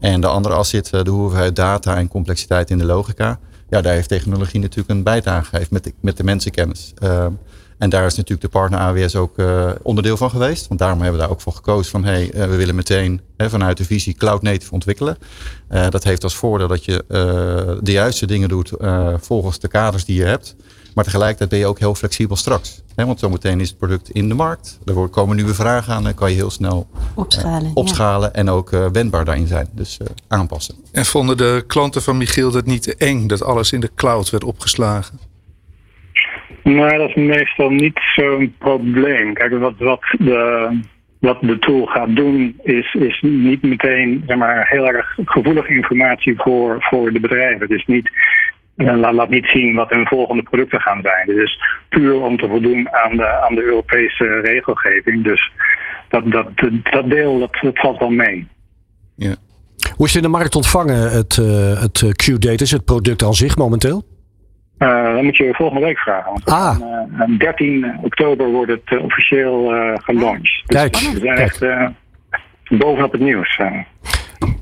En 0.00 0.20
de 0.20 0.26
andere 0.26 0.54
as 0.54 0.68
zit 0.68 0.90
de 0.90 1.10
hoeveelheid 1.10 1.56
data 1.56 1.96
en 1.96 2.08
complexiteit 2.08 2.70
in 2.70 2.78
de 2.78 2.84
logica. 2.84 3.38
ja, 3.68 3.80
daar 3.80 3.94
heeft 3.94 4.08
technologie 4.08 4.60
natuurlijk 4.60 4.90
een 4.90 5.02
bijdrage 5.02 5.44
gegeven 5.44 5.68
met 5.70 5.92
met 6.00 6.16
de 6.16 6.24
mensenkennis. 6.24 6.92
En 7.82 7.90
daar 7.90 8.06
is 8.06 8.14
natuurlijk 8.14 8.40
de 8.40 8.58
partner 8.58 8.78
AWS 8.78 9.16
ook 9.16 9.38
uh, 9.38 9.70
onderdeel 9.82 10.16
van 10.16 10.30
geweest. 10.30 10.68
Want 10.68 10.80
daarom 10.80 11.00
hebben 11.00 11.16
we 11.16 11.22
daar 11.22 11.34
ook 11.34 11.40
voor 11.40 11.52
gekozen 11.52 11.90
van 11.90 12.04
hey, 12.04 12.34
uh, 12.34 12.44
we 12.44 12.56
willen 12.56 12.74
meteen 12.74 13.20
hè, 13.36 13.50
vanuit 13.50 13.76
de 13.76 13.84
visie 13.84 14.14
cloud 14.14 14.42
native 14.42 14.72
ontwikkelen. 14.72 15.18
Uh, 15.70 15.88
dat 15.88 16.04
heeft 16.04 16.22
als 16.22 16.34
voordeel 16.34 16.68
dat 16.68 16.84
je 16.84 17.04
de 17.82 17.92
juiste 17.92 18.26
dingen 18.26 18.48
doet 18.48 18.72
volgens 19.20 19.58
de 19.58 19.68
kaders 19.68 20.04
die 20.04 20.16
je 20.16 20.24
hebt. 20.24 20.56
Maar 20.94 21.04
tegelijkertijd 21.04 21.50
ben 21.50 21.58
je 21.58 21.66
ook 21.66 21.78
heel 21.78 21.94
flexibel 21.94 22.36
straks. 22.36 22.82
Hè, 22.94 23.06
want 23.06 23.18
zometeen 23.18 23.60
is 23.60 23.68
het 23.68 23.78
product 23.78 24.10
in 24.10 24.28
de 24.28 24.34
markt. 24.34 24.78
Er 24.84 25.08
komen 25.08 25.36
nieuwe 25.36 25.54
vragen 25.54 25.94
aan. 25.94 26.02
Dan 26.02 26.14
kan 26.14 26.30
je 26.30 26.36
heel 26.36 26.50
snel 26.50 26.86
opschalen, 27.14 27.70
opschalen 27.74 28.34
en 28.34 28.50
ook 28.50 28.70
wendbaar 28.70 29.24
daarin 29.24 29.46
zijn. 29.46 29.68
Dus 29.72 29.98
aanpassen. 30.28 30.74
En 30.90 31.04
vonden 31.04 31.36
de 31.36 31.64
klanten 31.66 32.02
van 32.02 32.16
Michiel 32.16 32.50
dat 32.50 32.66
niet 32.66 32.82
te 32.82 32.94
eng 32.96 33.26
dat 33.26 33.42
alles 33.42 33.72
in 33.72 33.80
de 33.80 33.90
cloud 33.94 34.30
werd 34.30 34.44
opgeslagen? 34.44 35.31
Nou, 36.62 36.98
dat 36.98 37.08
is 37.08 37.14
meestal 37.14 37.70
niet 37.70 38.00
zo'n 38.14 38.54
probleem. 38.58 39.34
Kijk, 39.34 39.58
wat, 39.58 39.74
wat, 39.78 40.00
de, 40.18 40.68
wat 41.18 41.40
de 41.40 41.58
tool 41.58 41.86
gaat 41.86 42.16
doen, 42.16 42.58
is, 42.62 42.94
is 42.94 43.20
niet 43.20 43.62
meteen 43.62 44.22
zeg 44.26 44.36
maar, 44.36 44.68
heel 44.68 44.86
erg 44.86 45.18
gevoelige 45.24 45.74
informatie 45.74 46.34
voor, 46.36 46.76
voor 46.80 47.12
de 47.12 47.20
bedrijven. 47.20 47.60
Het 47.60 47.70
is 47.70 47.86
niet, 47.86 48.10
eh, 48.76 48.96
laat, 48.96 49.12
laat 49.12 49.30
niet 49.30 49.46
zien 49.46 49.74
wat 49.74 49.90
hun 49.90 50.06
volgende 50.06 50.42
producten 50.42 50.80
gaan 50.80 51.00
zijn. 51.02 51.36
Het 51.36 51.36
is 51.36 51.58
puur 51.88 52.14
om 52.14 52.36
te 52.36 52.48
voldoen 52.48 52.92
aan 52.92 53.16
de, 53.16 53.26
aan 53.26 53.54
de 53.54 53.62
Europese 53.62 54.40
regelgeving. 54.40 55.24
Dus 55.24 55.52
dat, 56.08 56.30
dat, 56.30 56.46
dat 56.90 57.10
deel 57.10 57.38
dat, 57.38 57.58
dat 57.60 57.78
valt 57.78 57.98
wel 57.98 58.10
mee. 58.10 58.48
Ja. 59.16 59.34
Hoe 59.96 60.06
is 60.06 60.16
in 60.16 60.22
de 60.22 60.28
markt 60.28 60.54
ontvangen, 60.54 61.10
het, 61.10 61.36
uh, 61.36 61.80
het 61.80 62.12
Q-Data, 62.16 62.64
het 62.64 62.84
product 62.84 63.22
aan 63.22 63.34
zich 63.34 63.56
momenteel? 63.56 64.04
Uh, 64.82 65.14
dan 65.14 65.24
moet 65.24 65.36
je 65.36 65.54
volgende 65.54 65.84
week 65.86 65.98
vragen. 65.98 66.30
Want 66.30 66.44
ah. 66.44 66.76
Aan, 67.18 67.36
13 67.38 67.98
oktober 68.02 68.46
wordt 68.50 68.70
het 68.70 68.90
uh, 68.90 69.04
officieel 69.04 69.72
gelaunched. 69.94 70.62
Dus 70.66 70.80
kijk, 70.80 70.96
we 70.96 71.18
zijn 71.22 71.38
echt 71.38 71.64
bovenop 72.68 73.12
het 73.12 73.20
nieuws. 73.20 73.60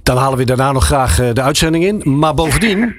Dan 0.03 0.17
halen 0.17 0.39
we 0.39 0.45
daarna 0.45 0.73
nog 0.73 0.85
graag 0.85 1.33
de 1.33 1.43
uitzending 1.43 1.85
in. 1.85 2.19
Maar 2.19 2.35
bovendien, 2.35 2.97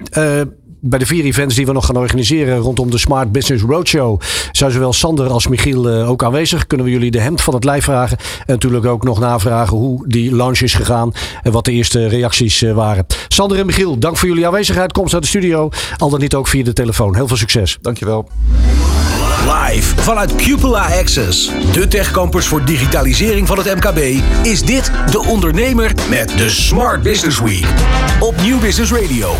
bij 0.83 0.99
de 0.99 1.05
vier 1.05 1.23
events 1.23 1.55
die 1.55 1.65
we 1.65 1.71
nog 1.71 1.85
gaan 1.85 1.97
organiseren 1.97 2.57
rondom 2.57 2.91
de 2.91 2.97
Smart 2.97 3.31
Business 3.31 3.63
Roadshow 3.63 4.21
zijn 4.51 4.71
zowel 4.71 4.93
Sander 4.93 5.29
als 5.29 5.47
Michiel 5.47 5.87
ook 5.89 6.23
aanwezig. 6.23 6.67
Kunnen 6.67 6.85
we 6.85 6.91
jullie 6.91 7.11
de 7.11 7.19
hemd 7.19 7.41
van 7.41 7.53
het 7.53 7.63
lijf 7.63 7.83
vragen. 7.83 8.17
En 8.17 8.45
natuurlijk 8.45 8.85
ook 8.85 9.03
nog 9.03 9.19
navragen 9.19 9.77
hoe 9.77 10.07
die 10.07 10.35
launch 10.35 10.59
is 10.59 10.73
gegaan 10.73 11.11
en 11.43 11.51
wat 11.51 11.65
de 11.65 11.71
eerste 11.71 12.07
reacties 12.07 12.61
waren. 12.61 13.05
Sander 13.27 13.59
en 13.59 13.65
Michiel, 13.65 13.99
dank 13.99 14.17
voor 14.17 14.27
jullie 14.27 14.45
aanwezigheid. 14.45 14.91
Komst 14.91 15.13
uit 15.13 15.23
de 15.23 15.29
studio, 15.29 15.69
al 15.97 16.09
dan 16.09 16.19
niet 16.19 16.35
ook 16.35 16.47
via 16.47 16.63
de 16.63 16.73
telefoon. 16.73 17.15
Heel 17.15 17.27
veel 17.27 17.37
succes. 17.37 17.77
Dankjewel. 17.81 18.29
Live 19.41 20.01
vanuit 20.01 20.35
Cupola 20.35 20.99
Access, 20.99 21.51
de 21.73 21.87
techcampus 21.87 22.45
voor 22.45 22.65
digitalisering 22.65 23.47
van 23.47 23.57
het 23.57 23.75
MKB, 23.75 24.21
is 24.43 24.63
dit 24.63 24.91
De 25.11 25.19
Ondernemer 25.19 25.93
met 26.09 26.29
de 26.37 26.49
Smart 26.49 27.03
Business 27.03 27.39
Week 27.39 27.67
op 28.19 28.41
Nieuw 28.41 28.59
Business 28.59 28.91
Radio. 28.91 29.33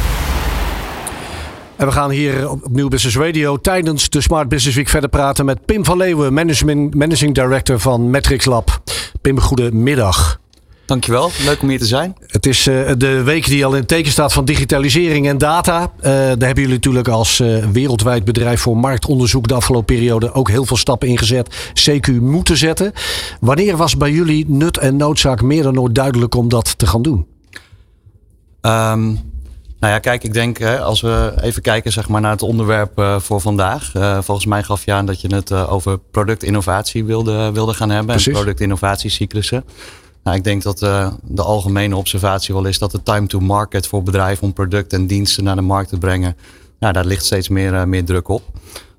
En 1.81 1.87
we 1.87 1.93
gaan 1.93 2.09
hier 2.09 2.49
op 2.49 2.67
Nieuw 2.71 2.87
Business 2.87 3.17
Radio 3.17 3.57
tijdens 3.57 4.09
de 4.09 4.21
Smart 4.21 4.49
Business 4.49 4.77
Week 4.77 4.87
verder 4.87 5.09
praten 5.09 5.45
met 5.45 5.65
Pim 5.65 5.85
van 5.85 5.97
Leeuwen, 5.97 6.33
Managing, 6.33 6.93
Managing 6.95 7.35
Director 7.35 7.79
van 7.79 8.09
Metrics 8.09 8.45
Lab. 8.45 8.81
Pim, 9.21 9.39
goedemiddag. 9.39 10.39
Dankjewel, 10.85 11.29
leuk 11.45 11.61
om 11.61 11.69
hier 11.69 11.79
te 11.79 11.85
zijn. 11.85 12.15
Het 12.27 12.45
is 12.45 12.67
uh, 12.67 12.91
de 12.97 13.23
week 13.23 13.45
die 13.45 13.65
al 13.65 13.71
in 13.71 13.79
het 13.79 13.87
teken 13.87 14.11
staat 14.11 14.33
van 14.33 14.45
digitalisering 14.45 15.27
en 15.27 15.37
data. 15.37 15.81
Uh, 15.81 16.03
daar 16.03 16.27
hebben 16.27 16.55
jullie 16.55 16.69
natuurlijk 16.69 17.07
als 17.07 17.39
uh, 17.39 17.65
wereldwijd 17.65 18.25
bedrijf 18.25 18.61
voor 18.61 18.77
marktonderzoek 18.77 19.47
de 19.47 19.53
afgelopen 19.53 19.95
periode 19.95 20.33
ook 20.33 20.49
heel 20.49 20.65
veel 20.65 20.77
stappen 20.77 21.07
ingezet. 21.07 21.71
CQ 21.73 22.19
moeten 22.19 22.57
zetten. 22.57 22.91
Wanneer 23.39 23.77
was 23.77 23.97
bij 23.97 24.11
jullie 24.11 24.45
nut 24.47 24.77
en 24.77 24.95
noodzaak 24.95 25.41
meer 25.41 25.63
dan 25.63 25.79
ooit 25.79 25.95
duidelijk 25.95 26.35
om 26.35 26.49
dat 26.49 26.77
te 26.77 26.87
gaan 26.87 27.01
doen? 27.01 27.25
Um, 28.61 29.30
nou 29.81 29.93
ja, 29.93 29.99
kijk, 29.99 30.23
ik 30.23 30.33
denk 30.33 30.57
hè, 30.57 30.79
als 30.79 31.01
we 31.01 31.33
even 31.41 31.61
kijken 31.61 31.91
zeg 31.91 32.09
maar, 32.09 32.21
naar 32.21 32.31
het 32.31 32.41
onderwerp 32.41 32.99
uh, 32.99 33.19
voor 33.19 33.41
vandaag. 33.41 33.93
Uh, 33.95 34.21
volgens 34.21 34.47
mij 34.47 34.63
gaf 34.63 34.85
je 34.85 34.93
aan 34.93 35.05
dat 35.05 35.21
je 35.21 35.35
het 35.35 35.53
over 35.53 35.99
productinnovatie 35.99 37.05
wilde, 37.05 37.51
wilde 37.51 37.73
gaan 37.73 37.89
hebben. 37.89 38.07
Precies. 38.07 38.27
En 38.27 38.33
productinnovatiecyclussen. 38.33 39.63
Nou, 40.23 40.37
ik 40.37 40.43
denk 40.43 40.63
dat 40.63 40.79
de 41.23 41.41
algemene 41.41 41.95
observatie 41.95 42.53
wel 42.53 42.65
is 42.65 42.79
dat 42.79 42.91
de 42.91 43.03
time 43.03 43.27
to 43.27 43.39
market 43.39 43.87
voor 43.87 44.03
bedrijven 44.03 44.43
om 44.43 44.53
producten 44.53 44.99
en 44.99 45.07
diensten 45.07 45.43
naar 45.43 45.55
de 45.55 45.61
markt 45.61 45.89
te 45.89 45.97
brengen. 45.97 46.35
Nou, 46.79 46.93
daar 46.93 47.05
ligt 47.05 47.25
steeds 47.25 47.49
meer, 47.49 47.87
meer 47.87 48.05
druk 48.05 48.27
op. 48.27 48.43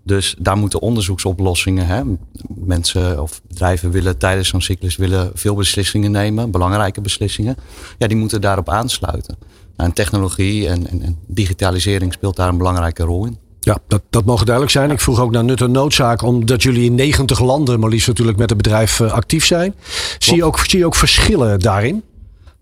Dus 0.05 0.35
daar 0.39 0.57
moeten 0.57 0.81
onderzoeksoplossingen. 0.81 1.87
Hè. 1.87 2.03
Mensen 2.49 3.23
of 3.23 3.41
bedrijven 3.49 3.91
willen 3.91 4.19
tijdens 4.19 4.49
zo'n 4.49 4.63
cyclus 4.63 4.97
willen 4.97 5.31
veel 5.35 5.55
beslissingen 5.55 6.11
nemen, 6.11 6.51
belangrijke 6.51 7.01
beslissingen. 7.01 7.57
Ja, 7.99 8.07
die 8.07 8.17
moeten 8.17 8.41
daarop 8.41 8.69
aansluiten. 8.69 9.37
En 9.83 9.93
technologie 9.93 10.69
en, 10.69 10.91
en, 10.91 11.03
en, 11.03 11.19
digitalisering 11.27 12.13
speelt 12.13 12.37
daar 12.37 12.49
een 12.49 12.59
belangrijke 12.59 13.03
rol 13.03 13.25
in. 13.27 13.39
Ja, 13.61 13.79
dat, 13.89 14.03
dat 14.11 14.25
mogen 14.25 14.47
duidelijk 14.47 14.75
zijn. 14.75 14.91
Ik 14.91 15.01
vroeg 15.01 15.21
ook 15.21 15.31
naar 15.31 15.45
nut 15.45 15.61
en 15.61 15.71
noodzaak, 15.71 16.23
omdat 16.23 16.63
jullie 16.63 16.85
in 16.85 16.95
90 16.95 17.41
landen, 17.41 17.81
maar 17.81 17.91
liefst 17.91 18.07
natuurlijk 18.07 18.39
met 18.39 18.51
het 18.51 18.63
bedrijf 18.63 18.99
uh, 18.99 19.13
actief 19.13 19.47
zijn. 19.47 19.75
Zie 20.19 20.37
je, 20.37 20.45
ook, 20.45 20.59
zie 20.59 20.79
je 20.79 20.87
ook 20.87 20.95
verschillen 20.95 21.61
daarin? 21.61 22.03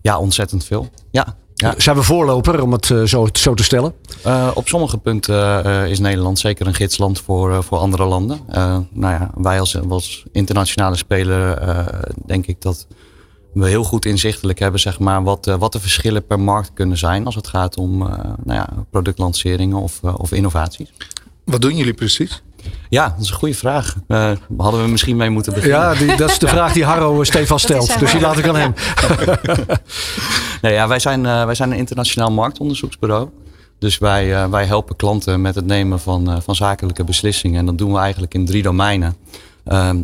Ja, 0.01 0.19
ontzettend 0.19 0.65
veel. 0.65 0.89
Ja, 1.11 1.37
ja. 1.55 1.75
Zijn 1.77 1.97
we 1.97 2.03
voorloper, 2.03 2.63
om 2.63 2.73
het 2.73 2.89
uh, 2.89 3.03
zo, 3.03 3.29
zo, 3.33 3.55
te 3.55 3.63
stellen? 3.63 3.95
Uh, 4.27 4.51
op 4.55 4.69
sommige 4.69 4.99
punten 4.99 5.67
uh, 5.67 5.91
is 5.91 5.99
Nederland 5.99 6.39
zeker 6.39 6.67
een 6.67 6.75
gidsland 6.75 7.21
voor, 7.21 7.65
voor 7.65 7.79
andere 7.79 8.05
landen. 8.05 8.41
nou 8.91 9.15
ja, 9.15 9.31
wij 9.35 9.61
als, 9.61 9.89
als 9.89 10.25
internationale 10.33 10.97
speler 10.97 11.59
denk 12.27 12.47
ik 12.47 12.63
dat 12.63 12.87
we 13.53 13.69
heel 13.69 13.85
goed 13.85 14.05
inzichtelijk 14.05 14.59
hebben 14.59 14.81
zeg 14.81 14.99
maar, 14.99 15.23
wat, 15.23 15.57
wat 15.59 15.73
de 15.73 15.81
verschillen 15.81 16.27
per 16.27 16.41
markt 16.41 16.71
kunnen 16.75 16.99
zijn 16.99 17.27
als 17.27 17.35
het 17.35 17.49
gaat 17.49 17.77
om 17.77 17.99
nou 17.99 18.35
ja, 18.45 18.69
productlanceringen 18.91 19.77
of, 19.77 20.03
of 20.03 20.33
innovaties. 20.33 20.93
Wat 21.45 21.63
doen 21.63 21.77
jullie 21.77 21.95
precies? 21.95 22.43
Ja, 22.89 23.09
dat 23.09 23.21
is 23.21 23.31
een 23.31 23.37
goede 23.37 23.55
vraag. 23.55 23.97
Uh, 24.09 24.31
hadden 24.59 24.83
we 24.83 24.89
misschien 24.89 25.17
mee 25.17 25.31
moeten 25.31 25.55
beginnen. 25.55 25.79
Ja, 25.81 25.95
die, 25.95 26.17
dat 26.17 26.31
is 26.31 26.39
de 26.39 26.49
vraag 26.49 26.73
die 26.73 26.85
Harro 26.85 27.25
Stefan 27.25 27.59
stelt. 27.59 27.99
Dus 27.99 28.13
die 28.13 28.21
laat 28.21 28.39
ik 28.39 28.49
aan 28.49 28.57
hem. 28.57 28.75
nee, 30.63 30.73
ja, 30.73 30.89
wij, 30.89 30.99
zijn, 30.99 31.25
uh, 31.25 31.45
wij 31.45 31.55
zijn 31.55 31.71
een 31.71 31.79
internationaal 31.79 32.31
marktonderzoeksbureau. 32.31 33.29
Dus 33.79 33.99
wij, 33.99 34.27
uh, 34.27 34.47
wij 34.47 34.65
helpen 34.65 34.97
klanten 34.97 35.41
met 35.41 35.55
het 35.55 35.67
nemen 35.67 36.01
van, 36.01 36.43
van 36.43 36.55
zakelijke 36.55 37.05
beslissingen. 37.05 37.59
En 37.59 37.67
dat 37.67 37.79
doen 37.79 37.93
we 37.93 37.99
eigenlijk 37.99 38.35
in 38.35 38.47
drie 38.47 38.63
domeinen. 38.63 39.17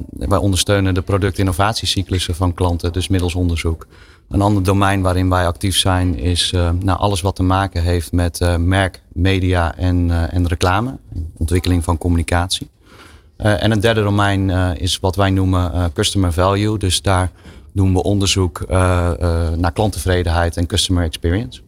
Wij 0.08 0.38
ondersteunen 0.38 0.94
de 0.94 1.02
productinnovatiecyclussen 1.02 2.34
van 2.34 2.54
klanten, 2.54 2.92
dus 2.92 3.08
middels 3.08 3.34
onderzoek. 3.34 3.86
Een 4.28 4.40
ander 4.40 4.62
domein 4.62 5.02
waarin 5.02 5.30
wij 5.30 5.46
actief 5.46 5.76
zijn 5.76 6.18
is 6.18 6.52
uh, 6.54 6.70
nou, 6.80 6.98
alles 6.98 7.20
wat 7.20 7.36
te 7.36 7.42
maken 7.42 7.82
heeft 7.82 8.12
met 8.12 8.40
uh, 8.40 8.56
merk, 8.56 9.02
media 9.12 9.76
en, 9.76 10.08
uh, 10.08 10.34
en 10.34 10.46
reclame. 10.46 10.98
Ontwikkeling 11.36 11.84
van 11.84 11.98
communicatie. 11.98 12.68
en 13.36 13.70
een 13.70 13.80
derde 13.80 14.02
domein 14.02 14.50
is 14.78 14.98
wat 15.00 15.16
wij 15.16 15.30
noemen 15.30 15.92
customer 15.92 16.32
value. 16.32 16.78
Dus 16.78 17.02
daar 17.02 17.30
doen 17.72 17.92
we 17.92 18.02
onderzoek 18.02 18.64
naar 19.56 19.72
klanttevredenheid 19.72 20.56
en 20.56 20.66
customer 20.66 21.04
experience. 21.04 21.60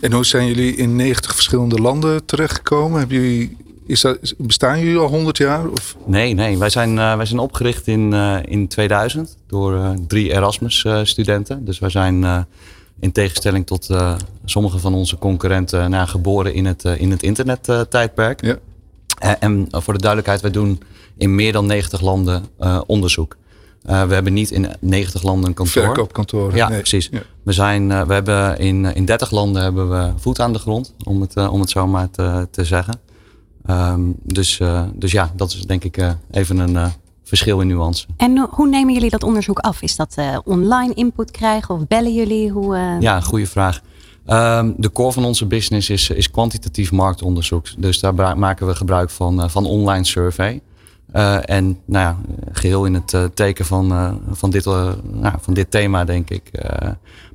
En 0.00 0.12
hoe 0.12 0.26
zijn 0.26 0.46
jullie 0.46 0.76
in 0.76 0.96
90 0.96 1.34
verschillende 1.34 1.80
landen 1.80 2.24
terechtgekomen? 2.24 2.98
Hebben 2.98 3.20
jullie 3.20 3.56
is 3.86 4.00
dat, 4.00 4.34
bestaan 4.38 4.80
jullie 4.80 4.98
al 4.98 5.08
100 5.08 5.36
jaar? 5.36 5.68
Of? 5.68 5.96
Nee, 6.06 6.34
nee. 6.34 6.58
Wij 6.58 6.70
zijn, 6.70 6.96
uh, 6.96 7.16
wij 7.16 7.26
zijn 7.26 7.40
opgericht 7.40 7.86
in, 7.86 8.12
uh, 8.12 8.36
in 8.44 8.68
2000 8.68 9.36
door 9.46 9.74
uh, 9.74 9.90
drie 10.06 10.32
Erasmus-studenten. 10.32 11.64
Dus 11.64 11.78
wij 11.78 11.90
zijn 11.90 12.46
in 13.00 13.12
tegenstelling 13.12 13.66
tot 13.66 13.88
sommige 14.44 14.78
van 14.78 14.94
onze 14.94 15.18
concurrenten 15.18 15.90
nou, 15.90 16.08
geboren 16.08 16.54
in 16.54 16.66
het, 16.66 16.84
in 16.84 17.10
het 17.10 17.22
internet-tijdperk. 17.22 18.44
Ja. 18.44 18.58
en 19.40 19.66
voor 19.70 19.92
de 19.94 20.00
duidelijkheid, 20.00 20.40
wij 20.40 20.50
doen 20.50 20.82
in 21.16 21.34
meer 21.34 21.52
dan 21.52 21.66
90 21.66 22.00
landen 22.00 22.44
onderzoek. 22.86 23.36
we 23.82 23.90
hebben 23.90 24.32
niet 24.32 24.50
in 24.50 24.68
90 24.80 25.22
landen 25.22 25.48
een 25.48 25.54
kantoor. 25.54 25.82
Verkoopkantoor. 25.82 26.56
Ja, 26.56 26.68
nee. 26.68 26.78
precies. 26.78 27.08
Ja. 27.12 27.22
We, 27.42 27.52
zijn, 27.52 28.06
we 28.06 28.12
hebben 28.12 28.58
in, 28.58 28.84
in 28.84 29.04
30 29.04 29.30
landen 29.30 29.62
hebben 29.62 29.90
we 29.90 30.12
voet 30.16 30.40
aan 30.40 30.52
de 30.52 30.58
grond, 30.58 30.94
om 31.04 31.20
het, 31.20 31.36
om 31.36 31.60
het 31.60 31.70
zo 31.70 31.86
maar 31.86 32.10
te, 32.10 32.48
te 32.50 32.64
zeggen. 32.64 33.00
Um, 33.70 34.14
dus, 34.22 34.58
uh, 34.58 34.82
dus 34.94 35.12
ja, 35.12 35.32
dat 35.36 35.52
is 35.52 35.62
denk 35.62 35.84
ik 35.84 35.96
uh, 35.96 36.10
even 36.30 36.58
een 36.58 36.74
uh, 36.74 36.86
verschil 37.22 37.60
in 37.60 37.66
nuance. 37.66 38.06
En 38.16 38.48
hoe 38.50 38.68
nemen 38.68 38.94
jullie 38.94 39.10
dat 39.10 39.22
onderzoek 39.22 39.58
af? 39.58 39.82
Is 39.82 39.96
dat 39.96 40.16
online 40.44 40.94
input 40.94 41.30
krijgen 41.30 41.74
of 41.74 41.86
bellen 41.86 42.14
jullie? 42.14 42.50
Hoe, 42.50 42.96
Ja, 43.00 43.20
goede 43.20 43.46
vraag. 43.46 43.80
Um, 44.26 44.74
de 44.76 44.92
core 44.92 45.12
van 45.12 45.24
onze 45.24 45.46
business 45.46 45.90
is, 45.90 46.10
is 46.10 46.30
kwantitatief 46.30 46.92
marktonderzoek. 46.92 47.66
Dus 47.78 48.00
daar 48.00 48.38
maken 48.38 48.66
we 48.66 48.74
gebruik 48.74 49.10
van, 49.10 49.50
van 49.50 49.66
online 49.66 50.04
survey. 50.04 50.60
En 51.44 51.78
nou 51.84 52.04
ja, 52.04 52.16
geheel 52.52 52.84
in 52.84 52.94
het 52.94 53.36
teken 53.36 53.64
van, 53.64 54.18
van, 54.30 54.50
dit, 54.50 54.64
nou, 54.64 55.34
van 55.40 55.54
dit 55.54 55.70
thema, 55.70 56.04
denk 56.04 56.30
ik, 56.30 56.50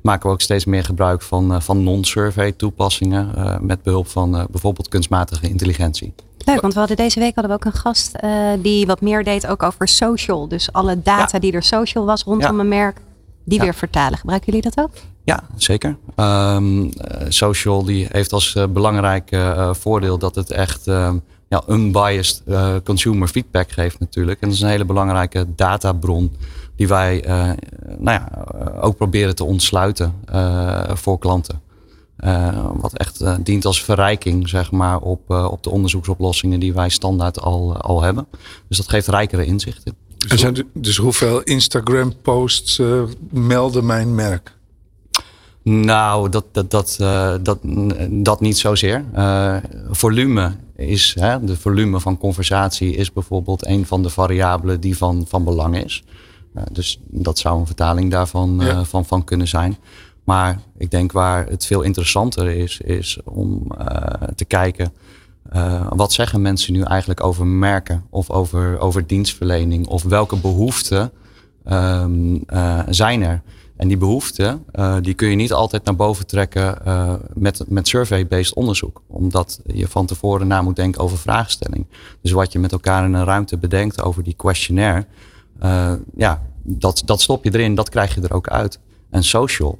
maken 0.02 0.26
we 0.26 0.32
ook 0.32 0.40
steeds 0.40 0.64
meer 0.64 0.84
gebruik 0.84 1.22
van, 1.22 1.62
van 1.62 1.82
non-survey 1.82 2.52
toepassingen 2.52 3.58
met 3.60 3.82
behulp 3.82 4.06
van 4.06 4.46
bijvoorbeeld 4.50 4.88
kunstmatige 4.88 5.48
intelligentie. 5.48 6.14
Leuk, 6.44 6.60
want 6.60 6.72
we 6.72 6.78
hadden 6.78 6.96
deze 6.96 7.18
week 7.18 7.34
hadden 7.34 7.52
we 7.52 7.66
ook 7.66 7.72
een 7.74 7.80
gast 7.80 8.18
die 8.62 8.86
wat 8.86 9.00
meer 9.00 9.24
deed 9.24 9.46
ook 9.46 9.62
over 9.62 9.88
social. 9.88 10.48
Dus 10.48 10.72
alle 10.72 11.02
data 11.02 11.38
die 11.38 11.52
er 11.52 11.62
social 11.62 12.04
was 12.04 12.22
rondom 12.22 12.60
een 12.60 12.68
merk, 12.68 13.00
die 13.44 13.60
weer 13.60 13.74
vertalen. 13.74 14.18
Gebruiken 14.18 14.52
jullie 14.52 14.70
dat 14.70 14.84
ook? 14.84 14.90
Ja, 15.24 15.42
zeker. 15.56 15.96
Um, 16.16 16.90
social 17.28 17.84
die 17.84 18.06
heeft 18.10 18.32
als 18.32 18.56
belangrijk 18.70 19.36
voordeel 19.70 20.18
dat 20.18 20.34
het 20.34 20.50
echt 20.50 20.86
uh, 20.86 21.12
ja, 21.50 21.62
unbiased 21.68 22.42
consumer 22.84 23.28
feedback 23.28 23.70
geeft 23.72 23.98
natuurlijk. 23.98 24.40
En 24.40 24.48
dat 24.48 24.56
is 24.56 24.62
een 24.62 24.68
hele 24.68 24.84
belangrijke 24.84 25.46
databron 25.56 26.36
die 26.76 26.88
wij 26.88 27.24
nou 27.98 28.20
ja, 28.20 28.44
ook 28.80 28.96
proberen 28.96 29.34
te 29.34 29.44
ontsluiten 29.44 30.14
voor 30.88 31.18
klanten. 31.18 31.60
wat 32.74 32.92
echt 32.96 33.44
dient 33.44 33.64
als 33.64 33.84
verrijking 33.84 34.48
zeg 34.48 34.70
maar, 34.70 34.98
op, 34.98 35.30
op 35.30 35.62
de 35.62 35.70
onderzoeksoplossingen 35.70 36.60
die 36.60 36.72
wij 36.72 36.88
standaard 36.88 37.40
al, 37.40 37.76
al 37.76 38.02
hebben. 38.02 38.26
Dus 38.68 38.76
dat 38.76 38.88
geeft 38.88 39.08
rijkere 39.08 39.44
inzichten. 39.44 39.94
Dus, 40.28 40.62
dus 40.72 40.96
hoeveel 40.96 41.42
Instagram 41.42 42.12
posts 42.22 42.82
melden 43.30 43.86
mijn 43.86 44.14
merk? 44.14 44.58
Nou, 45.62 46.28
dat, 46.28 46.44
dat, 46.52 46.70
dat, 46.70 46.98
uh, 47.00 47.34
dat, 47.42 47.58
dat 48.10 48.40
niet 48.40 48.58
zozeer. 48.58 49.04
Uh, 49.16 49.56
volume 49.90 50.52
is, 50.76 51.16
hè, 51.18 51.44
de 51.44 51.56
volume 51.56 52.00
van 52.00 52.18
conversatie 52.18 52.94
is 52.94 53.12
bijvoorbeeld 53.12 53.66
een 53.66 53.86
van 53.86 54.02
de 54.02 54.10
variabelen 54.10 54.80
die 54.80 54.96
van, 54.96 55.24
van 55.28 55.44
belang 55.44 55.84
is. 55.84 56.04
Uh, 56.56 56.62
dus 56.72 57.00
dat 57.06 57.38
zou 57.38 57.60
een 57.60 57.66
vertaling 57.66 58.10
daarvan 58.10 58.56
ja. 58.60 58.84
van, 58.84 59.04
van 59.04 59.24
kunnen 59.24 59.48
zijn. 59.48 59.76
Maar 60.24 60.60
ik 60.78 60.90
denk 60.90 61.12
waar 61.12 61.46
het 61.46 61.66
veel 61.66 61.82
interessanter 61.82 62.46
is, 62.48 62.80
is 62.80 63.18
om 63.24 63.72
te 64.34 64.44
kijken. 64.44 64.92
wat 65.88 66.12
zeggen 66.12 66.40
mensen 66.40 66.72
nu 66.72 66.82
eigenlijk 66.82 67.22
over 67.22 67.46
merken 67.46 68.04
of 68.10 68.30
over, 68.30 68.78
over 68.78 69.06
dienstverlening? 69.06 69.86
Of 69.86 70.02
welke 70.02 70.36
behoeften 70.36 71.12
um, 71.72 72.44
zijn 72.88 73.22
er? 73.22 73.42
En 73.80 73.88
die 73.88 73.96
behoeften, 73.96 74.64
uh, 74.74 74.96
die 75.00 75.14
kun 75.14 75.28
je 75.28 75.36
niet 75.36 75.52
altijd 75.52 75.84
naar 75.84 75.96
boven 75.96 76.26
trekken 76.26 76.78
uh, 76.86 77.14
met, 77.34 77.64
met 77.68 77.88
survey-based 77.88 78.54
onderzoek. 78.54 79.02
Omdat 79.06 79.60
je 79.66 79.88
van 79.88 80.06
tevoren 80.06 80.46
na 80.46 80.62
moet 80.62 80.76
denken 80.76 81.00
over 81.00 81.18
vraagstelling. 81.18 81.86
Dus 82.22 82.32
wat 82.32 82.52
je 82.52 82.58
met 82.58 82.72
elkaar 82.72 83.04
in 83.04 83.12
een 83.12 83.24
ruimte 83.24 83.58
bedenkt 83.58 84.02
over 84.02 84.22
die 84.22 84.34
questionnaire. 84.34 85.06
Uh, 85.62 85.92
ja, 86.16 86.42
dat, 86.62 87.02
dat 87.04 87.20
stop 87.20 87.44
je 87.44 87.54
erin, 87.54 87.74
dat 87.74 87.88
krijg 87.88 88.14
je 88.14 88.20
er 88.20 88.34
ook 88.34 88.48
uit. 88.48 88.78
En 89.10 89.22
social 89.22 89.78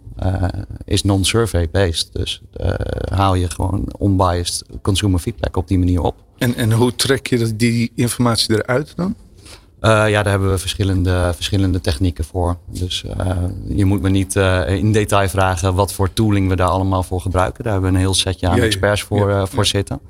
is 0.85 1.03
non-survey-based. 1.03 2.13
Dus 2.13 2.43
haal 3.11 3.35
je 3.35 3.51
gewoon 3.51 3.93
unbiased 4.01 4.65
consumer 4.83 5.19
feedback 5.19 5.57
op 5.57 5.69
die 5.69 5.79
manier 5.79 6.01
op. 6.01 6.15
En, 6.39 6.55
en 6.55 6.73
hoe 6.73 6.95
trek 6.95 7.27
je 7.27 7.57
die 7.57 7.93
informatie 7.95 8.55
eruit 8.55 8.93
dan? 8.97 9.15
Uh, 9.81 10.09
ja, 10.09 10.23
daar 10.23 10.33
hebben 10.33 10.51
we 10.51 10.59
verschillende, 10.59 11.33
verschillende 11.35 11.81
technieken 11.81 12.25
voor. 12.25 12.57
Dus 12.67 13.05
uh, 13.19 13.31
je 13.69 13.85
moet 13.85 14.03
me 14.03 14.09
niet 14.09 14.35
uh, 14.35 14.69
in 14.69 14.93
detail 14.93 15.29
vragen 15.29 15.75
wat 15.75 15.93
voor 15.93 16.13
tooling 16.13 16.49
we 16.49 16.57
daar 16.57 16.69
allemaal 16.69 17.03
voor 17.03 17.21
gebruiken. 17.21 17.65
Daar 17.65 17.73
hebben 17.73 17.91
we 17.91 17.97
een 17.97 18.03
heel 18.03 18.15
setje 18.15 18.49
aan 18.49 18.59
experts 18.59 19.03
voor, 19.03 19.31
ja, 19.31 19.47
voor 19.47 19.67
zitten. 19.67 20.01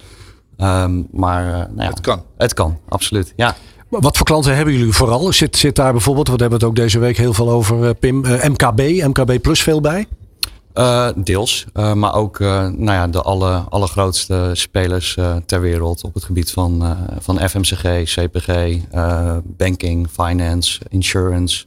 Um, 0.59 1.09
maar 1.11 1.45
nou 1.45 1.83
ja, 1.83 1.89
het 1.89 2.01
kan. 2.01 2.23
Het 2.37 2.55
kan, 2.55 2.79
absoluut. 2.89 3.33
Ja. 3.37 3.57
Wat 3.89 4.17
voor 4.17 4.27
klanten 4.27 4.57
hebben 4.57 4.75
jullie 4.75 4.93
vooral? 4.93 5.33
Zit, 5.33 5.57
zit 5.57 5.77
daar 5.77 5.93
bijvoorbeeld, 5.93 6.27
we 6.27 6.33
hebben 6.37 6.59
het 6.59 6.65
ook 6.65 6.77
deze 6.77 6.99
week 6.99 7.17
heel 7.17 7.33
veel 7.33 7.51
over 7.51 7.95
Pim, 7.95 8.25
MKB, 8.43 8.81
MKB 9.07 9.43
Plus 9.43 9.63
veel 9.63 9.81
bij? 9.81 10.07
Uh, 10.75 11.09
deels, 11.17 11.67
uh, 11.75 11.93
maar 11.93 12.15
ook 12.15 12.39
uh, 12.39 12.49
nou 12.69 12.93
ja, 12.93 13.07
de 13.07 13.23
alle, 13.23 13.65
allergrootste 13.69 14.51
spelers 14.53 15.19
ter 15.47 15.61
wereld 15.61 16.05
op 16.05 16.15
het 16.15 16.25
gebied 16.25 16.51
van, 16.51 16.97
van 17.19 17.49
FMCG, 17.49 18.03
CPG, 18.05 18.79
banking, 19.43 20.09
finance, 20.11 20.81
insurance, 20.89 21.65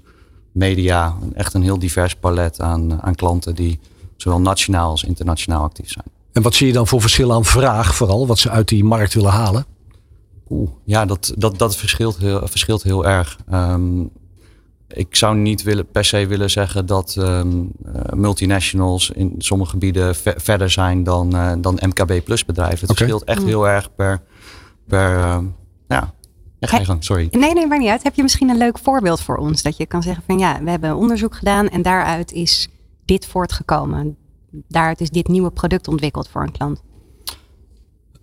media. 0.52 1.16
Echt 1.34 1.54
een 1.54 1.62
heel 1.62 1.80
divers 1.80 2.16
palet 2.16 2.62
aan, 2.62 3.02
aan 3.02 3.16
klanten 3.16 3.56
die 3.56 3.80
zowel 4.18 4.40
nationaal 4.40 4.90
als 4.90 5.04
internationaal 5.04 5.64
actief 5.64 5.92
zijn. 5.92 6.06
En 6.32 6.42
wat 6.42 6.54
zie 6.54 6.68
je 6.68 6.74
dan 6.74 6.88
voor 6.88 7.02
verschil 7.02 7.34
aan 7.34 7.46
vraag 7.46 7.96
vooral, 7.96 8.28
wat 8.28 8.40
ze 8.40 8.50
uit 8.50 8.68
die 8.68 8.84
markt 8.84 9.14
willen 9.14 9.32
halen? 9.32 9.66
Oeh, 10.50 10.70
ja, 10.84 11.06
dat, 11.06 11.34
dat, 11.38 11.58
dat 11.58 11.76
verschilt, 11.76 12.18
heel, 12.18 12.48
verschilt 12.48 12.84
heel 12.84 13.06
erg. 13.06 13.38
Um, 13.54 14.12
ik 14.94 15.16
zou 15.16 15.36
niet 15.36 15.64
willen, 15.64 15.88
per 15.88 16.06
se 16.06 16.28
willen 16.28 16.50
zeggen 16.50 16.86
dat 16.86 17.16
um, 17.20 17.72
multinationals 18.14 19.10
in 19.10 19.36
sommige 19.38 19.72
gebieden 19.72 20.16
verder 20.36 20.70
zijn 20.70 21.04
dan, 21.04 21.36
uh, 21.36 21.54
dan 21.58 21.80
MKB 21.82 22.24
plus 22.26 22.46
bedrijven. 22.46 22.80
Het 22.80 22.90
okay. 22.90 22.96
verschilt 22.96 23.24
echt 23.24 23.42
mm. 23.42 23.48
heel 23.48 23.68
erg 23.68 23.96
per, 23.96 24.22
per 24.88 25.18
uh, 25.18 25.38
ja. 25.88 26.14
Gang, 26.60 27.04
sorry. 27.04 27.28
Nee, 27.32 27.54
nee, 27.54 27.68
maar 27.68 27.80
niet 27.80 27.90
uit. 27.90 28.04
Heb 28.04 28.16
je 28.16 28.22
misschien 28.22 28.50
een 28.50 28.58
leuk 28.58 28.80
voorbeeld 28.80 29.22
voor 29.22 29.38
ons? 29.38 29.62
Dat 29.62 29.78
je 29.78 29.86
kan 29.86 30.04
zeggen 30.04 30.24
van 30.26 30.40
ja, 30.40 30.64
we 30.64 30.70
hebben 30.70 30.96
onderzoek 30.96 31.36
gedaan 31.36 31.70
en 31.70 31.82
daaruit 31.82 32.32
is 32.32 32.68
dit 33.06 33.26
voortgekomen. 33.26 34.18
Daaruit 34.52 35.02
is 35.02 35.10
dit 35.10 35.28
nieuwe 35.28 35.52
product 35.52 35.88
ontwikkeld 35.88 36.30
voor 36.30 36.42
een 36.42 36.52
klant. 36.52 36.82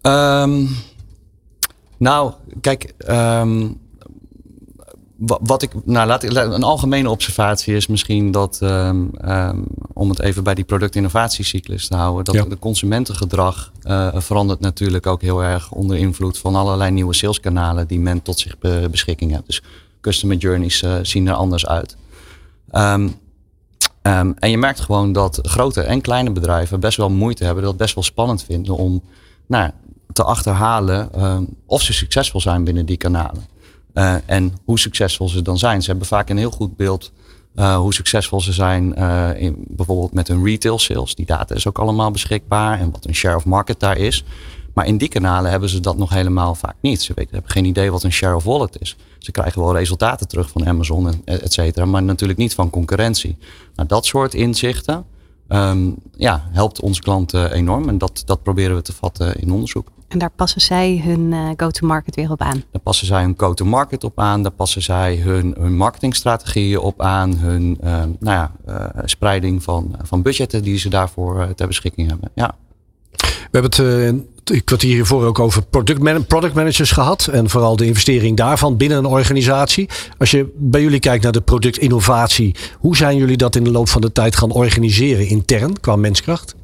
Um, 0.03 0.69
nou, 1.97 2.33
kijk, 2.61 2.95
um, 3.09 3.81
wat 5.21 5.63
ik, 5.63 5.71
nou 5.85 6.07
laat 6.07 6.23
ik, 6.23 6.35
een 6.35 6.63
algemene 6.63 7.11
observatie 7.11 7.75
is 7.75 7.87
misschien 7.87 8.31
dat, 8.31 8.59
um, 8.63 9.11
um, 9.25 9.65
om 9.93 10.09
het 10.09 10.21
even 10.21 10.45
bij 10.45 10.55
die 10.55 10.65
productinnovatiecyclus 10.65 11.89
te 11.89 11.97
houden, 11.97 12.25
dat 12.25 12.35
ja. 12.35 12.45
de 12.45 12.59
consumentengedrag 12.59 13.73
uh, 13.83 14.09
verandert 14.15 14.61
natuurlijk 14.61 15.07
ook 15.07 15.23
heel 15.23 15.43
erg 15.43 15.73
onder 15.73 15.97
invloed 15.97 16.39
van 16.39 16.55
allerlei 16.55 16.91
nieuwe 16.91 17.15
saleskanalen 17.15 17.87
die 17.87 18.01
men 18.01 18.23
tot 18.23 18.39
zich 18.39 18.59
be 18.59 18.89
beschikking 18.91 19.31
heeft. 19.31 19.47
Dus 19.47 19.63
customer 20.01 20.37
journeys 20.37 20.83
uh, 20.83 20.95
zien 21.03 21.29
er 21.29 21.35
anders 21.35 21.67
uit. 21.67 21.97
Um, 22.73 23.19
en 24.03 24.51
je 24.51 24.59
merkt 24.59 24.81
gewoon 24.81 25.13
dat 25.13 25.39
grote 25.43 25.81
en 25.81 26.01
kleine 26.01 26.31
bedrijven 26.31 26.81
best 26.81 26.97
wel 26.97 27.11
moeite 27.11 27.45
hebben, 27.45 27.63
dat 27.63 27.77
best 27.77 27.95
wel 27.95 28.05
spannend 28.05 28.45
vinden 28.45 28.77
om 28.77 29.03
nou, 29.47 29.71
te 30.13 30.25
achterhalen 30.25 31.11
of 31.67 31.83
ze 31.83 31.93
succesvol 31.93 32.41
zijn 32.41 32.65
binnen 32.65 32.87
die 32.87 32.97
kanalen. 32.97 33.47
Uh, 33.95 34.15
en 34.27 34.53
hoe 34.65 34.79
succesvol 34.79 35.29
ze 35.29 35.43
dan 35.43 35.59
zijn. 35.59 35.83
Ze 35.83 35.91
hebben 35.91 36.07
vaak 36.07 36.29
een 36.29 36.37
heel 36.37 36.51
goed 36.51 36.77
beeld 36.77 37.13
uh, 37.55 37.77
hoe 37.77 37.95
succesvol 37.95 38.41
ze 38.41 38.53
zijn. 38.53 38.95
Uh, 38.99 39.31
in, 39.43 39.65
bijvoorbeeld 39.69 40.13
met 40.13 40.29
hun 40.29 40.45
retail 40.45 40.79
sales. 40.79 41.15
Die 41.15 41.27
data 41.27 41.55
is 41.55 41.67
ook 41.67 41.79
allemaal 41.79 42.11
beschikbaar. 42.11 42.81
En 42.81 42.91
wat 42.91 43.05
een 43.05 43.15
share 43.15 43.37
of 43.37 43.45
market 43.45 43.81
daar 43.81 43.97
is. 43.97 44.25
Maar 44.75 44.87
in 44.87 44.99
die 44.99 45.09
kanalen 45.09 45.51
hebben 45.51 45.69
ze 45.69 45.81
dat 45.81 45.97
nog 45.97 46.11
helemaal 46.11 46.55
vaak 46.55 46.77
niet. 46.81 47.03
Ze 47.03 47.13
weten, 47.15 47.33
hebben 47.33 47.51
geen 47.51 47.65
idee 47.65 47.91
wat 47.91 48.03
een 48.03 48.13
share 48.13 48.37
of 48.37 48.45
wallet 48.45 48.81
is. 48.81 48.97
Ze 49.19 49.31
krijgen 49.31 49.63
wel 49.63 49.77
resultaten 49.77 50.29
terug 50.29 50.51
van 50.51 50.67
Amazon 50.67 51.09
en 51.09 51.41
et 51.41 51.53
cetera. 51.53 51.85
Maar 51.85 52.03
natuurlijk 52.03 52.39
niet 52.39 52.55
van 52.55 52.71
concurrentie. 52.71 53.37
Nou, 53.75 53.89
dat 53.89 54.07
soort 54.07 54.35
inzichten 54.35 55.05
um, 55.49 55.97
ja, 56.17 56.49
helpt 56.51 56.81
onze 56.81 57.01
klanten 57.01 57.53
enorm. 57.53 57.89
En 57.89 57.99
dat, 57.99 58.23
dat 58.27 58.43
proberen 58.43 58.77
we 58.77 58.83
te 58.83 58.93
vatten 58.93 59.41
in 59.41 59.53
onderzoek. 59.53 59.89
En 60.11 60.19
daar 60.19 60.31
passen 60.37 60.61
zij 60.61 61.01
hun 61.05 61.33
uh, 61.33 61.49
go-to-market 61.57 62.15
weer 62.15 62.31
op 62.31 62.41
aan? 62.41 62.63
Daar 62.71 62.83
passen 62.83 63.07
zij 63.07 63.23
hun 63.23 63.35
go-to-market 63.37 64.05
op 64.05 64.19
aan. 64.21 64.43
Daar 64.43 64.53
passen 64.53 64.83
zij 64.83 65.17
hun, 65.17 65.55
hun 65.59 65.77
marketingstrategieën 65.77 66.79
op 66.79 67.03
aan. 67.03 67.37
Hun 67.37 67.79
uh, 67.85 67.91
nou 67.91 68.11
ja, 68.21 68.53
uh, 68.69 69.03
spreiding 69.05 69.63
van, 69.63 69.97
van 70.03 70.23
budgetten 70.23 70.63
die 70.63 70.79
ze 70.79 70.89
daarvoor 70.89 71.55
ter 71.55 71.67
beschikking 71.67 72.09
hebben. 72.09 72.31
Ja. 72.35 72.55
We 73.17 73.59
hebben 73.59 73.71
het 73.71 73.79
een 73.79 74.65
kwartier 74.65 74.95
hiervoor 74.95 75.25
ook 75.25 75.39
over 75.39 75.63
product, 75.63 76.03
man 76.03 76.27
product 76.27 76.55
managers 76.55 76.91
gehad. 76.91 77.27
En 77.27 77.51
vooral 77.51 77.77
de 77.77 77.87
investering 77.87 78.37
daarvan 78.37 78.77
binnen 78.77 78.99
een 78.99 79.07
organisatie. 79.07 79.89
Als 80.19 80.31
je 80.31 80.53
bij 80.57 80.83
jullie 80.83 81.01
kijkt 81.01 81.23
naar 81.23 81.33
de 81.33 81.41
productinnovatie. 81.41 82.55
Hoe 82.79 82.97
zijn 82.97 83.17
jullie 83.17 83.37
dat 83.37 83.57
in 83.57 83.65
de 83.65 83.71
loop 83.71 83.89
van 83.89 84.01
de 84.01 84.13
tijd 84.13 84.37
gaan 84.37 84.51
organiseren 84.51 85.29
intern 85.29 85.81
qua 85.81 85.97
menskracht? 85.97 86.55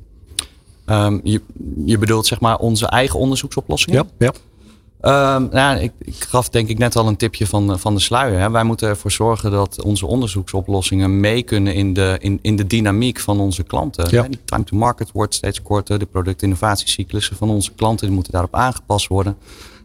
Um, 0.87 1.21
je, 1.23 1.41
je 1.85 1.99
bedoelt 1.99 2.27
zeg 2.27 2.41
maar 2.41 2.59
onze 2.59 2.87
eigen 2.87 3.19
onderzoeksoplossingen? 3.19 4.11
Ja, 4.19 4.27
ja. 4.27 4.33
Um, 5.01 5.49
nou, 5.53 5.79
ik, 5.79 5.93
ik, 5.99 6.25
gaf 6.25 6.49
denk 6.49 6.69
ik 6.69 6.79
net 6.79 6.97
al 6.97 7.07
een 7.07 7.17
tipje 7.17 7.47
van, 7.47 7.79
van 7.79 7.95
de 7.95 8.01
sluier. 8.01 8.39
Hè. 8.39 8.51
Wij 8.51 8.65
moeten 8.65 8.89
ervoor 8.89 9.11
zorgen 9.11 9.51
dat 9.51 9.83
onze 9.83 10.07
onderzoeksoplossingen 10.07 11.21
mee 11.21 11.43
kunnen 11.43 11.75
in 11.75 11.93
de, 11.93 12.17
in, 12.21 12.39
in 12.43 12.57
de 12.57 12.67
dynamiek 12.67 13.21
van 13.21 13.41
onze 13.41 13.63
klanten. 13.63 14.07
Ja. 14.11 14.23
Die 14.23 14.39
time 14.45 14.65
to 14.65 14.77
market 14.77 15.13
wordt 15.13 15.35
steeds 15.35 15.63
korter. 15.63 15.99
De 15.99 16.07
productinnovatiecyclussen 16.07 17.37
van 17.37 17.51
onze 17.51 17.73
klanten 17.73 18.13
moeten 18.13 18.33
daarop 18.33 18.55
aangepast 18.55 19.07
worden. 19.07 19.37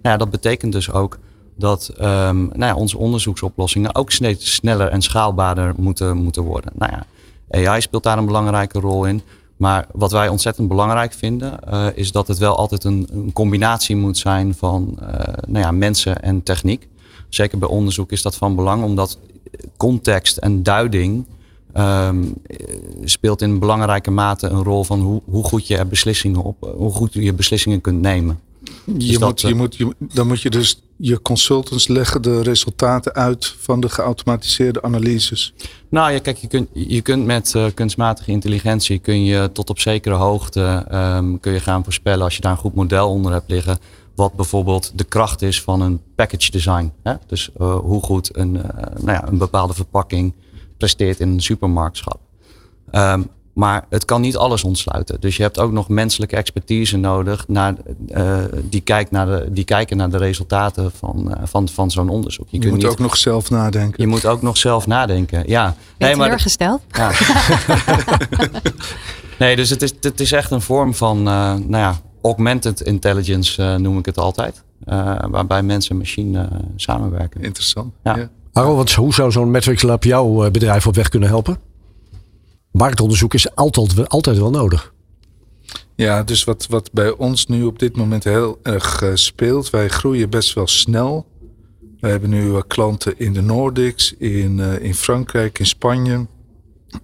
Nou 0.02 0.14
ja, 0.14 0.18
dat 0.18 0.30
betekent 0.30 0.72
dus 0.72 0.92
ook 0.92 1.20
dat 1.56 1.92
um, 1.98 2.50
nou 2.54 2.66
ja, 2.66 2.76
onze 2.76 2.98
onderzoeksoplossingen 2.98 3.96
ook 3.96 4.12
steeds 4.12 4.54
sneller 4.54 4.88
en 4.88 5.02
schaalbaarder 5.02 5.74
moeten, 5.78 6.18
moeten 6.18 6.44
worden. 6.44 6.72
Nou 6.76 6.92
ja, 6.92 7.06
AI 7.68 7.82
speelt 7.82 8.04
daar 8.04 8.18
een 8.18 8.26
belangrijke 8.26 8.80
rol 8.80 9.06
in. 9.06 9.22
Maar 9.62 9.88
wat 9.92 10.12
wij 10.12 10.28
ontzettend 10.28 10.68
belangrijk 10.68 11.14
vinden, 11.14 11.60
uh, 11.70 11.88
is 11.94 12.12
dat 12.12 12.28
het 12.28 12.38
wel 12.38 12.56
altijd 12.58 12.84
een, 12.84 13.08
een 13.12 13.34
combinatie 13.34 13.96
moet 13.96 14.18
zijn 14.18 14.54
van 14.54 14.98
uh, 15.02 15.08
nou 15.48 15.66
ja, 15.66 15.72
mensen 15.72 16.22
en 16.22 16.44
techniek. 16.44 16.88
Zeker 17.30 17.58
bij 17.58 17.68
onderzoek 17.68 18.12
is 18.12 18.22
dat 18.22 18.36
van 18.36 18.56
belang, 18.56 18.84
omdat 18.84 19.18
context 19.78 20.38
en 20.38 20.64
duiding 20.64 21.26
ehm, 21.74 22.24
speelt 23.04 23.42
in 23.42 23.60
belangrijke 23.60 24.12
mate 24.12 24.48
een 24.48 24.64
rol 24.64 24.84
van 24.84 25.00
hoe, 25.02 25.22
hoe 25.26 25.44
goed 25.44 25.68
je 25.68 25.86
beslissingen 25.86 26.44
op, 26.44 26.74
hoe 26.78 26.92
goed 26.92 27.14
je 27.14 27.34
beslissingen 27.34 27.82
kunt 27.82 28.02
nemen. 28.02 28.40
Dus 28.86 29.10
je 29.10 29.20
moet, 29.20 29.42
je 29.42 29.56
moet, 29.56 29.76
je, 29.76 29.96
dan 30.00 30.28
moet 30.28 30.42
je 30.42 30.50
dus 30.50 30.82
je 31.02 31.22
consultants 31.22 31.88
leggen 31.88 32.22
de 32.22 32.42
resultaten 32.42 33.14
uit 33.14 33.56
van 33.60 33.80
de 33.80 33.90
geautomatiseerde 33.90 34.82
analyses. 34.82 35.54
Nou 35.90 36.12
ja, 36.12 36.20
kijk, 36.20 36.38
je 36.38 36.48
kunt, 36.48 36.70
je 36.74 37.02
kunt 37.02 37.26
met 37.26 37.54
uh, 37.56 37.66
kunstmatige 37.74 38.32
intelligentie 38.32 39.00
kun 39.00 39.24
je 39.24 39.52
tot 39.52 39.70
op 39.70 39.80
zekere 39.80 40.16
hoogte 40.16 40.86
um, 40.92 41.40
kun 41.40 41.54
je 41.54 41.60
gaan 41.60 41.84
voorspellen 41.84 42.24
als 42.24 42.36
je 42.36 42.42
daar 42.42 42.52
een 42.52 42.58
goed 42.58 42.76
model 42.76 43.10
onder 43.10 43.32
hebt 43.32 43.50
liggen. 43.50 43.78
Wat 44.16 44.34
bijvoorbeeld 44.34 44.92
de 44.96 45.04
kracht 45.04 45.42
is 45.42 45.62
van 45.62 45.82
een 45.82 46.02
package 46.16 46.52
design. 46.52 46.92
Hè? 47.04 47.14
Dus 47.28 47.50
uh, 47.62 47.76
hoe 47.76 48.02
goed 48.02 48.38
een, 48.38 48.56
uh, 48.56 48.64
nou 49.00 49.12
ja, 49.12 49.28
een 49.28 49.38
bepaalde 49.38 49.74
verpakking 49.74 50.34
presteert 50.78 51.20
in 51.20 51.30
een 51.30 51.42
supermarktschap. 51.42 52.20
Um, 52.92 53.30
maar 53.54 53.86
het 53.90 54.06
kan 54.06 54.22
niet 54.22 54.38
alles 54.38 54.64
ontsluiten. 54.64 55.20
Dus 55.20 55.38
je 55.38 55.44
hebt 55.44 55.60
ook 55.60 55.72
nog 55.72 55.90
menselijke 55.90 56.36
expertise 56.36 56.98
nodig 56.98 57.48
naar, 57.48 57.76
uh, 58.08 58.38
die, 58.64 58.82
kijkt 58.82 59.12
naar 59.12 59.26
de, 59.26 59.48
die 59.52 59.64
kijken 59.64 59.98
naar 59.98 60.10
de 60.10 60.18
resultaten 60.18 60.92
van, 60.92 61.28
uh, 61.28 61.36
van, 61.44 61.70
van 61.70 61.92
zo'n 61.92 62.10
onderzoek. 62.10 62.48
Je, 62.50 62.62
je 62.62 62.68
moet 62.68 62.78
niet, 62.78 62.86
ook 62.86 63.00
nog 63.00 63.18
zelf 63.18 63.50
nadenken. 63.50 64.04
Je 64.04 64.08
moet 64.08 64.26
ook 64.26 64.42
nog 64.42 64.58
zelf 64.58 64.88
nadenken, 64.88 65.44
ja. 65.46 65.76
Ben 65.98 66.18
nee, 66.18 66.40
gesteld? 66.40 66.82
Ja. 66.92 67.12
nee, 69.40 69.56
dus 69.56 69.70
het 69.70 69.82
is, 69.82 69.94
het 70.02 70.20
is 70.20 70.32
echt 70.32 70.52
een 70.52 70.62
vorm 70.62 70.94
van 70.94 71.18
uh, 71.18 71.24
nou 71.24 71.70
ja, 71.70 72.00
augmented 72.22 72.82
intelligence, 72.82 73.78
noem 73.78 73.98
ik 73.98 74.06
het 74.06 74.18
altijd. 74.18 74.64
waarbij 75.30 75.64
mensen 75.64 75.92
en 75.92 75.98
machine 75.98 76.50
samenwerken. 76.76 77.42
Interessant. 77.42 77.94
Ja. 78.04 78.30
ja. 78.54 78.74
wat, 78.74 78.92
hoe 78.92 79.14
zou 79.14 79.32
zo'n 79.32 79.52
Metrics 79.52 79.82
Lab 79.82 80.04
jouw 80.04 80.52
bedrijf 80.52 80.88
op 80.88 80.96
weg 80.96 81.10
kunnen 81.10 81.30
helpen? 81.30 81.70
Marktonderzoek 82.72 83.34
is 83.34 83.56
altijd, 83.56 84.10
altijd 84.10 84.38
wel 84.38 84.50
nodig. 84.50 84.94
Ja, 85.96 86.24
dus 86.24 86.44
wat, 86.44 86.68
wat 86.70 86.92
bij 86.92 87.12
ons 87.12 87.48
nu 87.48 87.64
op 87.64 87.80
dit 87.80 87.98
moment 87.98 88.24
heel 88.24 88.60
erg 88.64 89.02
uh, 89.02 89.10
speelt, 89.14 89.70
wij 89.70 89.88
groeien 89.90 90.30
best 90.30 90.54
wel 90.54 90.68
snel. 90.68 91.26
We 92.00 92.08
hebben 92.08 92.30
nu 92.30 92.62
klanten 92.68 93.20
in 93.20 93.34
de 93.34 93.42
Nordics, 93.42 94.14
in, 94.18 94.58
uh, 94.58 94.80
in 94.80 94.96
Frankrijk, 94.96 95.60
in 95.60 95.66
Spanje, 95.66 96.26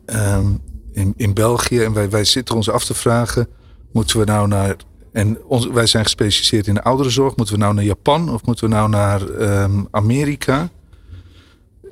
um, 0.05 0.61
in, 0.91 1.13
in 1.18 1.34
België. 1.34 1.84
En 1.84 1.93
wij, 1.93 2.09
wij 2.09 2.24
zitten 2.24 2.55
ons 2.55 2.70
af 2.70 2.86
te 2.86 2.93
vragen, 2.93 3.47
moeten 3.91 4.20
we 4.20 4.26
nou 4.26 4.47
naar... 4.47 4.76
En 5.11 5.38
wij 5.74 5.86
zijn 5.86 6.03
gespecialiseerd 6.03 6.68
in 6.68 6.74
de 6.74 6.84
ouderenzorg. 6.84 7.36
Moeten 7.36 7.55
we 7.55 7.61
nou 7.61 7.74
naar 7.74 7.84
Japan 7.84 8.34
of 8.34 8.45
moeten 8.45 8.70
we 8.70 8.76
nou 8.76 8.89
naar 8.89 9.22
um, 9.22 9.88
Amerika? 9.91 10.70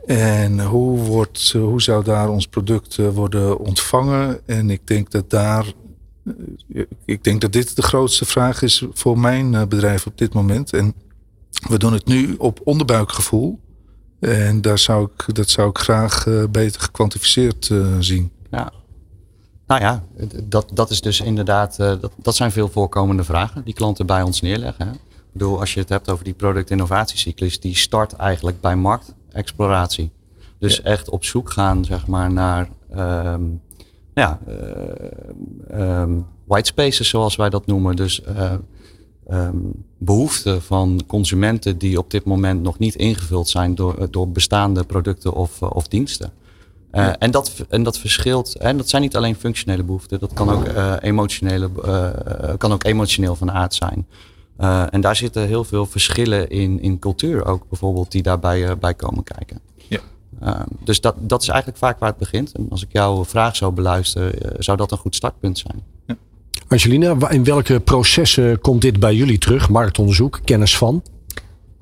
En 0.05 0.65
hoe, 0.65 0.99
wordt, 0.99 1.51
hoe 1.51 1.81
zou 1.81 2.03
daar 2.03 2.29
ons 2.29 2.47
product 2.47 2.97
eh, 2.97 3.09
worden 3.09 3.59
ontvangen? 3.59 4.39
En 4.45 4.69
ik 4.69 4.87
denk 4.87 5.11
dat 5.11 5.29
daar. 5.29 5.73
Eh, 6.73 6.83
ik 7.05 7.23
denk 7.23 7.41
dat 7.41 7.53
dit 7.53 7.75
de 7.75 7.81
grootste 7.81 8.25
vraag 8.25 8.61
is 8.61 8.85
voor 8.93 9.19
mijn 9.19 9.55
eh, 9.55 9.65
bedrijf 9.67 10.05
op 10.05 10.17
dit 10.17 10.33
moment. 10.33 10.73
En 10.73 10.93
we 11.69 11.77
doen 11.77 11.93
het 11.93 12.05
nu 12.05 12.35
op 12.37 12.59
onderbuikgevoel. 12.63 13.59
En 14.19 14.61
daar 14.61 14.79
zou 14.79 15.09
ik, 15.15 15.35
dat 15.35 15.49
zou 15.49 15.69
ik 15.69 15.77
graag 15.77 16.27
beter 16.51 16.81
gekwantificeerd 16.81 17.71
zien. 17.99 18.31
Ja. 18.51 18.71
Nou 19.67 19.81
ja, 19.81 20.03
dat, 20.43 20.71
dat 20.73 20.89
is 20.89 21.01
dus 21.01 21.21
inderdaad, 21.21 21.77
dat, 21.77 22.11
dat 22.15 22.35
zijn 22.35 22.51
veel 22.51 22.69
voorkomende 22.69 23.23
vragen 23.23 23.63
die 23.63 23.73
klanten 23.73 24.05
bij 24.05 24.21
ons 24.21 24.41
neerleggen. 24.41 24.93
Ik 24.93 25.31
bedoel, 25.31 25.59
als 25.59 25.73
je 25.73 25.79
het 25.79 25.89
hebt 25.89 26.09
over 26.09 26.23
die 26.23 26.33
product-innovatiecyclus, 26.33 27.59
die 27.59 27.75
start 27.75 28.13
eigenlijk 28.13 28.61
bij 28.61 28.75
markt 28.75 29.13
exploratie. 29.35 30.11
Dus 30.59 30.81
echt 30.81 31.09
op 31.09 31.23
zoek 31.23 31.51
gaan, 31.51 31.85
zeg 31.85 32.07
maar, 32.07 32.31
naar 32.31 32.69
um, 32.97 33.61
ja, 34.13 34.39
uh, 35.71 36.01
um, 36.01 36.25
white 36.45 36.67
spaces, 36.67 37.09
zoals 37.09 37.35
wij 37.35 37.49
dat 37.49 37.65
noemen. 37.65 37.95
Dus 37.95 38.21
uh, 38.27 38.53
um, 39.31 39.85
behoeften 39.97 40.61
van 40.61 41.01
consumenten 41.07 41.77
die 41.77 41.97
op 41.97 42.11
dit 42.11 42.23
moment 42.23 42.61
nog 42.61 42.79
niet 42.79 42.95
ingevuld 42.95 43.49
zijn 43.49 43.75
door, 43.75 44.07
door 44.11 44.29
bestaande 44.29 44.83
producten 44.83 45.33
of, 45.33 45.61
of 45.61 45.87
diensten. 45.87 46.31
Ja. 46.91 47.17
en, 47.17 47.31
dat, 47.31 47.65
en 47.69 47.83
dat 47.83 47.97
verschilt. 47.97 48.55
En 48.55 48.77
dat 48.77 48.89
zijn 48.89 49.01
niet 49.01 49.15
alleen 49.15 49.35
functionele 49.35 49.83
behoeften, 49.83 50.19
dat 50.19 50.33
kan 50.33 50.49
ook, 50.49 50.67
emotionele, 51.01 51.69
kan 52.57 52.71
ook 52.71 52.83
emotioneel 52.83 53.35
van 53.35 53.51
aard 53.51 53.73
zijn. 53.73 54.07
Uh, 54.59 54.83
en 54.89 55.01
daar 55.01 55.15
zitten 55.15 55.47
heel 55.47 55.63
veel 55.63 55.85
verschillen 55.85 56.49
in, 56.49 56.81
in 56.81 56.99
cultuur 56.99 57.45
ook 57.45 57.69
bijvoorbeeld 57.69 58.11
die 58.11 58.21
daarbij 58.21 58.69
uh, 58.69 58.71
bij 58.79 58.93
komen 58.93 59.23
kijken. 59.23 59.59
Ja. 59.75 59.99
Uh, 60.43 60.59
dus 60.83 61.01
dat, 61.01 61.15
dat 61.17 61.41
is 61.41 61.47
eigenlijk 61.47 61.79
vaak 61.79 61.99
waar 61.99 62.09
het 62.09 62.17
begint. 62.17 62.51
En 62.51 62.67
als 62.69 62.83
ik 62.83 62.89
jouw 62.91 63.25
vraag 63.25 63.55
zou 63.55 63.71
beluisteren, 63.71 64.45
uh, 64.45 64.51
zou 64.57 64.77
dat 64.77 64.91
een 64.91 64.97
goed 64.97 65.15
startpunt 65.15 65.57
zijn. 65.57 65.83
Ja. 66.07 66.15
Angelina, 66.67 67.29
in 67.29 67.43
welke 67.43 67.79
processen 67.79 68.61
komt 68.61 68.81
dit 68.81 68.99
bij 68.99 69.15
jullie 69.15 69.37
terug? 69.37 69.69
Marktonderzoek, 69.69 70.39
kennis 70.43 70.77
van? 70.77 71.03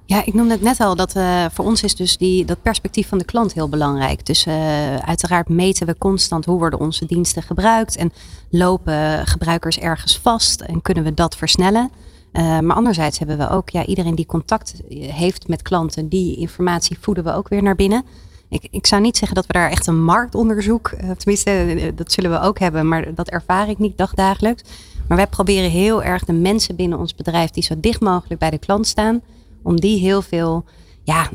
Ja, 0.06 0.26
ik 0.26 0.34
noemde 0.34 0.54
het 0.54 0.62
net 0.62 0.80
al 0.80 0.96
dat 0.96 1.16
uh, 1.16 1.46
voor 1.52 1.66
ons 1.66 1.84
is 1.84 1.96
dus 1.96 2.18
die, 2.18 2.46
dat 2.46 2.62
perspectief 2.62 3.08
van 3.08 3.18
de 3.18 3.26
klant 3.26 3.54
heel 3.54 3.70
belangrijk. 3.70 4.26
Dus 4.26 4.46
uh, 4.46 4.96
uiteraard 4.96 5.50
meten 5.50 5.88
we 5.88 5.98
constant 5.98 6.46
hoe 6.46 6.58
worden 6.58 6.80
onze 6.80 7.06
diensten 7.06 7.44
gebruikt 7.44 7.96
en 7.96 8.12
lopen 8.50 9.28
gebruikers 9.28 9.80
ergens 9.80 10.18
vast 10.18 10.62
en 10.62 10.82
kunnen 10.82 11.04
we 11.04 11.14
dat 11.14 11.36
versnellen. 11.36 11.92
Uh, 12.34 12.60
maar 12.60 12.76
anderzijds 12.76 13.20
hebben 13.20 13.38
we 13.38 13.50
ook 13.50 13.70
ja, 13.70 13.86
iedereen 13.86 14.16
die 14.16 14.26
contact 14.26 14.74
heeft 14.98 15.48
met 15.48 15.62
klanten, 15.62 16.10
die 16.10 16.38
informatie 16.38 16.98
voeden 17.00 17.24
we 17.24 17.34
ook 17.34 17.48
weer 17.48 17.64
naar 17.64 17.76
binnen. 17.76 18.06
Ik, 18.50 18.68
ik 18.72 18.88
zou 18.88 19.02
niet 19.02 19.18
zeggen 19.18 19.36
dat 19.36 19.46
we 19.46 19.54
daar 19.54 19.70
echt 19.70 19.88
een 19.88 20.04
marktonderzoek, 20.04 20.92
uh, 20.92 21.12
tenminste, 21.12 21.76
uh, 21.76 21.92
dat 21.96 22.12
zullen 22.12 22.32
we 22.32 22.40
ook 22.40 22.60
hebben, 22.60 22.88
maar 22.88 23.14
dat 23.16 23.30
ervaar 23.30 23.70
ik 23.70 23.78
niet 23.78 23.98
dagdagelijks. 23.98 24.64
Maar 25.08 25.18
wij 25.18 25.28
proberen 25.28 25.70
heel 25.70 26.04
erg 26.04 26.24
de 26.24 26.34
mensen 26.34 26.76
binnen 26.76 27.00
ons 27.00 27.16
bedrijf 27.16 27.50
die 27.50 27.64
zo 27.64 27.80
dicht 27.80 28.02
mogelijk 28.02 28.40
bij 28.40 28.50
de 28.50 28.58
klant 28.58 28.88
staan, 28.88 29.22
om 29.64 29.80
die 29.80 30.00
heel 30.00 30.22
veel 30.22 30.64
ja, 31.04 31.30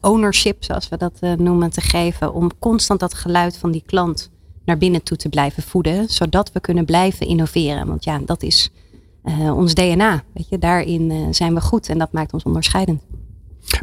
ownership, 0.00 0.64
zoals 0.64 0.88
we 0.88 0.96
dat 0.96 1.38
noemen, 1.38 1.70
te 1.70 1.80
geven. 1.80 2.34
Om 2.34 2.50
constant 2.58 3.00
dat 3.00 3.14
geluid 3.14 3.56
van 3.56 3.70
die 3.70 3.82
klant 3.86 4.30
naar 4.64 4.78
binnen 4.78 5.02
toe 5.02 5.16
te 5.16 5.28
blijven 5.28 5.62
voeden, 5.62 6.08
zodat 6.08 6.52
we 6.52 6.60
kunnen 6.60 6.84
blijven 6.84 7.26
innoveren. 7.26 7.86
Want 7.86 8.04
ja, 8.04 8.20
dat 8.24 8.42
is 8.42 8.70
uh, 9.24 9.56
ons 9.56 9.74
DNA. 9.74 10.22
Weet 10.34 10.48
je, 10.48 10.58
daarin 10.58 11.10
uh, 11.10 11.26
zijn 11.30 11.54
we 11.54 11.60
goed 11.60 11.88
en 11.88 11.98
dat 11.98 12.12
maakt 12.12 12.32
ons 12.32 12.42
onderscheidend. 12.42 13.00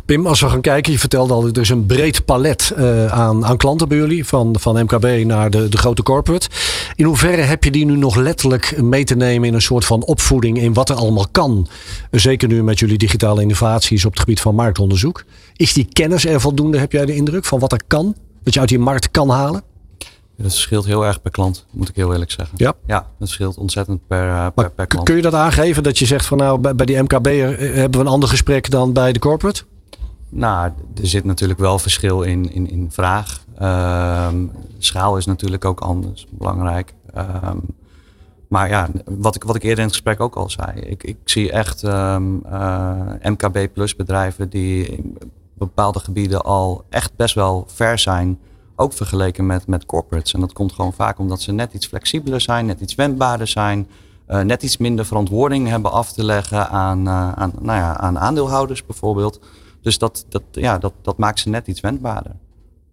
Pim, 0.06 0.28
als 0.28 0.42
we 0.42 0.50
gaan 0.50 0.62
kijken, 0.62 0.92
je 0.92 1.00
vertelde 1.00 1.34
al, 1.34 1.48
er 1.48 1.58
is 1.58 1.70
een 1.70 1.86
breed 1.86 2.26
palet 2.26 2.74
uh, 2.78 3.06
aan, 3.06 3.46
aan 3.46 3.58
klanten 3.58 3.88
bij 3.88 3.98
jullie, 3.98 4.26
van, 4.26 4.56
van 4.60 4.84
MKB 4.84 5.26
naar 5.26 5.50
de, 5.50 5.70
de 5.70 5.78
grote 5.78 6.04
corporate. 6.04 6.50
In 6.96 7.06
hoeverre 7.06 7.42
heb 7.42 7.64
je 7.64 7.72
die 7.72 7.86
nu 7.86 7.98
nog 7.98 8.16
letterlijk 8.16 8.82
mee 8.82 9.04
te 9.04 9.16
nemen 9.16 9.48
in 9.48 9.54
een 9.54 9.62
soort 9.62 9.86
van 9.86 10.04
opvoeding 10.04 10.58
in 10.58 10.74
wat 10.74 10.90
er 10.90 10.96
allemaal 10.96 11.28
kan? 11.32 11.68
Zeker 12.12 12.48
nu 12.48 12.64
met 12.64 12.80
jullie 12.80 12.98
digitale 12.98 13.42
innovaties 13.42 14.06
op 14.06 14.12
het 14.12 14.20
gebied 14.20 14.42
van 14.42 14.56
marktonderzoek. 14.56 15.24
Is 15.56 15.74
die 15.74 15.88
kennis 15.94 16.26
er 16.26 16.42
voldoende, 16.42 16.78
heb 16.78 16.92
jij 16.92 17.06
de 17.06 17.16
indruk, 17.16 17.46
van 17.46 17.60
wat 17.60 17.72
er 17.72 17.82
kan? 17.88 18.16
Dat 18.44 18.54
je 18.54 18.60
uit 18.60 18.70
die 18.70 18.80
markt 18.80 19.12
kan 19.12 19.30
halen? 19.30 19.64
Dat 20.38 20.52
verschilt 20.52 20.86
heel 20.86 21.06
erg 21.06 21.22
per 21.22 21.32
klant, 21.32 21.66
moet 21.72 21.90
ik 21.90 21.96
heel 21.96 22.12
eerlijk 22.12 22.32
zeggen. 22.32 22.58
Ja, 22.58 22.74
ja 22.86 23.00
dat 23.00 23.08
verschilt 23.18 23.58
ontzettend 23.58 24.08
per, 24.08 24.28
uh, 24.28 24.48
per, 24.56 24.72
per, 24.72 24.88
klant. 24.88 25.06
Kun 25.06 25.16
je 25.16 25.22
dat 25.22 25.34
aangeven 25.34 25.84
dat 25.84 26.00
je 26.00 26.06
zegt 26.06 26.26
van 26.26 26.38
nou 26.38 26.60
bij, 26.60 26.76
bij 26.76 26.86
die 26.86 27.02
MKB 27.02 27.28
eh, 27.28 27.48
hebben 27.58 27.92
we 27.92 28.06
een 28.06 28.08
ander 28.08 28.30
gesprek 28.30 28.70
dan 28.70 28.94
bij 28.94 29.14
de 29.14 29.20
corporate? 29.20 29.64
Nou, 30.30 30.72
er 31.02 31.08
zit 31.08 31.24
natuurlijk 31.24 31.60
wel 31.60 31.80
verschil 31.80 32.22
in, 32.22 32.52
in, 32.52 32.70
in 32.70 32.92
vraag. 32.92 33.44
Um, 33.62 34.52
schaal 34.78 35.18
is 35.18 35.26
natuurlijk 35.26 35.66
ook 35.66 35.80
anders, 35.80 36.28
belangrijk. 36.30 36.94
Um, 37.18 37.62
maar 38.48 38.70
ja, 38.70 38.90
wat 39.06 39.36
ik, 39.36 39.44
wat 39.44 39.56
ik 39.56 39.64
eerder 39.64 39.80
in 39.80 39.86
het 39.86 39.94
gesprek 39.94 40.20
ook 40.20 40.36
al 40.36 40.50
zei. 40.50 40.80
Ik, 40.80 41.04
ik 41.04 41.18
zie 41.24 41.52
echt 41.52 41.84
um, 41.84 42.42
uh, 42.46 43.02
MKB 43.22 43.74
plus 43.74 43.96
bedrijven 43.96 44.50
die 44.50 44.86
in 44.86 45.18
bepaalde 45.54 46.00
gebieden 46.00 46.42
al 46.42 46.84
echt 46.90 47.16
best 47.16 47.36
wel 47.36 47.66
ver 47.68 48.00
zijn 48.00 48.40
ook 48.76 48.94
vergeleken 48.94 49.46
met, 49.46 49.68
met 49.68 49.86
corporates. 49.86 50.34
En 50.34 50.40
dat 50.40 50.54
komt 50.54 50.74
gewoon 50.74 50.94
vaak 50.94 51.20
omdat 51.20 51.42
ze 51.42 51.52
net 51.52 51.74
iets 51.74 51.88
flexibeler 51.88 52.42
zijn, 52.42 52.66
net 52.66 52.80
iets 52.80 52.96
wendbaarder 52.96 53.48
zijn. 53.48 53.88
Uh, 54.30 54.42
net 54.42 54.64
iets 54.64 54.78
minder 54.78 55.06
verantwoording 55.06 55.68
hebben 55.68 55.92
af 55.92 56.14
te 56.14 56.24
leggen 56.24 56.70
aan, 56.70 57.08
uh, 57.08 57.32
aan, 57.32 57.52
nou 57.60 57.80
ja, 57.80 57.98
aan 57.98 58.20
aandeelhouders 58.20 58.86
bijvoorbeeld. 58.86 59.40
Dus 59.82 59.98
dat, 59.98 60.26
dat, 60.30 60.44
ja, 60.52 60.78
dat, 60.78 60.94
dat 61.02 61.18
maakt 61.18 61.40
ze 61.40 61.50
net 61.50 61.68
iets 61.68 61.82
wendbaarder. 61.82 62.32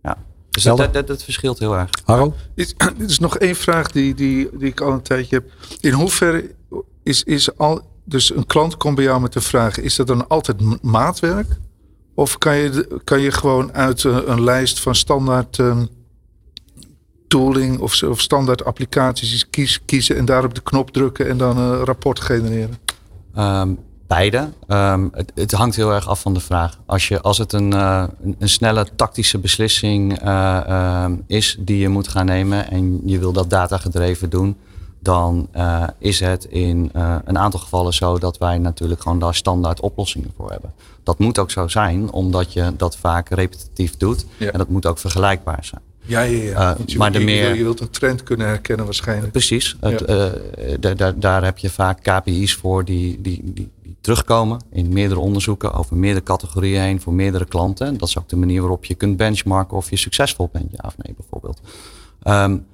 Ja. 0.03 0.17
Dus 0.51 0.63
dat, 0.63 0.93
dat, 0.93 1.07
dat, 1.07 1.23
verschilt 1.23 1.59
heel 1.59 1.77
erg. 1.77 1.91
Harro? 2.05 2.35
Dit, 2.55 2.75
dit 2.99 3.11
is 3.11 3.19
nog 3.19 3.39
één 3.39 3.57
vraag 3.57 3.91
die, 3.91 4.15
die, 4.15 4.49
die 4.59 4.69
ik 4.69 4.81
al 4.81 4.93
een 4.93 5.03
tijdje 5.03 5.37
heb. 5.37 5.51
In 5.81 5.93
hoeverre 5.93 6.55
is, 7.03 7.23
is 7.23 7.59
al. 7.59 7.81
Dus 8.05 8.35
een 8.35 8.47
klant 8.47 8.77
komt 8.77 8.95
bij 8.95 9.05
jou 9.05 9.21
met 9.21 9.33
de 9.33 9.41
vraag: 9.41 9.79
is 9.79 9.97
dat 9.97 10.07
dan 10.07 10.29
altijd 10.29 10.83
maatwerk? 10.83 11.59
Of 12.15 12.39
kan 12.39 12.57
je, 12.57 13.01
kan 13.05 13.21
je 13.21 13.31
gewoon 13.31 13.73
uit 13.73 14.05
een, 14.05 14.31
een 14.31 14.45
lijst 14.45 14.81
van 14.81 14.95
standaard 14.95 15.59
um, 15.59 15.89
tooling 17.29 17.79
of, 17.81 18.03
of, 18.03 18.21
standaard 18.21 18.65
applicaties 18.65 19.47
kiezen 19.85 20.17
en 20.17 20.25
daarop 20.25 20.55
de 20.55 20.61
knop 20.61 20.91
drukken 20.91 21.29
en 21.29 21.37
dan 21.37 21.59
een 21.59 21.85
rapport 21.85 22.21
genereren? 22.21 22.79
Um, 23.39 23.79
beide. 24.07 24.49
Ehm, 24.67 25.09
het, 25.35 25.53
hangt 25.53 25.77
heel 25.77 25.93
erg 25.93 26.09
af 26.09 26.21
van 26.21 26.35
de 26.35 26.41
vraag. 26.41 26.79
Als, 26.87 27.09
je, 27.09 27.21
als 27.21 27.39
het 27.39 27.53
een, 27.53 27.75
uh, 27.75 28.05
een, 28.39 28.49
snelle 28.49 28.87
tactische 28.97 29.39
beslissing 29.39 30.19
ehm, 30.19 31.17
is 31.27 31.57
die 31.61 31.79
je 31.79 31.89
moet 31.89 32.09
gaan 32.09 32.27
nemen 32.27 32.71
en 32.71 33.01
je 33.05 33.19
wil 33.19 33.33
dat 33.33 33.51
data 33.51 33.79
gedreven 33.79 34.31
doen, 34.31 34.57
dan 35.01 35.49
is 35.99 36.21
het 36.21 36.45
in 36.45 36.91
een 37.25 37.39
aantal 37.39 37.61
gevallen 37.61 37.95
zo 37.95 38.19
dat 38.19 38.39
wij 38.39 38.59
natuurlijk 38.59 39.03
gewoon 39.03 39.19
daar 39.19 39.35
standaard 39.35 39.81
oplossingen 39.81 40.33
voor 40.37 40.51
hebben. 40.51 40.73
Dat 41.03 41.19
moet 41.19 41.39
ook 41.39 41.51
zo 41.51 41.69
zijn, 41.69 42.13
omdat 42.13 42.53
je 42.53 42.73
dat 42.77 42.97
vaak 42.97 43.29
repetitief 43.29 43.97
doet 43.97 44.27
en 44.39 44.59
dat 44.59 44.69
moet 44.69 44.87
ook 44.87 44.99
vergelijkbaar 44.99 45.65
zijn. 45.65 45.83
Ja, 46.05 46.21
ja, 46.21 46.43
ja. 46.43 46.77
Uh, 46.89 46.97
maar 46.97 47.13
de 47.13 47.21
meer... 47.21 47.55
je 47.55 47.63
wilt 47.63 47.81
een 47.81 47.91
trend 47.91 48.23
kunnen 48.23 48.47
herkennen 48.47 48.85
waarschijnlijk. 48.85 49.33
Precies. 49.33 49.77
Het, 49.81 50.11
uh, 50.11 50.27
daar, 50.97 51.19
daar 51.19 51.45
heb 51.45 51.59
je 51.59 51.71
vaak 51.71 52.03
KPI's 52.03 52.55
voor 52.55 52.85
die, 52.85 53.21
die, 53.21 53.41
die, 53.45 53.71
die, 53.83 53.97
terugkomen 54.01 54.61
in 54.71 54.93
meerdere 54.93 55.21
onderzoeken 55.21 55.73
over 55.73 55.97
meerdere 55.97 56.25
categorieën 56.25 56.81
heen 56.81 57.01
voor 57.01 57.13
meerdere 57.13 57.45
klanten. 57.45 57.99
Dat 57.99 58.09
is 58.09 58.19
ook 58.19 58.29
de 58.29 58.37
manier 58.37 58.61
waarop 58.61 58.85
je 58.85 58.95
kunt 58.95 59.17
benchmarken 59.17 59.77
of 59.77 59.91
je 59.91 59.97
succesvol 59.97 60.49
bent, 60.53 60.71
ja 60.71 60.85
of 60.87 60.95
nee 60.99 61.15
bijvoorbeeld. 61.17 61.61
Um, 62.25 62.67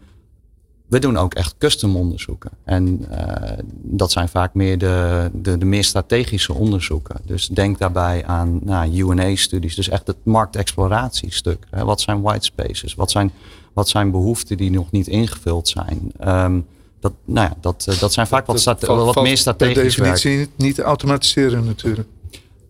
we 0.88 0.98
doen 0.98 1.16
ook 1.16 1.34
echt 1.34 1.54
custom 1.58 1.96
onderzoeken. 1.96 2.50
En 2.64 3.06
uh, 3.10 3.24
dat 3.72 4.12
zijn 4.12 4.28
vaak 4.28 4.54
meer 4.54 4.78
de, 4.78 5.30
de, 5.32 5.58
de, 5.58 5.64
meer 5.64 5.84
strategische 5.84 6.54
onderzoeken. 6.54 7.16
Dus 7.24 7.48
denk 7.48 7.78
daarbij 7.78 8.24
aan 8.26 8.60
nou, 8.62 8.90
UA-studies. 8.92 9.74
Dus 9.74 9.88
echt 9.88 10.06
het 10.06 10.16
marktexploratiestuk. 10.22 11.66
Hè. 11.70 11.84
Wat 11.84 12.00
zijn 12.00 12.20
white 12.20 12.44
spaces? 12.44 12.94
Wat 12.94 13.10
zijn, 13.10 13.32
wat 13.72 13.88
zijn 13.88 14.10
behoeften 14.10 14.56
die 14.56 14.70
nog 14.70 14.90
niet 14.90 15.06
ingevuld 15.06 15.68
zijn? 15.68 16.12
Um, 16.26 16.66
dat, 17.00 17.12
nou 17.24 17.48
ja, 17.48 17.56
dat, 17.60 17.84
eh, 17.88 18.00
dat 18.00 18.12
zijn 18.12 18.26
vaak 18.26 18.46
wat, 18.46 18.64
wat 18.86 19.22
meer 19.22 19.38
strategisch 19.38 19.94
per 19.94 20.04
definitie 20.04 20.48
niet 20.56 20.74
te 20.74 20.82
automatiseren 20.82 21.64
natuurlijk. 21.64 22.08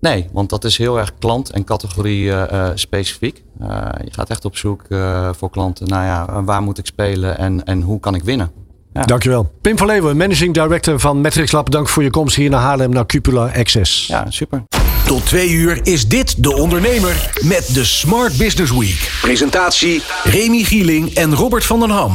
Nee, 0.01 0.29
want 0.33 0.51
dat 0.51 0.65
is 0.65 0.79
heel 0.79 0.99
erg 0.99 1.13
klant- 1.19 1.51
en 1.51 1.65
categorie-specifiek. 1.65 3.43
Eh, 3.61 3.67
uh, 3.69 3.75
uh, 3.75 3.89
je 4.05 4.13
gaat 4.13 4.31
echt 4.31 4.45
op 4.45 4.57
zoek 4.57 4.83
uh, 4.89 5.29
voor 5.37 5.51
klanten. 5.51 5.87
Nou 5.87 6.05
ja, 6.05 6.43
waar 6.43 6.63
moet 6.63 6.79
ik 6.79 6.87
spelen 6.87 7.39
en, 7.39 7.65
en 7.65 7.83
hoe 7.83 8.01
kan 8.01 8.15
ik 8.15 8.23
winnen? 8.23 8.51
Ja. 8.93 9.03
Dankjewel. 9.03 9.53
Pim 9.61 9.79
van 9.79 9.87
Leeuwen, 9.87 10.17
Managing 10.17 10.55
Director 10.55 11.01
van 11.01 11.21
Matrix 11.21 11.53
Lab. 11.53 11.71
Dank 11.71 11.89
voor 11.89 12.03
je 12.03 12.11
komst 12.11 12.37
hier 12.37 12.51
naar 12.51 12.61
Haarlem, 12.61 12.91
naar 12.91 13.07
Cupula 13.07 13.51
Access. 13.57 14.07
Ja, 14.07 14.31
super. 14.31 14.65
Tot 15.07 15.27
twee 15.27 15.51
uur 15.51 15.81
is 15.83 16.09
dit 16.09 16.43
De 16.43 16.57
Ondernemer 16.57 17.31
met 17.45 17.75
de 17.75 17.85
Smart 17.85 18.37
Business 18.37 18.73
Week. 18.73 19.19
Presentatie 19.21 20.03
Remy 20.25 20.63
Gieling 20.63 21.15
en 21.15 21.35
Robert 21.35 21.65
van 21.65 21.81
den 21.81 21.91
Ham. 21.91 22.13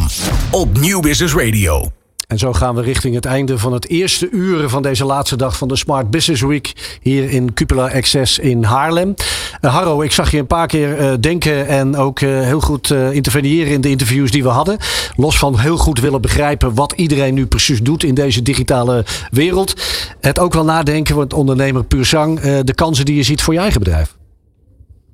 Op 0.52 0.78
Nieuw 0.78 1.00
Business 1.00 1.36
Radio. 1.36 1.92
En 2.34 2.40
zo 2.40 2.54
gaan 2.54 2.76
we 2.76 2.82
richting 2.82 3.16
het 3.16 3.26
einde 3.26 3.58
van 3.58 3.74
het 3.74 3.88
eerste 3.88 4.30
uren 4.30 4.70
van 4.70 4.82
deze 4.82 5.06
laatste 5.06 5.36
dag 5.36 5.58
van 5.58 5.68
de 5.68 5.76
Smart 5.76 6.12
Business 6.12 6.42
Week 6.42 6.98
hier 7.02 7.30
in 7.30 7.54
Cupola 7.54 7.90
Access 7.90 8.40
in 8.40 8.64
Haarlem. 8.64 9.14
Uh, 9.62 9.76
Harro, 9.76 10.02
ik 10.02 10.12
zag 10.12 10.32
je 10.32 10.38
een 10.38 10.48
paar 10.48 10.68
keer 10.68 11.00
uh, 11.00 11.14
denken 11.20 11.68
en 11.68 11.96
ook 11.96 12.20
uh, 12.20 12.42
heel 12.42 12.60
goed 12.60 12.92
interveneren 12.92 13.74
in 13.74 13.82
de 13.82 13.90
interviews 13.90 14.32
die 14.32 14.44
we 14.44 14.50
hadden. 14.50 14.78
Los 15.16 15.38
van 15.38 15.60
heel 15.60 15.78
goed 15.78 16.00
willen 16.00 16.22
begrijpen 16.22 16.74
wat 16.74 16.94
iedereen 16.96 17.34
nu 17.34 17.46
precies 17.46 17.82
doet 17.82 18.04
in 18.04 18.16
deze 18.16 18.42
digitale 18.42 19.06
wereld. 19.32 19.74
Het 20.22 20.40
ook 20.40 20.54
wel 20.54 20.66
nadenken, 20.66 21.16
want 21.16 21.34
ondernemer 21.34 21.84
puur 21.84 22.06
zang, 22.06 22.40
de 22.40 22.74
kansen 22.74 23.06
die 23.06 23.16
je 23.16 23.24
ziet 23.24 23.42
voor 23.42 23.54
je 23.54 23.60
eigen 23.60 23.80
bedrijf. 23.80 24.16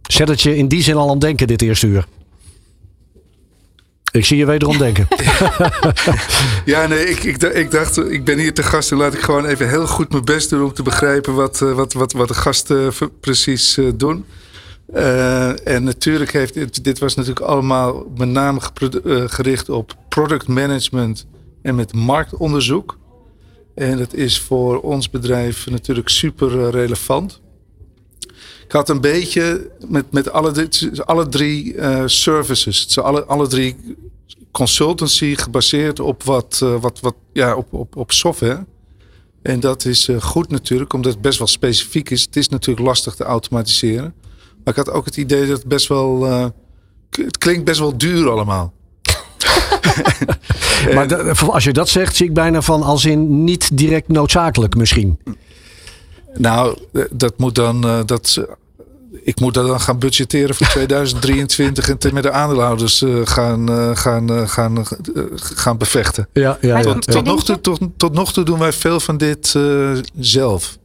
Zet 0.01 0.27
het 0.27 0.41
je 0.41 0.57
in 0.57 0.67
die 0.67 0.83
zin 0.83 0.95
al 0.95 1.09
aan 1.09 1.19
denken 1.19 1.47
dit 1.47 1.61
eerste 1.61 1.87
uur? 1.87 2.05
Ik 4.11 4.25
zie 4.25 4.37
je 4.37 4.45
wederom 4.45 4.77
denken. 4.77 5.07
ja, 6.65 6.87
nee, 6.87 7.05
ik, 7.05 7.23
ik, 7.23 7.43
ik, 7.43 7.71
dacht, 7.71 7.97
ik 7.97 8.23
ben 8.23 8.37
hier 8.37 8.53
te 8.53 8.63
gast 8.63 8.91
en 8.91 8.97
laat 8.97 9.13
ik 9.13 9.19
gewoon 9.19 9.45
even 9.45 9.69
heel 9.69 9.87
goed 9.87 10.11
mijn 10.11 10.25
best 10.25 10.49
doen 10.49 10.63
om 10.63 10.73
te 10.73 10.83
begrijpen 10.83 11.33
wat, 11.33 11.61
eh, 11.61 11.73
wat, 11.73 11.93
wat, 11.93 12.13
wat 12.13 12.27
de 12.27 12.33
gasten 12.33 12.93
precies 13.19 13.77
uh, 13.77 13.91
doen. 13.95 14.25
En 15.63 15.83
natuurlijk 15.83 16.31
heeft 16.31 16.83
dit 16.83 16.99
was 16.99 17.15
natuurlijk 17.15 17.45
allemaal 17.45 18.11
met 18.17 18.29
name 18.29 18.59
gericht 19.27 19.69
op 19.69 19.95
product 20.07 20.47
management 20.47 21.25
en 21.61 21.75
met 21.75 21.93
marktonderzoek. 21.93 22.97
En 23.75 23.97
dat 23.97 24.13
is 24.13 24.39
voor 24.39 24.81
ons 24.81 25.09
bedrijf 25.09 25.69
natuurlijk 25.69 26.09
super 26.09 26.69
relevant. 26.69 27.41
Ik 28.69 28.75
had 28.75 28.89
een 28.89 29.01
beetje 29.01 29.71
met, 29.87 30.11
met 30.11 30.31
alle, 30.31 30.69
alle 31.05 31.27
drie 31.27 31.73
uh, 31.73 32.03
services, 32.05 32.99
alle, 32.99 33.23
alle 33.23 33.47
drie 33.47 33.75
consultancy 34.51 35.35
gebaseerd 35.35 35.99
op 35.99 36.23
wat, 36.23 36.59
uh, 36.63 36.81
wat, 36.81 36.99
wat 36.99 37.15
ja, 37.33 37.55
op, 37.55 37.73
op, 37.73 37.95
op 37.95 38.11
software. 38.11 38.65
En 39.41 39.59
dat 39.59 39.85
is 39.85 40.07
uh, 40.07 40.21
goed 40.21 40.49
natuurlijk, 40.49 40.93
omdat 40.93 41.11
het 41.13 41.21
best 41.21 41.37
wel 41.37 41.47
specifiek 41.47 42.09
is. 42.09 42.21
Het 42.21 42.35
is 42.35 42.49
natuurlijk 42.49 42.87
lastig 42.87 43.15
te 43.15 43.23
automatiseren. 43.23 44.13
Maar 44.63 44.77
ik 44.77 44.85
had 44.85 44.89
ook 44.89 45.05
het 45.05 45.17
idee 45.17 45.47
dat 45.47 45.57
het 45.57 45.67
best 45.67 45.87
wel. 45.87 46.23
het 47.09 47.37
klinkt 47.37 47.65
best 47.65 47.79
wel 47.79 47.97
duur 47.97 48.29
allemaal. 48.29 48.73
maar 50.95 51.37
als 51.51 51.63
je 51.63 51.73
dat 51.73 51.89
zegt, 51.89 52.15
zie 52.15 52.27
ik 52.27 52.33
bijna 52.33 52.61
van 52.61 52.83
als 52.83 53.05
in 53.05 53.43
niet 53.43 53.77
direct 53.77 54.07
noodzakelijk 54.07 54.75
misschien. 54.75 55.19
Nou, 56.37 56.77
dat 57.11 57.37
moet 57.37 57.55
dan. 57.55 58.03
dat, 58.05 58.47
ik 59.23 59.39
moet 59.39 59.53
dat 59.53 59.67
dan 59.67 59.81
gaan 59.81 59.99
budgetteren 59.99 60.55
voor 60.55 60.67
2023 60.77 61.89
en 61.89 62.13
met 62.13 62.23
de 62.23 62.31
aandeelhouders 62.31 63.01
uh, 63.01 63.21
gaan, 63.23 63.71
uh, 63.71 63.95
gaan, 63.95 64.31
uh, 64.31 64.47
gaan, 64.47 64.85
gaan 65.35 65.77
bevechten. 65.77 66.27
Ja, 66.33 66.57
ja, 66.61 66.81
tot, 66.81 67.11
tot, 67.11 67.25
nog 67.25 67.43
toe, 67.43 67.61
tot, 67.61 67.79
tot, 67.97 68.13
nog 68.13 68.33
toe 68.33 68.43
doen 68.43 68.59
wij 68.59 68.73
veel 68.73 68.99
van 68.99 69.17
dit 69.17 69.55
zelf. 70.19 70.77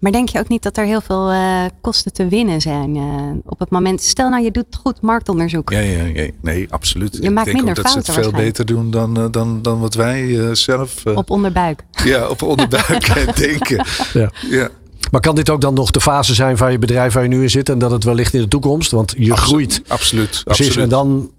Maar 0.00 0.12
denk 0.12 0.28
je 0.28 0.38
ook 0.38 0.48
niet 0.48 0.62
dat 0.62 0.76
er 0.76 0.84
heel 0.84 1.00
veel 1.00 1.32
kosten 1.80 2.12
te 2.12 2.28
winnen 2.28 2.60
zijn 2.60 2.96
op 3.44 3.58
het 3.58 3.70
moment? 3.70 4.02
Stel 4.02 4.28
nou, 4.28 4.44
je 4.44 4.50
doet 4.50 4.76
goed 4.82 5.00
marktonderzoek. 5.00 5.70
Ja, 5.70 5.78
ja, 5.78 6.04
ja 6.04 6.30
nee, 6.40 6.66
absoluut. 6.70 7.18
Je 7.20 7.30
maakt 7.30 7.52
minder 7.52 7.74
dat 7.74 7.84
fouten. 7.84 8.12
Ze 8.12 8.20
het 8.20 8.28
veel 8.28 8.38
beter 8.38 8.66
doen 8.66 8.90
dan, 8.90 9.30
dan, 9.30 9.62
dan 9.62 9.80
wat 9.80 9.94
wij 9.94 10.54
zelf. 10.54 11.06
op 11.06 11.30
onderbuik. 11.30 11.84
Ja, 12.04 12.28
op 12.28 12.42
onderbuik 12.42 13.36
denken. 13.36 13.86
Ja. 14.12 14.32
ja. 14.50 14.70
Maar 15.10 15.20
kan 15.20 15.34
dit 15.34 15.50
ook 15.50 15.60
dan 15.60 15.74
nog 15.74 15.90
de 15.90 16.00
fase 16.00 16.34
zijn 16.34 16.56
van 16.56 16.72
je 16.72 16.78
bedrijf 16.78 17.12
waar 17.12 17.22
je 17.22 17.28
nu 17.28 17.42
in 17.42 17.50
zit 17.50 17.68
en 17.68 17.78
dat 17.78 17.90
het 17.90 18.04
wellicht 18.04 18.34
in 18.34 18.40
de 18.40 18.48
toekomst? 18.48 18.90
Want 18.90 19.14
je 19.18 19.36
groeit. 19.36 19.82
Absoluut. 19.86 20.28
Precies. 20.44 20.46
Absoluut. 20.46 20.76
En 20.76 20.88
dan. 20.88 21.30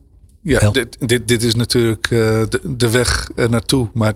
Ja, 0.43 0.69
dit, 0.69 0.97
dit, 0.99 1.27
dit 1.27 1.43
is 1.43 1.55
natuurlijk 1.55 2.09
uh, 2.09 2.19
de, 2.19 2.59
de 2.63 2.89
weg 2.89 3.29
naartoe. 3.49 3.87
Maar 3.93 4.13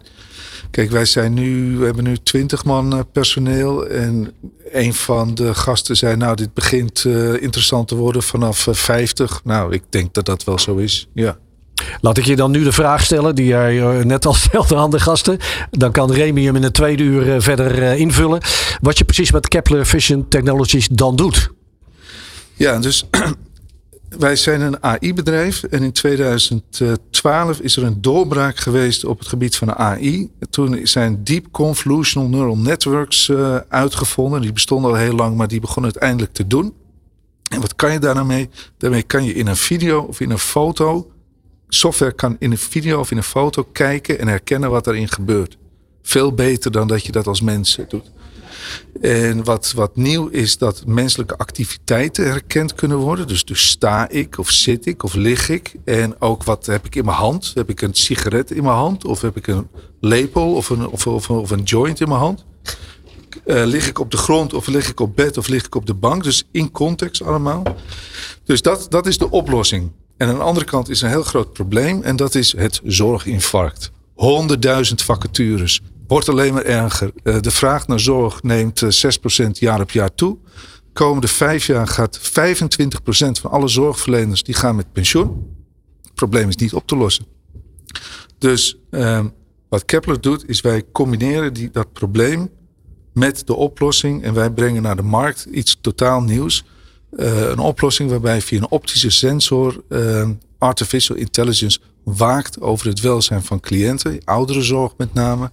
kijk, 0.72 0.92
wij 0.92 1.06
zijn 1.06 1.34
nu, 1.34 1.78
we 1.78 1.86
hebben 1.86 2.04
nu 2.04 2.18
20 2.18 2.66
man 2.66 2.94
uh, 2.94 3.00
personeel. 3.12 3.88
En 3.88 4.34
een 4.72 4.94
van 4.94 5.36
de 5.36 5.54
gasten 5.54 5.98
zei, 5.98 6.16
nou, 6.16 6.36
dit 6.36 6.54
begint 6.54 7.04
uh, 7.04 7.42
interessant 7.42 7.88
te 7.88 7.96
worden 7.96 8.24
vanaf 8.24 8.68
50. 8.72 9.42
Nou, 9.44 9.74
ik 9.74 9.84
denk 9.90 10.14
dat 10.14 10.26
dat 10.26 10.44
wel 10.44 10.60
zo 10.60 10.76
is. 10.76 11.08
Ja. 11.14 11.38
Laat 12.02 12.18
ik 12.18 12.26
je 12.26 12.36
dan 12.36 12.52
nu 12.52 12.64
de 12.64 12.72
vraag 12.72 13.04
stellen 13.04 13.36
die 13.36 13.46
jij 13.46 13.82
eh, 13.82 14.06
net 14.06 14.26
al 14.26 14.34
stelde 14.46 14.76
aan 14.76 14.90
de 14.90 15.00
gasten. 15.00 15.38
Dan 15.72 15.92
kan 15.92 16.12
Remy 16.12 16.44
hem 16.44 16.56
in 16.56 16.64
het 16.64 16.74
tweede 16.74 17.04
uur 17.04 17.34
eh, 17.34 17.42
verder 17.42 17.84
eh, 17.84 18.00
invullen. 18.00 18.42
Wat 18.82 18.98
je 18.98 19.06
precies 19.06 19.32
met 19.32 19.48
Kepler 19.48 19.86
Vision 19.86 20.28
Technologies 20.28 20.88
dan 20.88 21.16
doet. 21.16 21.50
Ja, 22.54 22.80
dus 22.80 23.06
wij 24.10 24.36
zijn 24.36 24.62
een 24.62 24.84
AI-bedrijf. 24.84 25.64
En 25.64 25.84
in 25.84 25.92
2012 25.92 27.60
is 27.60 27.76
er 27.76 27.84
een 27.84 28.02
doorbraak 28.02 28.58
geweest 28.58 29.06
op 29.06 29.20
het 29.20 29.28
gebied 29.28 29.56
van 29.56 29.76
AI. 29.76 30.32
Toen 30.50 30.80
zijn 30.84 31.24
Deep 31.24 31.52
Convolutional 31.52 32.30
Neural 32.30 32.58
Networks 32.58 33.32
uitgevonden. 33.70 34.42
Die 34.42 34.54
bestonden 34.54 34.92
al 34.92 34.98
heel 34.98 35.16
lang, 35.16 35.38
maar 35.38 35.48
die 35.48 35.60
begonnen 35.60 35.92
uiteindelijk 35.92 36.34
te 36.34 36.48
doen. 36.48 36.74
En 37.52 37.62
wat 37.62 37.76
kan 37.76 37.92
je 37.92 38.00
daar 38.00 38.16
nou 38.16 38.28
mee? 38.28 38.50
Daarmee 38.78 39.04
kan 39.04 39.24
je 39.24 39.34
in 39.34 39.48
een 39.48 39.56
video 39.56 40.02
of 40.02 40.20
in 40.20 40.30
een 40.30 40.40
foto 40.40 41.10
software 41.68 42.12
kan 42.12 42.36
in 42.40 42.52
een 42.52 42.58
video 42.58 43.00
of 43.00 43.12
in 43.12 43.18
een 43.18 43.24
foto 43.24 43.64
kijken 43.64 44.20
en 44.20 44.28
herkennen 44.28 44.70
wat 44.70 44.88
erin 44.88 45.08
gebeurt. 45.08 45.58
Veel 46.02 46.34
beter 46.34 46.72
dan 46.72 46.88
dat 46.88 47.06
je 47.06 47.12
dat 47.12 47.28
als 47.28 47.42
mens 47.42 47.80
doet. 47.88 48.12
En 49.02 49.44
wat, 49.44 49.72
wat 49.76 49.96
nieuw 49.96 50.28
is 50.28 50.58
dat 50.58 50.84
menselijke 50.86 51.38
activiteiten 51.38 52.26
herkend 52.26 52.76
kunnen 52.76 52.98
worden. 52.98 53.28
Dus, 53.28 53.46
dus 53.46 53.68
sta 53.68 54.10
ik 54.10 54.38
of 54.38 54.50
zit 54.50 54.86
ik 54.86 55.04
of 55.04 55.14
lig 55.14 55.50
ik. 55.50 55.76
En 55.84 56.22
ook 56.22 56.44
wat 56.44 56.66
heb 56.66 56.86
ik 56.86 56.96
in 56.96 57.06
mijn 57.06 57.18
hand? 57.18 57.52
Heb 57.54 57.70
ik 57.70 57.82
een 57.82 57.94
sigaret 57.94 58.52
in 58.52 58.64
mijn 58.64 58.76
hand? 58.76 59.06
Of 59.06 59.22
heb 59.22 59.38
ik 59.38 59.48
een 59.48 59.68
lepel 60.00 60.54
of 60.54 60.70
een, 60.70 60.88
of, 60.88 61.08
of, 61.08 61.30
of 61.30 61.52
een 61.52 61.64
joint 61.64 62.02
in 62.02 62.08
mijn 62.08 62.20
hand? 62.20 62.46
Uh, 63.46 63.66
lig 63.66 63.88
ik 63.88 64.00
op 64.00 64.12
de 64.12 64.18
grond 64.18 64.54
of 64.54 64.68
lig 64.68 64.90
ik 64.90 65.00
op 65.00 65.16
bed 65.16 65.38
of 65.38 65.48
lig 65.48 65.66
ik 65.66 65.76
op 65.76 65.86
de 65.86 65.94
bank? 65.94 66.24
Dus 66.24 66.44
in 66.52 66.72
context 66.72 67.22
allemaal. 67.22 67.64
Dus 68.44 68.62
dat, 68.62 68.86
dat 68.90 69.08
is 69.08 69.18
de 69.18 69.32
oplossing. 69.32 69.92
En 70.18 70.28
aan 70.28 70.36
de 70.36 70.42
andere 70.42 70.66
kant 70.66 70.90
is 70.90 71.02
een 71.02 71.10
heel 71.10 71.24
groot 71.24 71.54
probleem 71.54 72.02
en 72.02 72.16
dat 72.16 72.36
is 72.36 72.58
het 72.58 72.82
zorginfarct. 72.84 73.92
Honderdduizend 74.14 75.02
vacatures. 75.02 75.82
Wordt 76.08 76.30
alleen 76.30 76.54
maar 76.54 76.64
erger. 76.64 77.12
Eh, 77.24 77.40
de 77.40 77.52
vraag 77.52 77.88
naar 77.88 78.00
zorg 78.00 78.44
neemt 78.44 78.82
6% 78.90 79.58
eh, 79.58 79.62
jaar 79.62 79.82
op 79.82 79.92
jaar 79.92 80.16
toe. 80.16 80.38
Komende 80.94 81.28
vijf 81.28 81.66
jaar 81.66 81.88
gaat 81.88 82.20
25% 82.20 83.40
van 83.42 83.52
alle 83.52 83.68
zorgverleners 83.68 84.44
die 84.44 84.56
gaan 84.56 84.76
met 84.76 84.92
pensioen. 84.92 85.56
Het 86.02 86.14
probleem 86.14 86.50
is 86.50 86.56
niet 86.56 86.74
op 86.74 86.88
te 86.88 86.96
lossen. 86.96 87.26
Dus 88.38 88.78
ehm, 88.90 89.28
wat 89.70 89.86
Kepler 89.86 90.22
doet, 90.22 90.50
is 90.50 90.62
wij 90.62 90.84
combineren 90.92 91.54
die, 91.54 91.72
dat 91.72 91.94
probleem 91.94 92.50
met 93.14 93.48
de 93.48 93.54
oplossing. 93.54 94.24
En 94.24 94.34
wij 94.34 94.50
brengen 94.50 94.82
naar 94.82 94.96
de 94.96 95.02
markt 95.02 95.48
iets 95.52 95.78
totaal 95.82 96.22
nieuws. 96.22 96.64
een 97.16 97.60
oplossing 97.60 98.10
waarbij 98.10 98.42
via 98.42 98.58
een 98.58 98.72
optische 98.72 99.10
sensor 99.10 99.84
artificial 100.58 101.18
intelligence 101.18 101.80
waakt 102.04 102.62
over 102.62 102.88
het 102.88 103.00
welzijn 103.00 103.44
van 103.44 103.60
cliënten, 103.60 104.20
ouderenzorg 104.24 104.94
met 104.98 105.14
name. 105.14 105.52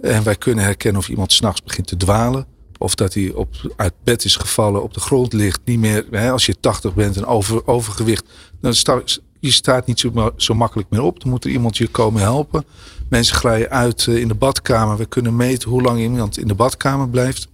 En 0.00 0.22
wij 0.22 0.36
kunnen 0.36 0.64
herkennen 0.64 1.00
of 1.00 1.08
iemand 1.08 1.32
s'nachts 1.32 1.62
begint 1.62 1.86
te 1.86 1.96
dwalen. 1.96 2.46
Of 2.78 2.94
dat 2.94 3.14
hij 3.14 3.32
op, 3.32 3.72
uit 3.76 3.94
bed 4.04 4.24
is 4.24 4.36
gevallen, 4.36 4.82
op 4.82 4.94
de 4.94 5.00
grond 5.00 5.32
ligt. 5.32 5.60
Niet 5.64 5.78
meer, 5.78 6.06
hè, 6.10 6.30
als 6.30 6.46
je 6.46 6.60
80 6.60 6.94
bent 6.94 7.16
en 7.16 7.26
over, 7.26 7.66
overgewicht. 7.66 8.24
Dan 8.60 8.74
sta, 8.74 9.02
je 9.40 9.50
staat 9.50 9.86
niet 9.86 10.00
zo, 10.00 10.32
zo 10.36 10.54
makkelijk 10.54 10.90
meer 10.90 11.02
op. 11.02 11.20
Dan 11.20 11.30
moet 11.30 11.44
er 11.44 11.50
iemand 11.50 11.76
je 11.76 11.88
komen 11.88 12.20
helpen. 12.20 12.64
Mensen 13.08 13.36
glijden 13.36 13.70
uit 13.70 14.06
eh, 14.06 14.16
in 14.16 14.28
de 14.28 14.34
badkamer. 14.34 14.96
We 14.96 15.06
kunnen 15.06 15.36
meten 15.36 15.70
hoe 15.70 15.82
lang 15.82 16.00
iemand 16.00 16.38
in 16.38 16.48
de 16.48 16.54
badkamer 16.54 17.08
blijft. 17.08 17.48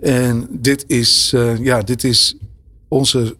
En 0.00 0.46
dit 0.50 0.84
is, 0.86 1.32
uh, 1.34 1.58
ja, 1.58 1.82
dit 1.82 2.04
is 2.04 2.36
onze 2.88 3.36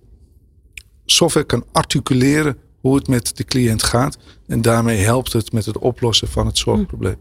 software 1.05 1.47
kan 1.47 1.64
articuleren 1.72 2.57
hoe 2.80 2.97
het 2.97 3.09
met 3.09 3.36
de 3.36 3.45
cliënt 3.45 3.82
gaat. 3.82 4.18
En 4.47 4.62
daarmee 4.62 4.97
helpt 4.97 5.32
het 5.32 5.53
met 5.53 5.64
het 5.64 5.78
oplossen 5.78 6.28
van 6.28 6.47
het 6.47 6.59
zorgprobleem. 6.59 7.16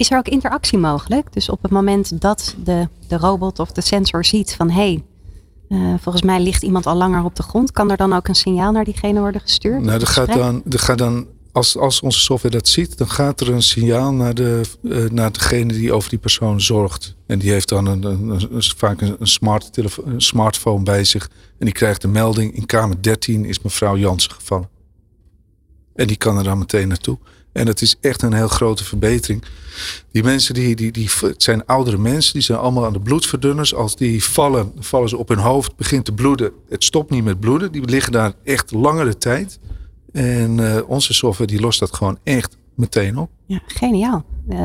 Is 0.00 0.10
er 0.10 0.18
ook 0.18 0.28
interactie 0.28 0.78
mogelijk? 0.78 1.32
Dus 1.32 1.48
op 1.48 1.62
het 1.62 1.70
moment 1.70 2.20
dat 2.20 2.54
de, 2.64 2.88
de 3.08 3.16
robot 3.16 3.58
of 3.58 3.72
de 3.72 3.80
sensor 3.80 4.24
ziet 4.24 4.54
van 4.54 4.70
hé, 4.70 4.74
hey, 4.74 5.04
uh, 5.68 5.94
volgens 6.00 6.24
mij 6.24 6.40
ligt 6.40 6.62
iemand 6.62 6.86
al 6.86 6.96
langer 6.96 7.24
op 7.24 7.36
de 7.36 7.42
grond, 7.42 7.72
kan 7.72 7.90
er 7.90 7.96
dan 7.96 8.12
ook 8.12 8.28
een 8.28 8.34
signaal 8.34 8.72
naar 8.72 8.84
diegene 8.84 9.20
worden 9.20 9.40
gestuurd? 9.40 9.82
Nou, 9.82 10.00
er 10.00 10.06
gaat 10.06 10.32
dan, 10.32 10.62
er 10.70 10.78
gaat 10.78 10.98
dan 10.98 11.26
als, 11.52 11.76
als 11.76 12.00
onze 12.00 12.20
software 12.20 12.56
dat 12.56 12.68
ziet, 12.68 12.98
dan 12.98 13.10
gaat 13.10 13.40
er 13.40 13.52
een 13.52 13.62
signaal 13.62 14.12
naar, 14.12 14.34
de, 14.34 14.60
uh, 14.82 15.10
naar 15.10 15.32
degene 15.32 15.72
die 15.72 15.92
over 15.92 16.10
die 16.10 16.18
persoon 16.18 16.60
zorgt. 16.60 17.14
En 17.26 17.38
die 17.38 17.50
heeft 17.50 17.68
dan 17.68 17.86
een, 17.86 18.04
een, 18.04 18.30
een 18.30 18.62
vaak 18.76 19.00
een, 19.00 19.16
smart 19.20 19.76
een 20.04 20.20
smartphone 20.22 20.82
bij 20.82 21.04
zich. 21.04 21.30
En 21.58 21.64
die 21.64 21.74
krijgt 21.74 22.02
de 22.02 22.08
melding: 22.08 22.56
in 22.56 22.66
kamer 22.66 23.02
13 23.02 23.44
is 23.44 23.60
mevrouw 23.60 23.96
Jansen 23.96 24.32
gevallen. 24.32 24.68
En 25.94 26.06
die 26.06 26.16
kan 26.16 26.38
er 26.38 26.44
dan 26.44 26.58
meteen 26.58 26.88
naartoe. 26.88 27.18
En 27.52 27.66
dat 27.66 27.80
is 27.80 27.96
echt 28.00 28.22
een 28.22 28.32
heel 28.32 28.48
grote 28.48 28.84
verbetering. 28.84 29.44
Die 30.12 30.22
mensen, 30.22 30.54
die, 30.54 30.76
die, 30.76 30.92
die, 30.92 31.10
het 31.20 31.42
zijn 31.42 31.66
oudere 31.66 31.98
mensen, 31.98 32.32
die 32.32 32.42
zijn 32.42 32.58
allemaal 32.58 32.84
aan 32.84 32.92
de 32.92 33.00
bloedverdunners. 33.00 33.74
Als 33.74 33.96
die 33.96 34.24
vallen, 34.24 34.72
vallen 34.78 35.08
ze 35.08 35.16
op 35.16 35.28
hun 35.28 35.38
hoofd, 35.38 35.76
begint 35.76 36.04
te 36.04 36.12
bloeden. 36.12 36.52
Het 36.68 36.84
stopt 36.84 37.10
niet 37.10 37.24
met 37.24 37.40
bloeden. 37.40 37.72
Die 37.72 37.84
liggen 37.84 38.12
daar 38.12 38.32
echt 38.44 38.70
langere 38.70 39.18
tijd. 39.18 39.58
En 40.12 40.58
uh, 40.58 40.78
onze 40.86 41.14
software 41.14 41.50
die 41.50 41.60
lost 41.60 41.80
dat 41.80 41.94
gewoon 41.94 42.18
echt 42.22 42.56
meteen 42.74 43.18
op. 43.18 43.30
Ja, 43.46 43.60
geniaal. 43.66 44.24
Uh, 44.48 44.58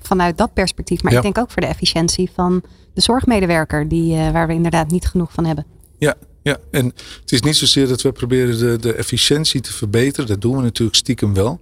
vanuit 0.00 0.38
dat 0.38 0.54
perspectief. 0.54 1.02
Maar 1.02 1.12
ja. 1.12 1.18
ik 1.18 1.24
denk 1.24 1.38
ook 1.38 1.50
voor 1.50 1.62
de 1.62 1.68
efficiëntie 1.68 2.30
van 2.34 2.62
de 2.94 3.00
zorgmedewerker, 3.00 3.88
die, 3.88 4.16
uh, 4.16 4.30
waar 4.30 4.46
we 4.46 4.52
inderdaad 4.52 4.90
niet 4.90 5.06
genoeg 5.06 5.32
van 5.32 5.44
hebben. 5.44 5.66
Ja, 5.98 6.14
ja, 6.42 6.56
en 6.70 6.84
het 7.20 7.32
is 7.32 7.40
niet 7.40 7.56
zozeer 7.56 7.88
dat 7.88 8.02
we 8.02 8.12
proberen 8.12 8.58
de, 8.58 8.76
de 8.78 8.94
efficiëntie 8.94 9.60
te 9.60 9.72
verbeteren. 9.72 10.28
Dat 10.28 10.40
doen 10.40 10.56
we 10.56 10.62
natuurlijk 10.62 10.96
stiekem 10.96 11.34
wel. 11.34 11.60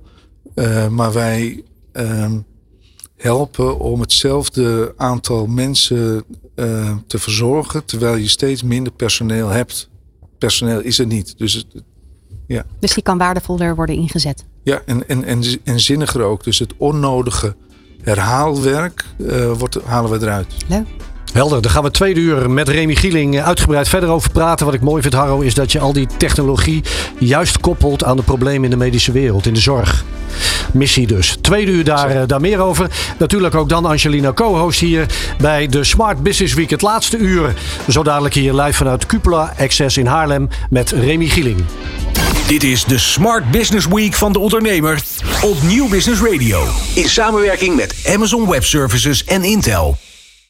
Uh, 0.55 0.89
maar 0.89 1.13
wij 1.13 1.65
uh, 1.93 2.33
helpen 3.17 3.79
om 3.79 4.01
hetzelfde 4.01 4.95
aantal 4.97 5.47
mensen 5.47 6.25
uh, 6.57 6.97
te 7.07 7.19
verzorgen, 7.19 7.85
terwijl 7.85 8.17
je 8.17 8.29
steeds 8.29 8.63
minder 8.63 8.93
personeel 8.93 9.49
hebt. 9.49 9.89
Personeel 10.39 10.81
is 10.81 10.99
er 10.99 11.07
niet. 11.07 11.39
Dus, 11.39 11.55
het, 11.55 11.67
ja. 12.47 12.65
dus 12.79 12.95
die 12.95 13.03
kan 13.03 13.19
waardevoller 13.19 13.75
worden 13.75 13.97
ingezet. 13.97 14.45
Ja, 14.63 14.83
en, 14.87 15.09
en, 15.09 15.25
en, 15.25 15.43
en 15.65 15.81
zinniger 15.81 16.23
ook. 16.23 16.45
Dus 16.45 16.59
het 16.59 16.75
onnodige 16.77 17.57
herhaalwerk 18.03 19.05
uh, 19.19 19.53
wordt, 19.53 19.83
halen 19.83 20.11
we 20.11 20.27
eruit. 20.27 20.55
Leuk. 20.69 20.87
Helder, 21.33 21.63
daar 21.63 21.71
gaan 21.71 21.83
we 21.83 21.91
twee 21.91 22.15
uur 22.15 22.51
met 22.51 22.69
Remy 22.69 22.95
Gieling 22.95 23.41
uitgebreid 23.41 23.89
verder 23.89 24.09
over 24.09 24.31
praten. 24.31 24.67
Wat 24.67 24.75
ik 24.75 24.81
mooi 24.81 25.03
vind, 25.03 25.15
Harro, 25.15 25.41
is 25.41 25.55
dat 25.55 25.73
je 25.73 25.79
al 25.79 25.93
die 25.93 26.07
technologie 26.17 26.83
juist 27.19 27.61
koppelt 27.61 28.05
aan 28.05 28.17
de 28.17 28.23
problemen 28.23 28.65
in 28.65 28.71
de 28.71 28.77
medische 28.77 29.13
wereld, 29.13 29.47
in 29.47 29.55
de 29.55 29.61
zorg. 29.61 30.05
Missie 30.73 31.07
dus. 31.07 31.37
Tweede 31.41 31.71
uur 31.71 31.85
daar, 31.85 32.27
daar 32.27 32.41
meer 32.41 32.59
over. 32.59 32.91
Natuurlijk 33.19 33.55
ook 33.55 33.69
dan 33.69 33.85
Angelina 33.85 34.33
co-host 34.33 34.81
hier 34.81 35.07
bij 35.39 35.67
de 35.67 35.85
Smart 35.85 36.23
Business 36.23 36.55
Week. 36.55 36.71
Het 36.71 36.83
laatste 36.83 37.17
uur. 37.17 37.55
Zo 37.89 38.03
dadelijk 38.03 38.35
hier 38.35 38.55
live 38.55 38.73
vanuit 38.73 39.07
Cupola 39.07 39.55
Access 39.59 39.97
in 39.97 40.07
Haarlem 40.07 40.49
met 40.71 40.91
Remy 40.91 41.27
Gieling. 41.27 41.65
Dit 42.47 42.63
is 42.63 42.85
de 42.85 42.99
Smart 42.99 43.51
Business 43.51 43.87
Week 43.87 44.15
van 44.15 44.33
de 44.33 44.39
ondernemer 44.39 45.03
op 45.43 45.63
Nieuw 45.63 45.89
Business 45.89 46.23
Radio. 46.23 46.65
In 46.95 47.09
samenwerking 47.09 47.77
met 47.77 47.95
Amazon 48.15 48.49
Web 48.49 48.65
Services 48.65 49.25
en 49.25 49.45
Intel. 49.45 49.97